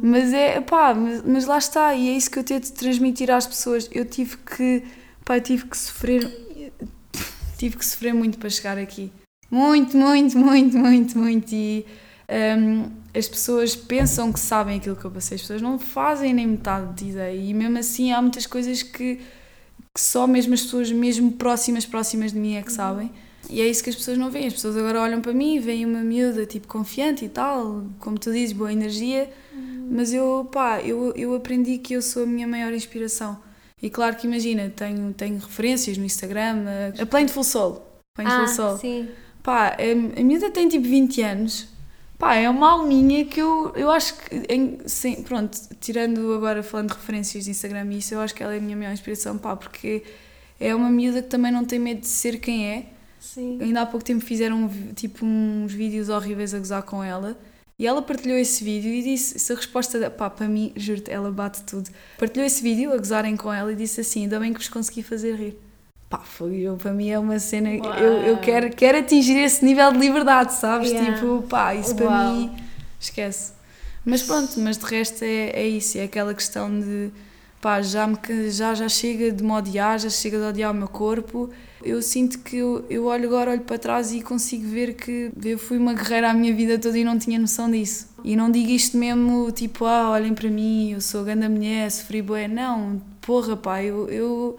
[0.01, 3.47] Mas é, pá, mas, mas, lá está, e é isso que eu tento transmitir às
[3.47, 3.89] pessoas.
[3.91, 4.83] Eu tive que,
[5.23, 6.23] pá, tive que sofrer,
[7.57, 9.11] tive que sofrer muito para chegar aqui.
[9.49, 11.55] Muito, muito, muito, muito, muito.
[11.55, 11.85] E
[12.29, 16.47] um, as pessoas pensam que sabem aquilo que eu passei, as pessoas não fazem nem
[16.47, 17.35] metade de ideia.
[17.35, 19.21] E mesmo assim há muitas coisas que
[19.97, 23.11] que só mesmo as pessoas mesmo próximas, próximas de mim é que sabem.
[23.49, 24.45] E é isso que as pessoas não veem.
[24.45, 28.19] As pessoas agora olham para mim e veem uma miúda tipo confiante e tal, como
[28.19, 29.27] tu dizes, boa energia.
[29.51, 29.87] Uhum.
[29.89, 33.39] Mas eu, pá, eu, eu aprendi que eu sou a minha maior inspiração.
[33.81, 36.65] E claro que imagina, tenho, tenho referências no Instagram,
[36.99, 37.81] a, a Plainful Soul.
[38.13, 38.77] Plainful ah, Soul.
[38.77, 39.07] Sim.
[39.41, 41.67] Pá, a, a miúda tem tipo 20 anos
[42.17, 46.89] Pá, é uma alminha que eu, eu acho que, em, sim, pronto, tirando agora falando
[46.89, 49.37] de referências de Instagram e isso, eu acho que ela é a minha maior inspiração,
[49.37, 50.03] pá, porque
[50.59, 52.85] é uma miúda que também não tem medo de ser quem é.
[53.19, 53.59] Sim.
[53.61, 57.37] Ainda há pouco tempo fizeram tipo uns vídeos horríveis a gozar com ela
[57.77, 61.31] e ela partilhou esse vídeo e disse, se a resposta, pá, para mim, juro-te, ela
[61.31, 61.89] bate tudo.
[62.17, 65.03] Partilhou esse vídeo a gozarem com ela e disse assim, ainda bem que vos consegui
[65.03, 65.66] fazer rir
[66.09, 69.91] pá, foi, eu, para mim é uma cena, eu, eu quero, quero atingir esse nível
[69.91, 70.91] de liberdade, sabes?
[70.91, 71.15] Yeah.
[71.15, 71.97] Tipo, pá, isso Uau.
[71.97, 72.51] para mim,
[72.99, 73.53] esquece.
[74.05, 77.11] Mas pronto, mas de resto é, é isso, é aquela questão de,
[77.61, 78.17] pá, já, me,
[78.49, 81.49] já, já chega de me odiar, já chega de odiar o meu corpo.
[81.83, 85.57] Eu sinto que eu, eu olho agora, olho para trás e consigo ver que eu
[85.59, 88.07] fui uma guerreira a minha vida toda e não tinha noção disso.
[88.23, 92.21] E não digo isto mesmo, tipo, ah, olhem para mim, eu sou grande mulher, sofri
[92.21, 92.47] bué.
[92.47, 94.57] Não, porra, pá, eu, eu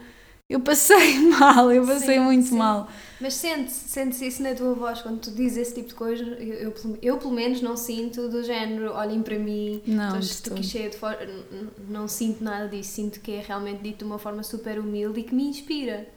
[0.49, 2.57] eu passei mal, eu passei sim, muito sim.
[2.57, 2.89] mal.
[3.21, 6.25] Mas sentes, sentes isso na tua voz quando tu dizes esse tipo de coisa?
[6.25, 10.65] Eu, eu, eu pelo menos não sinto do género, olhem para mim, não, estou aqui
[10.65, 11.27] cheia de fora.
[11.27, 15.21] Não, não sinto nada disso, sinto que é realmente dito de uma forma super humilde
[15.21, 16.09] e que me inspira,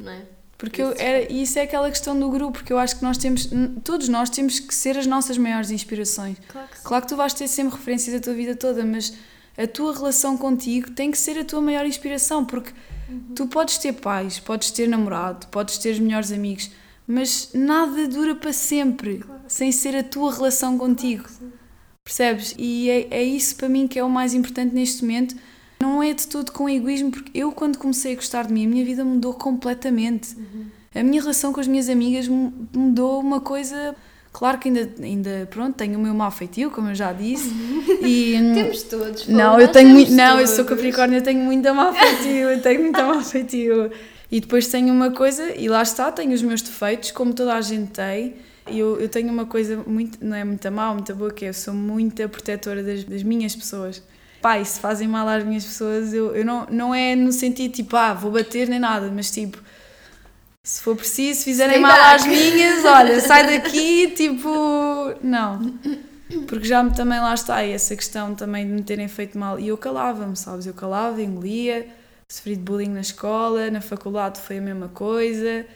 [0.00, 0.22] não é?
[0.56, 3.50] Porque eu, era, isso é aquela questão do grupo, porque eu acho que nós temos,
[3.82, 6.38] todos nós temos que ser as nossas maiores inspirações.
[6.48, 9.12] Claro que, claro que tu vais ter sempre referências a tua vida toda, mas
[9.58, 12.72] a tua relação contigo tem que ser a tua maior inspiração, porque
[13.14, 13.34] Uhum.
[13.34, 16.70] Tu podes ter pais, podes ter namorado, podes ter os melhores amigos,
[17.06, 19.42] mas nada dura para sempre claro.
[19.48, 21.24] sem ser a tua relação contigo.
[21.24, 21.64] Claro
[22.04, 22.54] Percebes?
[22.58, 25.34] E é, é isso para mim que é o mais importante neste momento.
[25.80, 28.68] Não é de tudo com egoísmo, porque eu, quando comecei a gostar de mim, a
[28.68, 30.36] minha vida mudou completamente.
[30.36, 30.66] Uhum.
[30.94, 33.96] A minha relação com as minhas amigas mudou uma coisa
[34.34, 37.48] Claro que ainda, ainda pronto, tenho o meu mau feitio, como eu já disse.
[38.04, 39.28] E, temos todos.
[39.28, 42.82] Não, eu tenho muito, não, eu sou Capricórnio, eu tenho muito mau feitio, eu tenho
[42.82, 43.90] muito mau feitio.
[44.30, 47.60] E depois tenho uma coisa, e lá está, tenho os meus defeitos, como toda a
[47.62, 48.34] gente tem.
[48.68, 51.48] E eu, eu tenho uma coisa muito, não é muito má, muito boa, que é
[51.48, 54.02] eu sou muito protetora das, das minhas pessoas.
[54.42, 57.96] Pai, se fazem mal às minhas pessoas, eu, eu não, não é no sentido tipo,
[57.96, 59.62] ah, vou bater nem nada, mas tipo,
[60.64, 64.48] se for preciso, se fizerem mal às minhas, olha, sai daqui, tipo.
[65.22, 65.60] Não.
[66.48, 69.60] Porque já também lá está, e essa questão também de me terem feito mal.
[69.60, 70.66] E eu calava-me, sabes?
[70.66, 71.86] Eu calava, engolia,
[72.32, 75.66] sofri de bullying na escola, na faculdade foi a mesma coisa.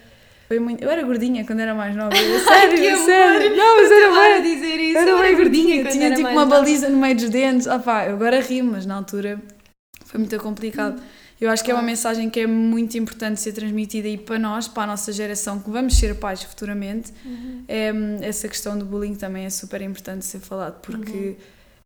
[0.48, 0.82] Foi muito...
[0.82, 2.16] Eu era gordinha quando era mais nova.
[2.16, 3.54] sério, que sério.
[3.54, 4.54] Não, mas era bem.
[4.54, 4.98] dizer isso.
[4.98, 7.66] Era, eu era gordinha Tinha era tipo uma baliza no meio dos dentes.
[7.66, 9.38] Ah pá, eu agora rio, mas na altura
[10.06, 10.98] foi muito complicado.
[11.40, 14.66] Eu acho que é uma mensagem que é muito importante ser transmitida e para nós,
[14.66, 17.64] para a nossa geração, que vamos ser pais futuramente, uhum.
[17.68, 21.36] é, essa questão do bullying também é super importante ser falado, porque uhum.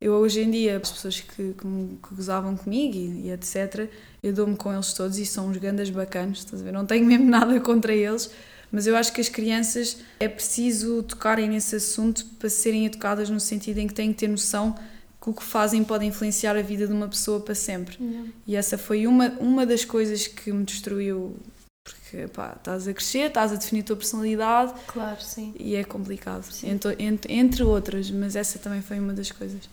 [0.01, 3.91] eu hoje em dia, as pessoas que, que, que gozavam comigo e, e etc.,
[4.23, 6.73] eu dou-me com eles todos e são uns grandes bacanos, estás a ver?
[6.73, 8.31] Não tenho mesmo nada contra eles,
[8.71, 13.39] mas eu acho que as crianças é preciso tocarem nesse assunto para serem educadas no
[13.39, 14.75] sentido em que têm que ter noção
[15.23, 17.97] que o que fazem pode influenciar a vida de uma pessoa para sempre.
[18.45, 21.37] E essa foi uma, uma das coisas que me destruiu.
[21.85, 24.75] Porque, pá, estás a crescer, estás a definir a tua personalidade.
[24.89, 25.55] Claro, sim.
[25.59, 26.45] E é complicado.
[26.65, 29.69] Entre, entre, entre, outras, mas essa também foi uma das coisas.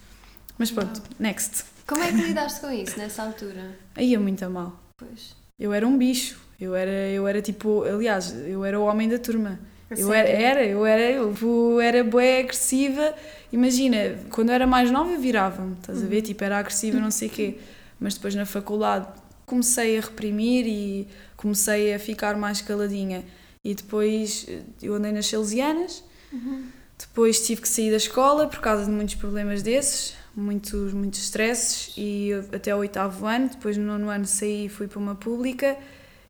[0.58, 1.66] Mas pronto, next.
[1.88, 3.76] Como é que lidaste com isso nessa altura?
[3.96, 4.80] Aí é muito a mal.
[4.98, 5.36] Pois.
[5.60, 6.40] Eu era um bicho.
[6.60, 9.60] Eu era, eu era tipo, aliás, eu era o homem da turma.
[9.98, 13.14] Eu era, era, eu era, eu era bué agressiva.
[13.52, 16.18] Imagina, quando eu era mais nova virava-me, estás a ver?
[16.18, 16.22] Uhum.
[16.24, 17.58] Tipo, era agressiva, não sei o quê.
[18.00, 19.08] Mas depois na faculdade
[19.46, 23.24] comecei a reprimir e comecei a ficar mais caladinha.
[23.64, 24.48] E depois
[24.82, 26.66] eu andei nas Salesianas, uhum.
[26.98, 31.94] depois tive que sair da escola por causa de muitos problemas desses, muitos, muitos stresses,
[31.98, 35.76] e até o oitavo ano, depois no nono ano saí e fui para uma pública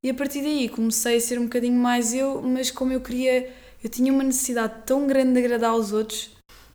[0.04, 3.52] e a partir daí comecei a ser um bocadinho mais eu, mas como eu queria,
[3.84, 6.32] eu tinha uma necessidade tão grande de agradar aos outros,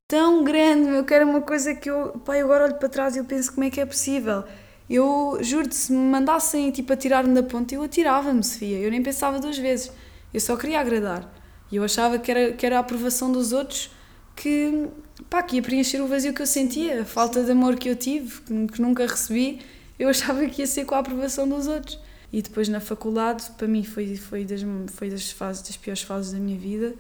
[0.07, 3.25] tão grande, eu quero uma coisa que eu, pai, agora olho para trás e eu
[3.25, 4.45] penso como é que é possível.
[4.89, 9.41] Eu juro-te, se me mandassem tipo atirar-me da ponte, eu atirava-me, Sofia, eu nem pensava
[9.41, 9.91] duas vezes,
[10.33, 11.33] eu só queria agradar.
[11.73, 13.91] E eu achava que era, que era a aprovação dos outros
[14.37, 14.89] que,
[15.31, 17.97] pá, que ia preencher o vazio que eu sentia, a falta de amor que eu
[17.97, 19.61] tive, que nunca recebi,
[19.99, 21.99] eu achava que ia ser com a aprovação dos outros.
[22.35, 26.33] E depois na faculdade, para mim foi, foi, das, foi das, fases, das piores fases
[26.33, 26.93] da minha vida.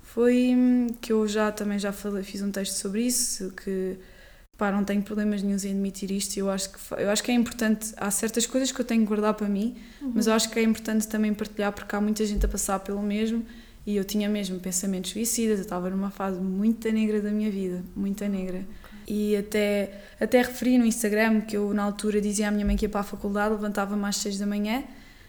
[0.00, 3.98] Foi hum, que eu já também já falei, fiz um texto sobre isso, que
[4.56, 6.34] pá, não tenho problemas nenhum em admitir isto.
[6.38, 9.08] Eu acho, que, eu acho que é importante, há certas coisas que eu tenho que
[9.08, 10.12] guardar para mim, uhum.
[10.14, 13.02] mas eu acho que é importante também partilhar porque há muita gente a passar pelo
[13.02, 13.44] mesmo
[13.86, 17.84] e eu tinha mesmo pensamentos suicidas, eu estava numa fase muito negra da minha vida,
[17.94, 18.64] muito negra
[19.10, 22.84] e até, até referi no Instagram que eu na altura dizia à minha mãe que
[22.84, 24.84] ia para a faculdade, levantava-me às 6 da manhã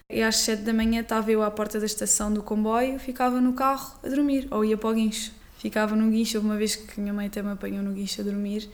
[0.08, 3.54] e às 7 da manhã estava eu à porta da estação do comboio, ficava no
[3.54, 5.32] carro a dormir ou ia para o guincho.
[5.58, 8.24] Ficava no guincho, uma vez que a minha mãe até me apanhou no guincho a
[8.24, 8.70] dormir,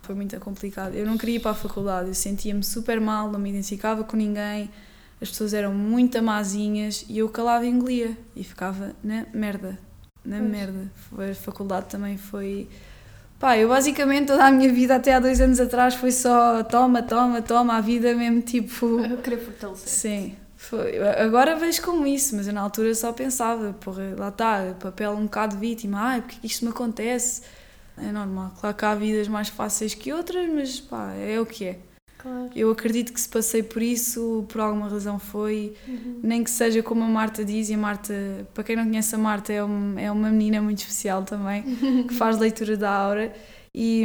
[0.00, 0.94] foi muito complicado.
[0.94, 4.16] Eu não queria ir para a faculdade, eu sentia-me super mal, não me identificava com
[4.16, 4.70] ninguém,
[5.20, 9.78] as pessoas eram muito amazinhas e eu calava e engolia e ficava na merda,
[10.24, 10.50] na pois.
[10.50, 10.90] merda.
[11.30, 12.66] A faculdade também foi
[13.38, 17.02] Pá, eu basicamente toda a minha vida até há dois anos atrás foi só toma,
[17.02, 18.98] toma, toma, a vida mesmo tipo.
[19.04, 19.88] Eu queria fortalecer.
[19.88, 20.36] Sim.
[20.56, 20.98] Foi.
[20.98, 25.24] Agora vejo como isso, mas eu na altura só pensava, porra, lá está, papel um
[25.24, 27.42] bocado de vítima, ai, porque isto me acontece?
[27.96, 28.52] É normal.
[28.58, 31.78] Claro que há vidas mais fáceis que outras, mas pá, é o que é.
[32.26, 32.50] Claro.
[32.56, 36.18] Eu acredito que se passei por isso, por alguma razão foi, uhum.
[36.24, 38.12] nem que seja como a Marta diz, e a Marta,
[38.52, 41.62] para quem não conhece a Marta, é, um, é uma menina muito especial também,
[42.08, 43.32] que faz leitura da aura.
[43.72, 44.04] E,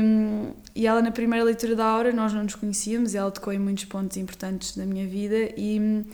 [0.75, 3.59] e ela, na primeira leitura da aura, nós não nos conhecíamos, e ela tocou em
[3.59, 5.51] muitos pontos importantes da minha vida.
[5.57, 6.05] E,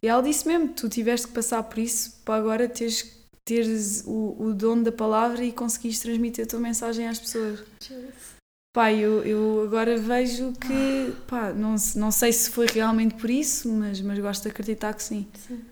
[0.00, 4.36] e ela disse mesmo: tu tiveste que passar por isso para agora teres, teres o,
[4.38, 7.64] o dom da palavra e conseguires transmitir a tua mensagem às pessoas.
[7.80, 8.25] Jesus.
[8.76, 13.72] Pá, eu, eu agora vejo que, pá, não, não sei se foi realmente por isso,
[13.72, 15.26] mas, mas gosto de acreditar que sim.
[15.34, 15.64] sim.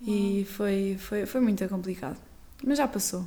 [0.00, 2.16] E foi, foi, foi muito complicado.
[2.64, 3.26] Mas já passou.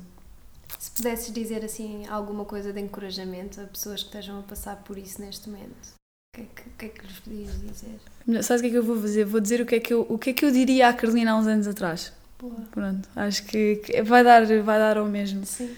[0.79, 4.97] Se pudesses dizer assim alguma coisa de encorajamento a pessoas que estejam a passar por
[4.97, 5.93] isso neste momento,
[6.33, 8.41] o que é que, que, é que lhes podias dizer?
[8.41, 9.25] Sabes o que é que eu vou fazer?
[9.25, 11.33] Vou dizer o que é que eu, o que é que eu diria à Carolina
[11.33, 12.11] há uns anos atrás.
[12.39, 12.55] Boa.
[12.71, 15.45] Pronto, acho que, que vai, dar, vai dar ao mesmo.
[15.45, 15.71] Sim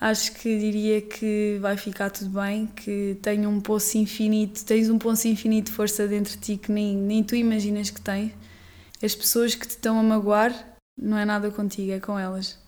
[0.00, 4.98] acho que diria que vai ficar tudo bem, que tenho um poço infinito, tens um
[4.98, 8.32] poço infinito de força dentro de ti que nem, nem tu imaginas que tens.
[9.02, 10.52] As pessoas que te estão a magoar
[11.00, 12.58] não é nada contigo, é com elas.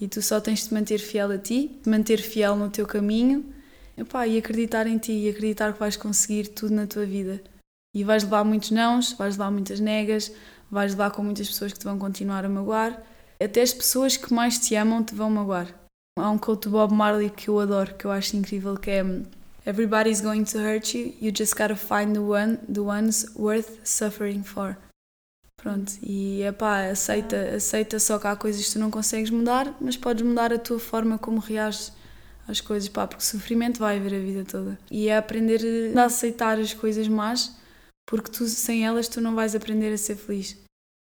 [0.00, 3.44] E tu só tens de te manter fiel a ti, manter fiel no teu caminho
[4.26, 7.40] e acreditar em ti e acreditar que vais conseguir tudo na tua vida.
[7.94, 10.32] E vais levar muitos nãos, vais levar muitas negas,
[10.70, 13.02] vais levar com muitas pessoas que te vão continuar a magoar.
[13.42, 15.87] Até as pessoas que mais te amam te vão magoar.
[16.20, 19.04] Há um quote do Bob Marley que eu adoro, que eu acho incrível, que é
[19.66, 24.42] Everybody's going to hurt you, you just gotta find the, one, the ones worth suffering
[24.42, 24.78] for.
[25.58, 29.76] Pronto, e é pá, aceita, aceita só que há coisas que tu não consegues mudar,
[29.80, 31.92] mas podes mudar a tua forma como reages
[32.46, 34.78] às coisas, pá, porque sofrimento vai haver a vida toda.
[34.90, 35.60] E é aprender
[35.94, 37.54] a aceitar as coisas más,
[38.06, 40.56] porque tu, sem elas tu não vais aprender a ser feliz.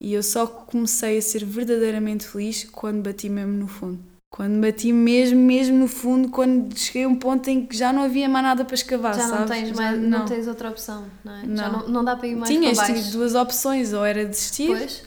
[0.02, 4.00] E eu só comecei a ser verdadeiramente feliz quando bati mesmo no fundo.
[4.30, 8.02] Quando bati mesmo, mesmo no fundo, quando cheguei a um ponto em que já não
[8.02, 9.40] havia mais nada para escavar, já sabes?
[9.40, 10.18] Não tens, mais, não.
[10.18, 11.46] não tens outra opção, não é?
[11.46, 11.56] Não.
[11.56, 13.12] Já não, não dá para ir mais Tinhas, para baixo.
[13.12, 15.02] duas opções, ou era desistir, pois,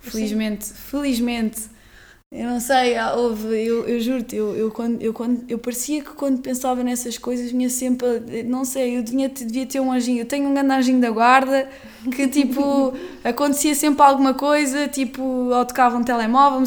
[0.00, 0.74] felizmente, sim.
[0.74, 1.60] felizmente
[2.32, 6.12] eu não sei, houve, eu, eu juro-te, eu, eu, quando, eu, quando, eu parecia que
[6.12, 10.26] quando pensava nessas coisas vinha sempre, não sei, eu tinha, devia ter um anjinho, eu
[10.26, 11.68] tenho um grande anjinho da guarda
[12.16, 16.66] que tipo, acontecia sempre alguma coisa, tipo, ou tocava um telemóvel, não,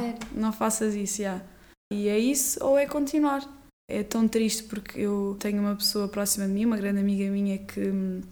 [0.00, 0.18] Sério?
[0.32, 1.40] não faças isso, já.
[1.92, 3.48] E é isso, ou é continuar.
[3.88, 7.58] É tão triste porque eu tenho uma pessoa próxima de mim, uma grande amiga minha
[7.58, 8.22] que hum,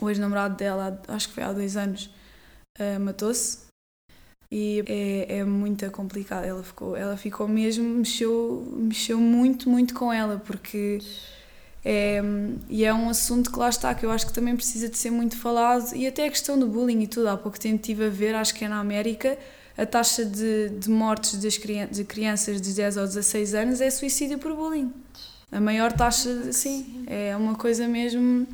[0.00, 2.10] o ex-namorado dela, acho que foi há dois anos,
[2.78, 3.65] uh, matou-se
[4.50, 6.44] e é, é muito complicado.
[6.44, 11.00] Ela ficou, ela ficou mesmo, mexeu, mexeu muito, muito com ela, porque
[11.88, 12.20] É,
[12.68, 15.10] e é um assunto que lá está, que eu acho que também precisa de ser
[15.12, 17.28] muito falado, e até a questão do bullying e tudo.
[17.28, 19.38] Há pouco tempo estive a ver, acho que é na América,
[19.78, 21.54] a taxa de, de mortes das,
[21.90, 24.92] de crianças de 10 ou 16 anos é suicídio por bullying.
[25.52, 28.48] A maior taxa, sim, é uma coisa mesmo.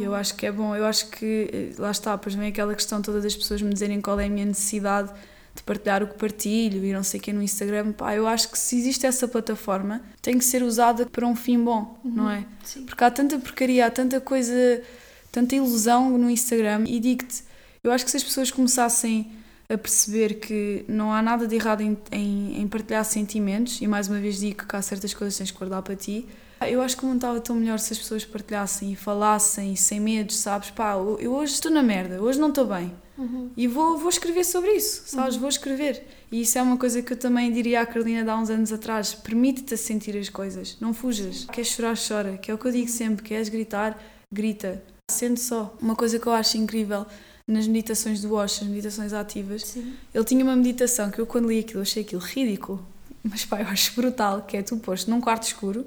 [0.00, 3.02] Eu acho que é bom, eu acho que eh, lá está, depois vem aquela questão
[3.02, 5.10] toda das pessoas me dizerem qual é a minha necessidade
[5.58, 8.50] de partilhar o que partilho e não sei o que no Instagram, pá, eu acho
[8.50, 12.10] que se existe essa plataforma tem que ser usada para um fim bom, uhum.
[12.10, 12.44] não é?
[12.64, 12.84] Sim.
[12.84, 14.82] Porque há tanta porcaria, há tanta coisa,
[15.30, 17.42] tanta ilusão no Instagram e digo-te,
[17.82, 19.30] eu acho que se as pessoas começassem
[19.68, 24.08] a perceber que não há nada de errado em, em, em partilhar sentimentos, e mais
[24.08, 26.26] uma vez digo que há certas coisas que tens que guardar para ti,
[26.66, 30.00] eu acho que o mundo estava tão melhor se as pessoas partilhassem e falassem sem
[30.00, 30.70] medo, sabes?
[30.70, 32.92] Pá, eu hoje estou na merda, hoje não estou bem.
[33.18, 33.50] Uhum.
[33.56, 35.34] E vou, vou escrever sobre isso, sabes?
[35.34, 35.40] Uhum.
[35.40, 36.06] Vou escrever.
[36.30, 39.14] E isso é uma coisa que eu também diria à Carolina há uns anos atrás:
[39.14, 41.44] permite-te sentir as coisas, não fujas.
[41.46, 43.98] Queres chorar, chora, que é o que eu digo sempre: queres gritar,
[44.32, 44.82] grita.
[45.10, 45.76] Sente só.
[45.80, 47.06] Uma coisa que eu acho incrível
[47.46, 49.94] nas meditações do Osho, as meditações ativas, Sim.
[50.14, 52.86] ele tinha uma meditação que eu, quando li aquilo, achei aquilo ridículo,
[53.24, 55.86] mas pá, eu acho brutal: que é tu posto num quarto escuro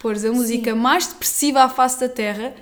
[0.00, 0.78] pôres a música Sim.
[0.78, 2.54] mais depressiva à face da Terra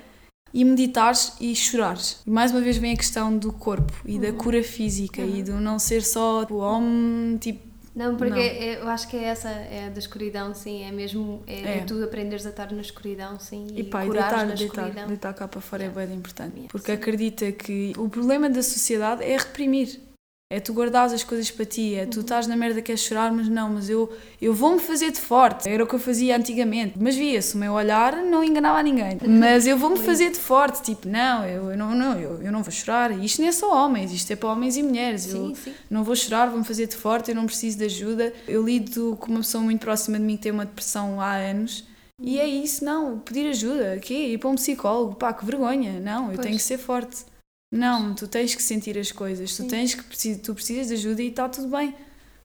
[0.53, 2.21] e meditares e chorares.
[2.25, 4.21] E mais uma vez vem a questão do corpo e uhum.
[4.21, 5.35] da cura física uhum.
[5.35, 7.69] e do não ser só o homem, tipo.
[7.95, 8.39] Não, porque não.
[8.39, 11.77] É, eu acho que é essa, é da escuridão, sim, é mesmo, é, é.
[11.79, 15.07] é tu aprenderes a estar na escuridão, sim, e, e pá, deitar, na deitar, escuridão.
[15.07, 16.03] deitar cá para fora é yeah.
[16.03, 16.97] é bem importante, yeah, porque sim.
[16.97, 20.08] acredita que o problema da sociedade é reprimir.
[20.51, 22.21] É tu guardares as coisas para ti, é tu uhum.
[22.21, 24.11] estás na merda que é chorar, mas não, mas eu,
[24.41, 25.69] eu vou-me fazer de forte.
[25.69, 26.95] Era o que eu fazia antigamente.
[26.99, 29.15] Mas via-se, o meu olhar não enganava ninguém.
[29.27, 32.63] Mas eu vou-me fazer de forte, tipo, não, eu, eu não, não eu, eu não
[32.63, 33.11] vou chorar.
[33.23, 35.21] Isto nem é só homens, isto é para homens e mulheres.
[35.21, 35.71] Sim, eu sim.
[35.87, 38.33] não vou chorar, vou-me fazer de forte, eu não preciso de ajuda.
[38.47, 41.83] Eu lido com uma pessoa muito próxima de mim que tem uma depressão há anos.
[42.19, 46.23] E é isso, não, pedir ajuda, aqui, ir para um psicólogo, pá, que vergonha, não,
[46.23, 46.39] eu pois.
[46.39, 47.29] tenho que ser forte.
[47.71, 51.27] Não, tu tens que sentir as coisas, tu tens que tu precisas de ajuda e
[51.27, 51.95] está tudo bem.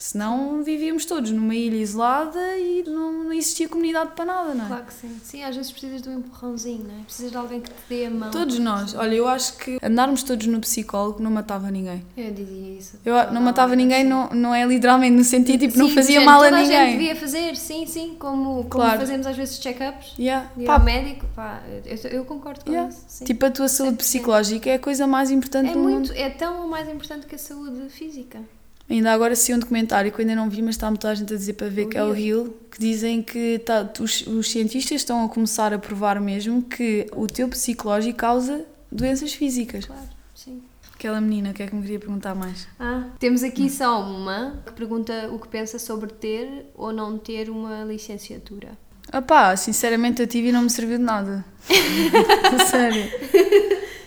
[0.04, 4.68] Senão vivíamos todos numa ilha isolada e não, não existia comunidade para nada, não é?
[4.68, 5.18] Claro que sim.
[5.24, 7.04] Sim, às vezes precisas de um empurrãozinho, não é?
[7.04, 8.30] Precisas de alguém que te dê a mão.
[8.30, 8.94] Todos nós.
[8.94, 12.04] Olha, eu acho que andarmos todos no psicólogo não matava ninguém.
[12.18, 13.00] Eu dizia isso.
[13.02, 16.20] Eu não, não matava ninguém, não, não é literalmente no sentido, tipo, sim, não fazia
[16.20, 16.76] mal a ninguém.
[16.76, 18.90] a gente devia fazer, sim, sim, como, claro.
[18.90, 20.16] como fazemos às vezes check-ups.
[20.18, 20.50] Yeah.
[20.68, 22.90] Ao médico, pá, eu, eu concordo com yeah.
[22.90, 23.02] isso.
[23.08, 23.24] Sim.
[23.24, 26.12] Tipo, a tua saúde psicológica é a coisa mais importante é do muito, mundo.
[26.14, 28.42] É tão ou mais importante que a saúde física.
[28.88, 31.36] Ainda agora saiu um documentário que eu ainda não vi, mas está muita gente a
[31.36, 35.24] dizer para ver, que é o Hill, que dizem que tá, os, os cientistas estão
[35.24, 39.86] a começar a provar mesmo que o teu psicológico causa doenças físicas.
[39.86, 40.02] Claro,
[40.34, 40.62] sim.
[40.94, 42.68] Aquela menina, o que é que me queria perguntar mais?
[42.78, 47.50] Ah, temos aqui só uma que pergunta o que pensa sobre ter ou não ter
[47.50, 48.76] uma licenciatura.
[49.10, 51.44] Ah pá, sinceramente eu tive e não me serviu de nada.
[52.70, 53.04] sério.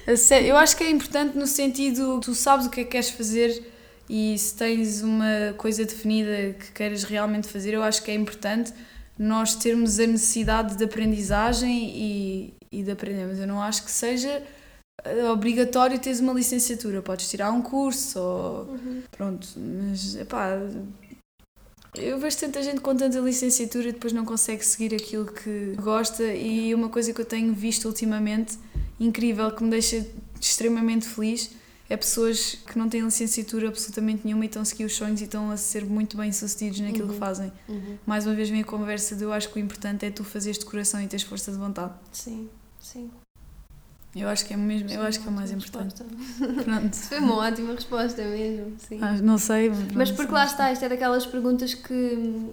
[0.07, 0.47] A sério.
[0.47, 3.76] Eu acho que é importante no sentido, tu sabes o que é que queres fazer
[4.09, 8.73] e se tens uma coisa definida que queres realmente fazer, eu acho que é importante
[9.17, 13.25] nós termos a necessidade de aprendizagem e, e de aprender.
[13.25, 14.43] Mas eu não acho que seja
[15.03, 17.01] eh, obrigatório teres uma licenciatura.
[17.01, 18.65] Podes tirar um curso ou.
[18.65, 19.03] Uhum.
[19.11, 20.57] Pronto, mas epá,
[21.95, 26.23] eu vejo tanta gente com tanta licenciatura e depois não consegue seguir aquilo que gosta.
[26.23, 28.57] E uma coisa que eu tenho visto ultimamente,
[28.99, 30.05] incrível, que me deixa
[30.39, 31.56] extremamente feliz
[31.89, 35.23] é pessoas que não têm licenciatura absolutamente nenhuma e estão a seguir os sonhos e
[35.23, 37.13] estão a ser muito bem sucedidos naquilo uhum.
[37.13, 37.51] que fazem.
[37.67, 37.97] Uhum.
[38.05, 40.59] Mais uma vez vem a conversa de eu acho que o importante é tu fazeres
[40.59, 41.93] de coração e teres força de vontade.
[42.11, 42.49] Sim,
[42.79, 43.09] sim.
[44.15, 46.03] Eu acho que é mesmo, eu acho que é o mais importante.
[46.63, 46.95] Pronto.
[46.95, 48.99] Foi uma ótima resposta mesmo, sim.
[49.01, 52.51] Ah, não sei, mas, mas porque lá está, isto é daquelas perguntas que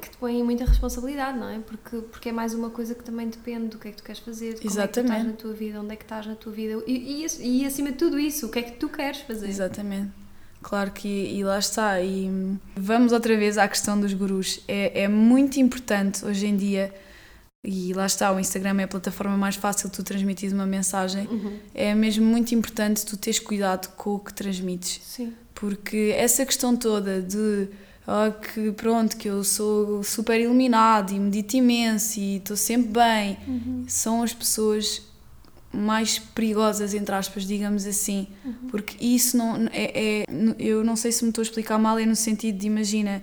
[0.00, 1.58] que te põem muita responsabilidade, não é?
[1.58, 4.20] Porque, porque é mais uma coisa que também depende do que é que tu queres
[4.20, 6.34] fazer, de como é que tu estás na tua vida, onde é que estás na
[6.34, 9.20] tua vida e, e, e acima de tudo isso, o que é que tu queres
[9.20, 9.48] fazer.
[9.48, 10.10] Exatamente.
[10.62, 12.00] Claro que, e lá está.
[12.02, 12.30] E
[12.76, 14.60] vamos outra vez à questão dos gurus.
[14.68, 16.92] É, é muito importante hoje em dia,
[17.62, 21.26] e lá está, o Instagram é a plataforma mais fácil de tu transmitir uma mensagem.
[21.26, 21.58] Uhum.
[21.74, 25.00] É mesmo muito importante tu teres cuidado com o que transmites.
[25.04, 25.34] Sim.
[25.54, 27.68] Porque essa questão toda de
[28.10, 33.38] oh, que pronto, que eu sou super iluminado e medito imenso e estou sempre bem,
[33.46, 33.84] uhum.
[33.86, 35.02] são as pessoas
[35.72, 38.68] mais perigosas, entre aspas, digamos assim, uhum.
[38.70, 40.24] porque isso não é, é,
[40.58, 43.22] eu não sei se me estou a explicar mal, é no sentido de imagina,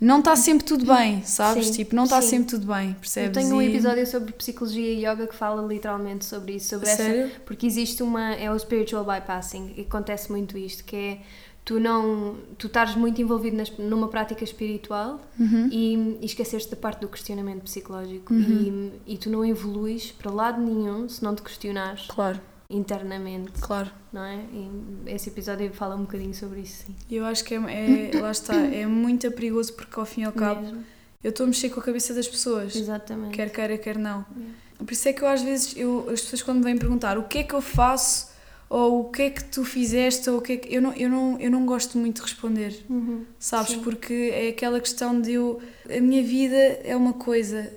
[0.00, 1.68] não está sempre tudo bem, sabes?
[1.68, 3.34] Sim, tipo, não está sempre tudo bem, percebes?
[3.36, 7.26] Eu tenho um episódio sobre psicologia e yoga que fala literalmente sobre isso, sobre Sério?
[7.26, 11.18] essa, porque existe uma, é o spiritual bypassing, e acontece muito isto, que é
[11.66, 15.68] tu não tu estás muito envolvido nas, numa prática espiritual Uhum.
[15.70, 20.60] e, e esqueceste da parte do questionamento psicológico e, e tu não evoluís para lado
[20.62, 22.40] nenhum se não te questionares Claro,
[22.70, 23.90] internamente, claro.
[24.12, 24.36] não é?
[24.52, 24.70] E
[25.10, 26.94] esse episódio fala um bocadinho sobre isso, sim.
[27.10, 30.24] E eu acho que é, é- lá está, é muito perigoso porque ao fim e
[30.24, 30.84] ao cabo Mesmo.
[31.22, 33.34] eu estou a mexer com a cabeça das pessoas, Exatamente.
[33.34, 34.24] quer queira, quer não.
[34.36, 34.54] Yeah.
[34.78, 37.24] Por isso é que eu às vezes, eu, as pessoas quando me vêm perguntar o
[37.24, 38.28] que é que eu faço,
[38.68, 40.74] ou o que é que tu fizeste, ou o que é que.
[40.74, 43.24] Eu não, eu não, eu não gosto muito de responder, Uhum.
[43.38, 43.72] sabes?
[43.72, 43.80] Sim.
[43.82, 45.60] Porque é aquela questão de eu.
[45.88, 47.72] A minha vida é uma coisa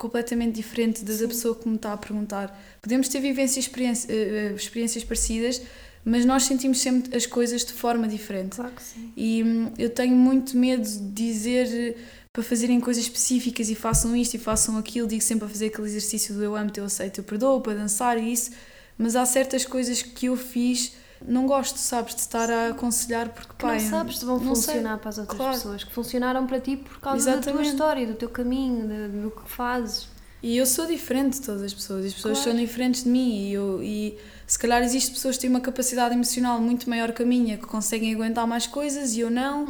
[0.00, 1.28] completamente diferente da da Sim.
[1.28, 2.58] pessoa que me está a perguntar.
[2.80, 5.60] Podemos ter vivências, experiência- eh, eh, experiências parecidas,
[6.04, 8.56] mas nós sentimos sempre as coisas de forma diferente.
[8.56, 9.12] Claro que sim.
[9.16, 11.96] E hum, eu tenho muito medo de dizer
[12.32, 15.06] para fazerem coisas específicas e façam isto e façam aquilo.
[15.06, 18.16] Digo sempre para fazer aquele exercício do eu amo, eu aceito, eu perdoo, para dançar
[18.16, 18.52] e isso.
[19.02, 20.92] Mas há certas coisas que eu fiz,
[21.26, 24.38] não gosto, sabes, de estar a aconselhar porque, Que não pá, eu- sabes se vão
[24.38, 24.74] não sei.
[24.74, 25.54] funcionar para as outras Claro.
[25.54, 27.70] pessoas, que funcionaram para ti por causa da tua Exatamente.
[27.70, 30.06] história, do teu caminho, de- do que fazes.
[30.42, 32.50] E eu sou diferente de todas as pessoas, as pessoas Claro.
[32.56, 36.14] são diferentes de mim, e, eu, e se calhar existem pessoas que têm uma capacidade
[36.14, 39.66] emocional muito maior que a minha, que conseguem aguentar mais coisas e eu não,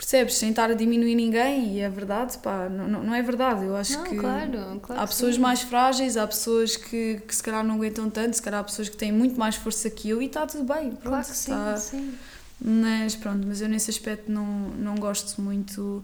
[0.00, 0.34] percebes?
[0.36, 3.92] Sem estar a diminuir ninguém, e é verdade, pá, não, não é verdade, eu acho
[3.98, 5.40] Não, que claro, claro há pessoas sim.
[5.40, 8.88] mais frágeis, há pessoas que, que se calhar não aguentam tanto, se calhar há pessoas
[8.88, 11.52] que têm muito mais força que eu, e está tudo bem, pronto, Claro que sim,
[11.52, 12.14] está- sim.
[12.60, 16.02] mas pronto, mas eu nesse aspecto não, não gosto muito.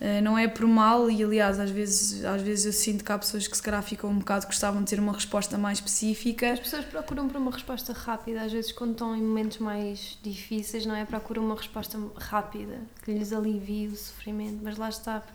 [0.00, 3.18] Eh, Não é por mal, e aliás, às vezes, às vezes eu sinto que há
[3.18, 6.52] pessoas que se calhar ficam um bocado gostavam de ter uma resposta mais específica.
[6.52, 10.84] As pessoas procuram por uma resposta rápida, às vezes quando estão em momentos mais difíceis,
[10.84, 11.04] não é?
[11.04, 15.20] Procuram uma resposta rápida, que lhes alivie o sofrimento, mas lá está.
[15.20, 15.26] pá.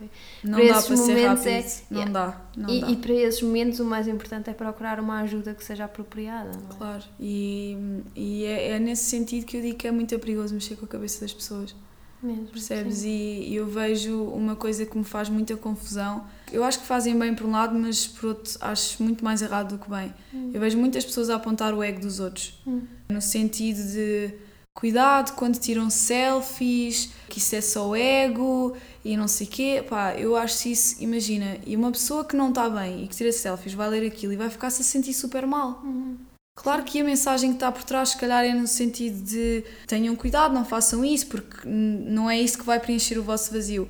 [0.43, 1.47] Não Para dá esses para ser momentos rápido.
[1.49, 2.41] é- Não dá.
[2.55, 2.89] Não E, dá.
[2.91, 6.69] e para esses momentos o mais importante é procurar uma ajuda que seja apropriada, não
[6.75, 6.77] é?
[6.77, 7.77] Claro, e,
[8.15, 10.87] e é, é nesse sentido que eu digo que é muito perigoso mexer com a
[10.87, 11.75] cabeça das pessoas.
[12.21, 12.97] Mesmo, Percebes?
[12.97, 13.09] sim.
[13.47, 16.23] E eu vejo uma coisa que me faz muita confusão.
[16.51, 19.75] Eu acho que fazem bem por um lado, mas por outro acho muito mais errado
[19.75, 20.13] do que bem.
[20.33, 20.51] Hum.
[20.53, 22.61] Eu vejo muitas pessoas a apontar o ego dos outros.
[22.67, 22.81] Hum.
[23.09, 24.33] No sentido de
[24.73, 29.83] cuidado quando tiram selfies, que isso é só ego e não sei quê.
[29.87, 33.31] Pá, eu acho isso, imagina, e uma pessoa que não está bem e que tira
[33.31, 35.81] selfies vai ler aquilo e vai ficar-se a sentir super mal.
[35.83, 36.17] Uhum.
[36.61, 40.15] Claro que a mensagem que está por trás, se calhar, é no sentido de tenham
[40.15, 43.89] cuidado, não façam isso, porque não é isso que vai preencher o vosso vazio.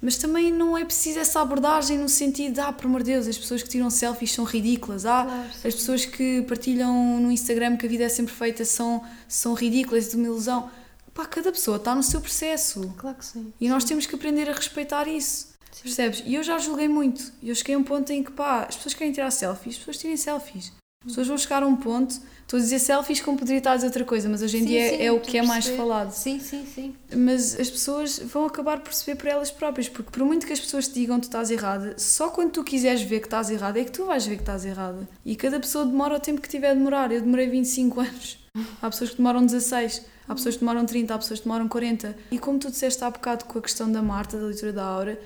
[0.00, 3.26] Mas também não é preciso essa abordagem no sentido de, ah, por amor de Deus,
[3.26, 5.68] as pessoas que tiram selfies são ridículas, ah, Claro, sim.
[5.68, 10.08] as pessoas que partilham no Instagram que a vida é sempre feita são, são ridículas,
[10.08, 10.70] de uma ilusão.
[11.12, 12.94] Pá, cada pessoa está no seu processo.
[12.96, 13.52] Claro que sim.
[13.60, 15.48] E nós temos que aprender a respeitar isso.
[15.72, 15.82] Sim.
[15.82, 16.22] Percebes?
[16.24, 17.32] E eu já julguei muito.
[17.42, 19.98] Eu cheguei a um ponto em que, pá, as pessoas querem tirar selfies, as pessoas
[19.98, 20.72] tirem selfies.
[21.00, 22.10] As pessoas vão chegar a um ponto,
[22.42, 24.66] estou a dizer selfies como poderia estar a dizer outra coisa, mas hoje em Sim,
[24.66, 26.10] dia sim, é, é o que é mais falado.
[26.10, 26.94] Sim, sim, sim.
[27.16, 30.58] Mas as pessoas vão acabar por perceber por elas próprias, porque por muito que as
[30.58, 33.78] pessoas te digam que tu estás errada, só quando tu quiseres ver que estás errada
[33.78, 35.08] é que tu vais ver que estás errada.
[35.24, 37.12] E cada pessoa demora o tempo que tiver a demorar.
[37.12, 38.38] Eu demorei 25 anos.
[38.82, 42.16] Há pessoas que demoram 16, há pessoas que demoram 30, há pessoas que demoram 40.
[42.32, 45.18] E como tu disseste há bocado com a questão da Marta, da leitura da Aura,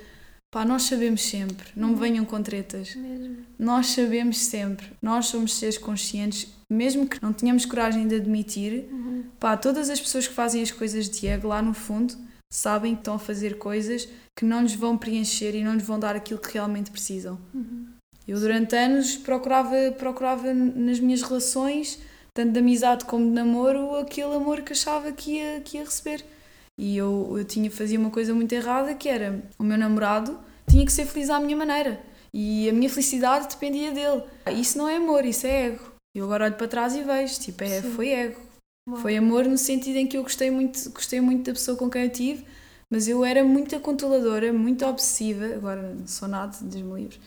[0.52, 2.94] pá, nós sabemos sempre, não me venham com tretas.
[2.94, 3.38] Mesmo.
[3.58, 9.24] Nós sabemos sempre, nós somos seres conscientes, mesmo que não tenhamos coragem de admitir, Uhum.
[9.40, 12.14] pá, todas as pessoas que fazem as coisas de ego lá no fundo
[12.52, 14.06] sabem que estão a fazer coisas
[14.38, 17.38] que não lhes vão preencher e não lhes vão dar aquilo que realmente precisam.
[17.54, 17.86] Uhum.
[18.28, 21.98] Eu durante anos procurava, procurava nas minhas relações,
[22.34, 26.24] tanto de amizade como de namoro, aquele amor que achava que ia, que ia receber.
[26.82, 30.36] E eu, eu tinha, fazia uma coisa muito errada que era o meu namorado
[30.68, 32.02] tinha que ser feliz à minha maneira.
[32.34, 34.24] E a minha felicidade dependia dele.
[34.58, 35.92] Isso não é amor, isso é ego.
[36.12, 37.92] Eu agora olho para trás e vejo, tipo, é, Sim.
[37.92, 38.40] foi ego.
[38.90, 38.98] Uau.
[38.98, 42.02] Foi amor no sentido em que eu gostei muito, gostei muito da pessoa com quem
[42.02, 42.44] eu tive,
[42.90, 45.54] mas eu era muito controladora, muito obsessiva.
[45.54, 47.20] Agora não sou nada, Deus-me livre.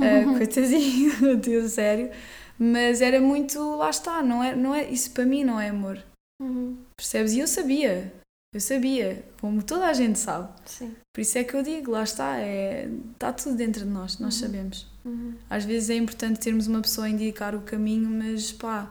[0.00, 2.10] Uh, coitadinho, Deus, sério.
[2.58, 6.02] Mas era muito, lá está, não é, não é, isso para mim não é amor.
[6.42, 6.76] Uhum.
[6.96, 7.34] Percebes?
[7.34, 8.12] E eu sabia,
[8.56, 10.48] eu sabia, como toda a gente sabe.
[10.64, 10.94] Sim.
[11.12, 14.34] Por isso é que eu digo, lá está, é, está tudo dentro de nós, nós
[14.36, 14.40] Uhum.
[14.46, 14.86] sabemos.
[15.04, 15.34] Uhum.
[15.48, 18.90] Às vezes é importante termos uma pessoa a indicar o caminho, mas pá,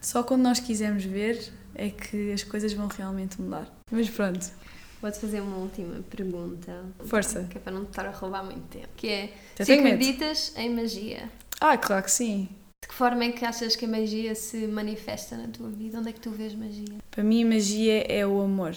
[0.00, 3.66] só quando nós quisermos ver é que as coisas vão realmente mudar.
[3.90, 4.46] Mas pronto,
[5.02, 6.84] Vou-te fazer uma última pergunta.
[7.04, 7.44] Força.
[7.50, 8.88] Que é para não te estar a roubar muito tempo.
[8.96, 9.26] Que é,
[9.58, 9.94] Já se tenho medo.
[9.96, 11.30] acreditas em magia,
[11.60, 12.48] ah, claro que sim.
[12.86, 15.98] De que forma é que achas que a magia se manifesta na tua vida?
[15.98, 16.98] Onde é que tu vês magia?
[17.10, 18.76] Para mim, magia é o amor.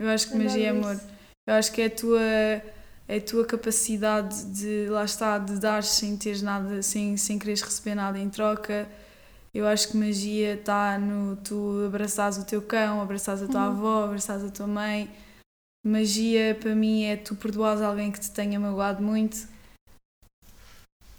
[0.00, 0.96] Eu acho que magia é Adoro amor.
[0.96, 1.06] isso.
[1.46, 5.82] Eu acho que é a tua, é a tua capacidade de, lá está, de dar
[5.82, 8.88] sem teres nada, sem, sem quereres receber nada em troca.
[9.52, 13.76] Eu acho que magia está no tu abraçares o teu cão, abraçares a tua Uhum.
[13.76, 15.10] avó, abraçares a tua mãe.
[15.86, 19.46] Magia para mim é tu perdoares alguém que te tenha magoado muito.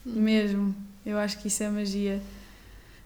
[0.03, 0.73] Mesmo.
[1.05, 2.21] Eu acho que isso é magia.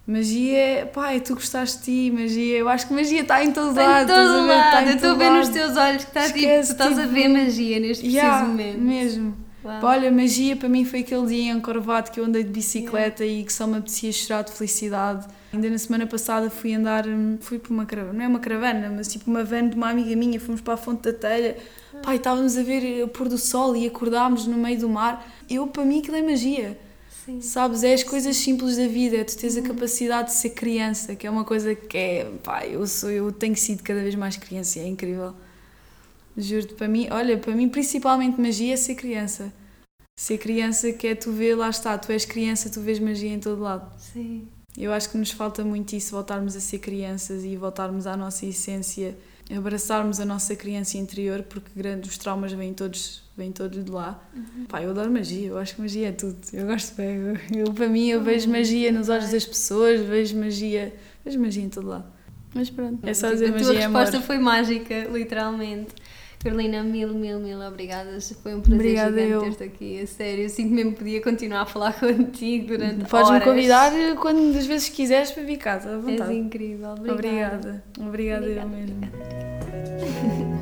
[0.05, 2.57] Magia é tu gostaste de ti, magia.
[2.57, 3.99] Eu acho que magia está em todo Está lado.
[3.99, 4.53] em estás a todo ver?
[4.53, 4.85] Está lado.
[4.85, 7.01] em Eu estou a ver nos teus olhos que está tipo, tu Esquece, estás a
[7.01, 8.79] tipo, ver magia neste preciso Yeah, momento.
[8.79, 9.37] mesmo.
[9.65, 9.79] Uau.
[9.83, 13.43] Olha, magia para mim foi aquele dia em Corvato que eu andei de bicicleta e
[13.43, 15.27] que só me apetecia chorar de felicidade.
[15.51, 18.93] Ainda na semana passada fui andar, hum, fui por uma caravana, não é uma caravana,
[18.95, 21.57] mas tipo uma van de uma amiga minha, fomos para a Fonte da Telha.
[22.01, 25.27] Pá, e estávamos a ver o pôr do sol e acordámos no meio do mar.
[25.49, 26.79] Eu, para mim, aquilo é magia.
[27.27, 27.41] Sim.
[27.41, 31.13] Sabes, é as coisas simples da vida, é tu tens a capacidade de ser criança,
[31.13, 34.37] que é uma coisa que é, pá, eu sou, eu tenho sido cada vez mais
[34.37, 35.35] criança, e é incrível.
[36.37, 39.51] Juro-te, para mim, olha, para mim principalmente magia é ser criança.
[40.17, 43.39] Ser criança que é tu ver, lá está, tu és criança, tu vês magia em
[43.41, 43.91] todo lado.
[43.99, 44.47] Sim.
[44.77, 48.45] Eu acho que nos falta muito isso, voltarmos a ser crianças e voltarmos à nossa
[48.45, 49.17] essência,
[49.55, 54.21] abraçarmos a nossa criança interior, porque grandes, os traumas vêm todos, vêm todos de lá.
[54.67, 56.37] Pá, eu adoro magia, eu acho que magia é tudo.
[56.51, 57.17] Eu gosto bem.
[57.55, 60.93] Eu, para mim, eu vejo magia nos olhos das pessoas, vejo magia,
[61.23, 62.05] vejo magia em todo lado.
[62.53, 64.01] Mas pronto, é só Tipo, dizer a tua magia é amor.
[64.01, 65.89] resposta foi mágica, literalmente.
[66.39, 68.31] Carolina, mil, mil, mil obrigadas.
[68.43, 69.41] Foi um prazer Obrigada, gigante eu.
[69.41, 70.01] ter-te aqui.
[70.01, 74.53] A sério, eu sinto mesmo que podia continuar a falar contigo durante Podes-me convidar quando
[74.53, 76.89] das vezes quiseres para vir casa, à És incrível.
[76.91, 77.13] Obrigada.
[77.13, 78.97] Obrigada, obrigada, eu Obrigada, mesmo.
[78.97, 80.47] obrigada.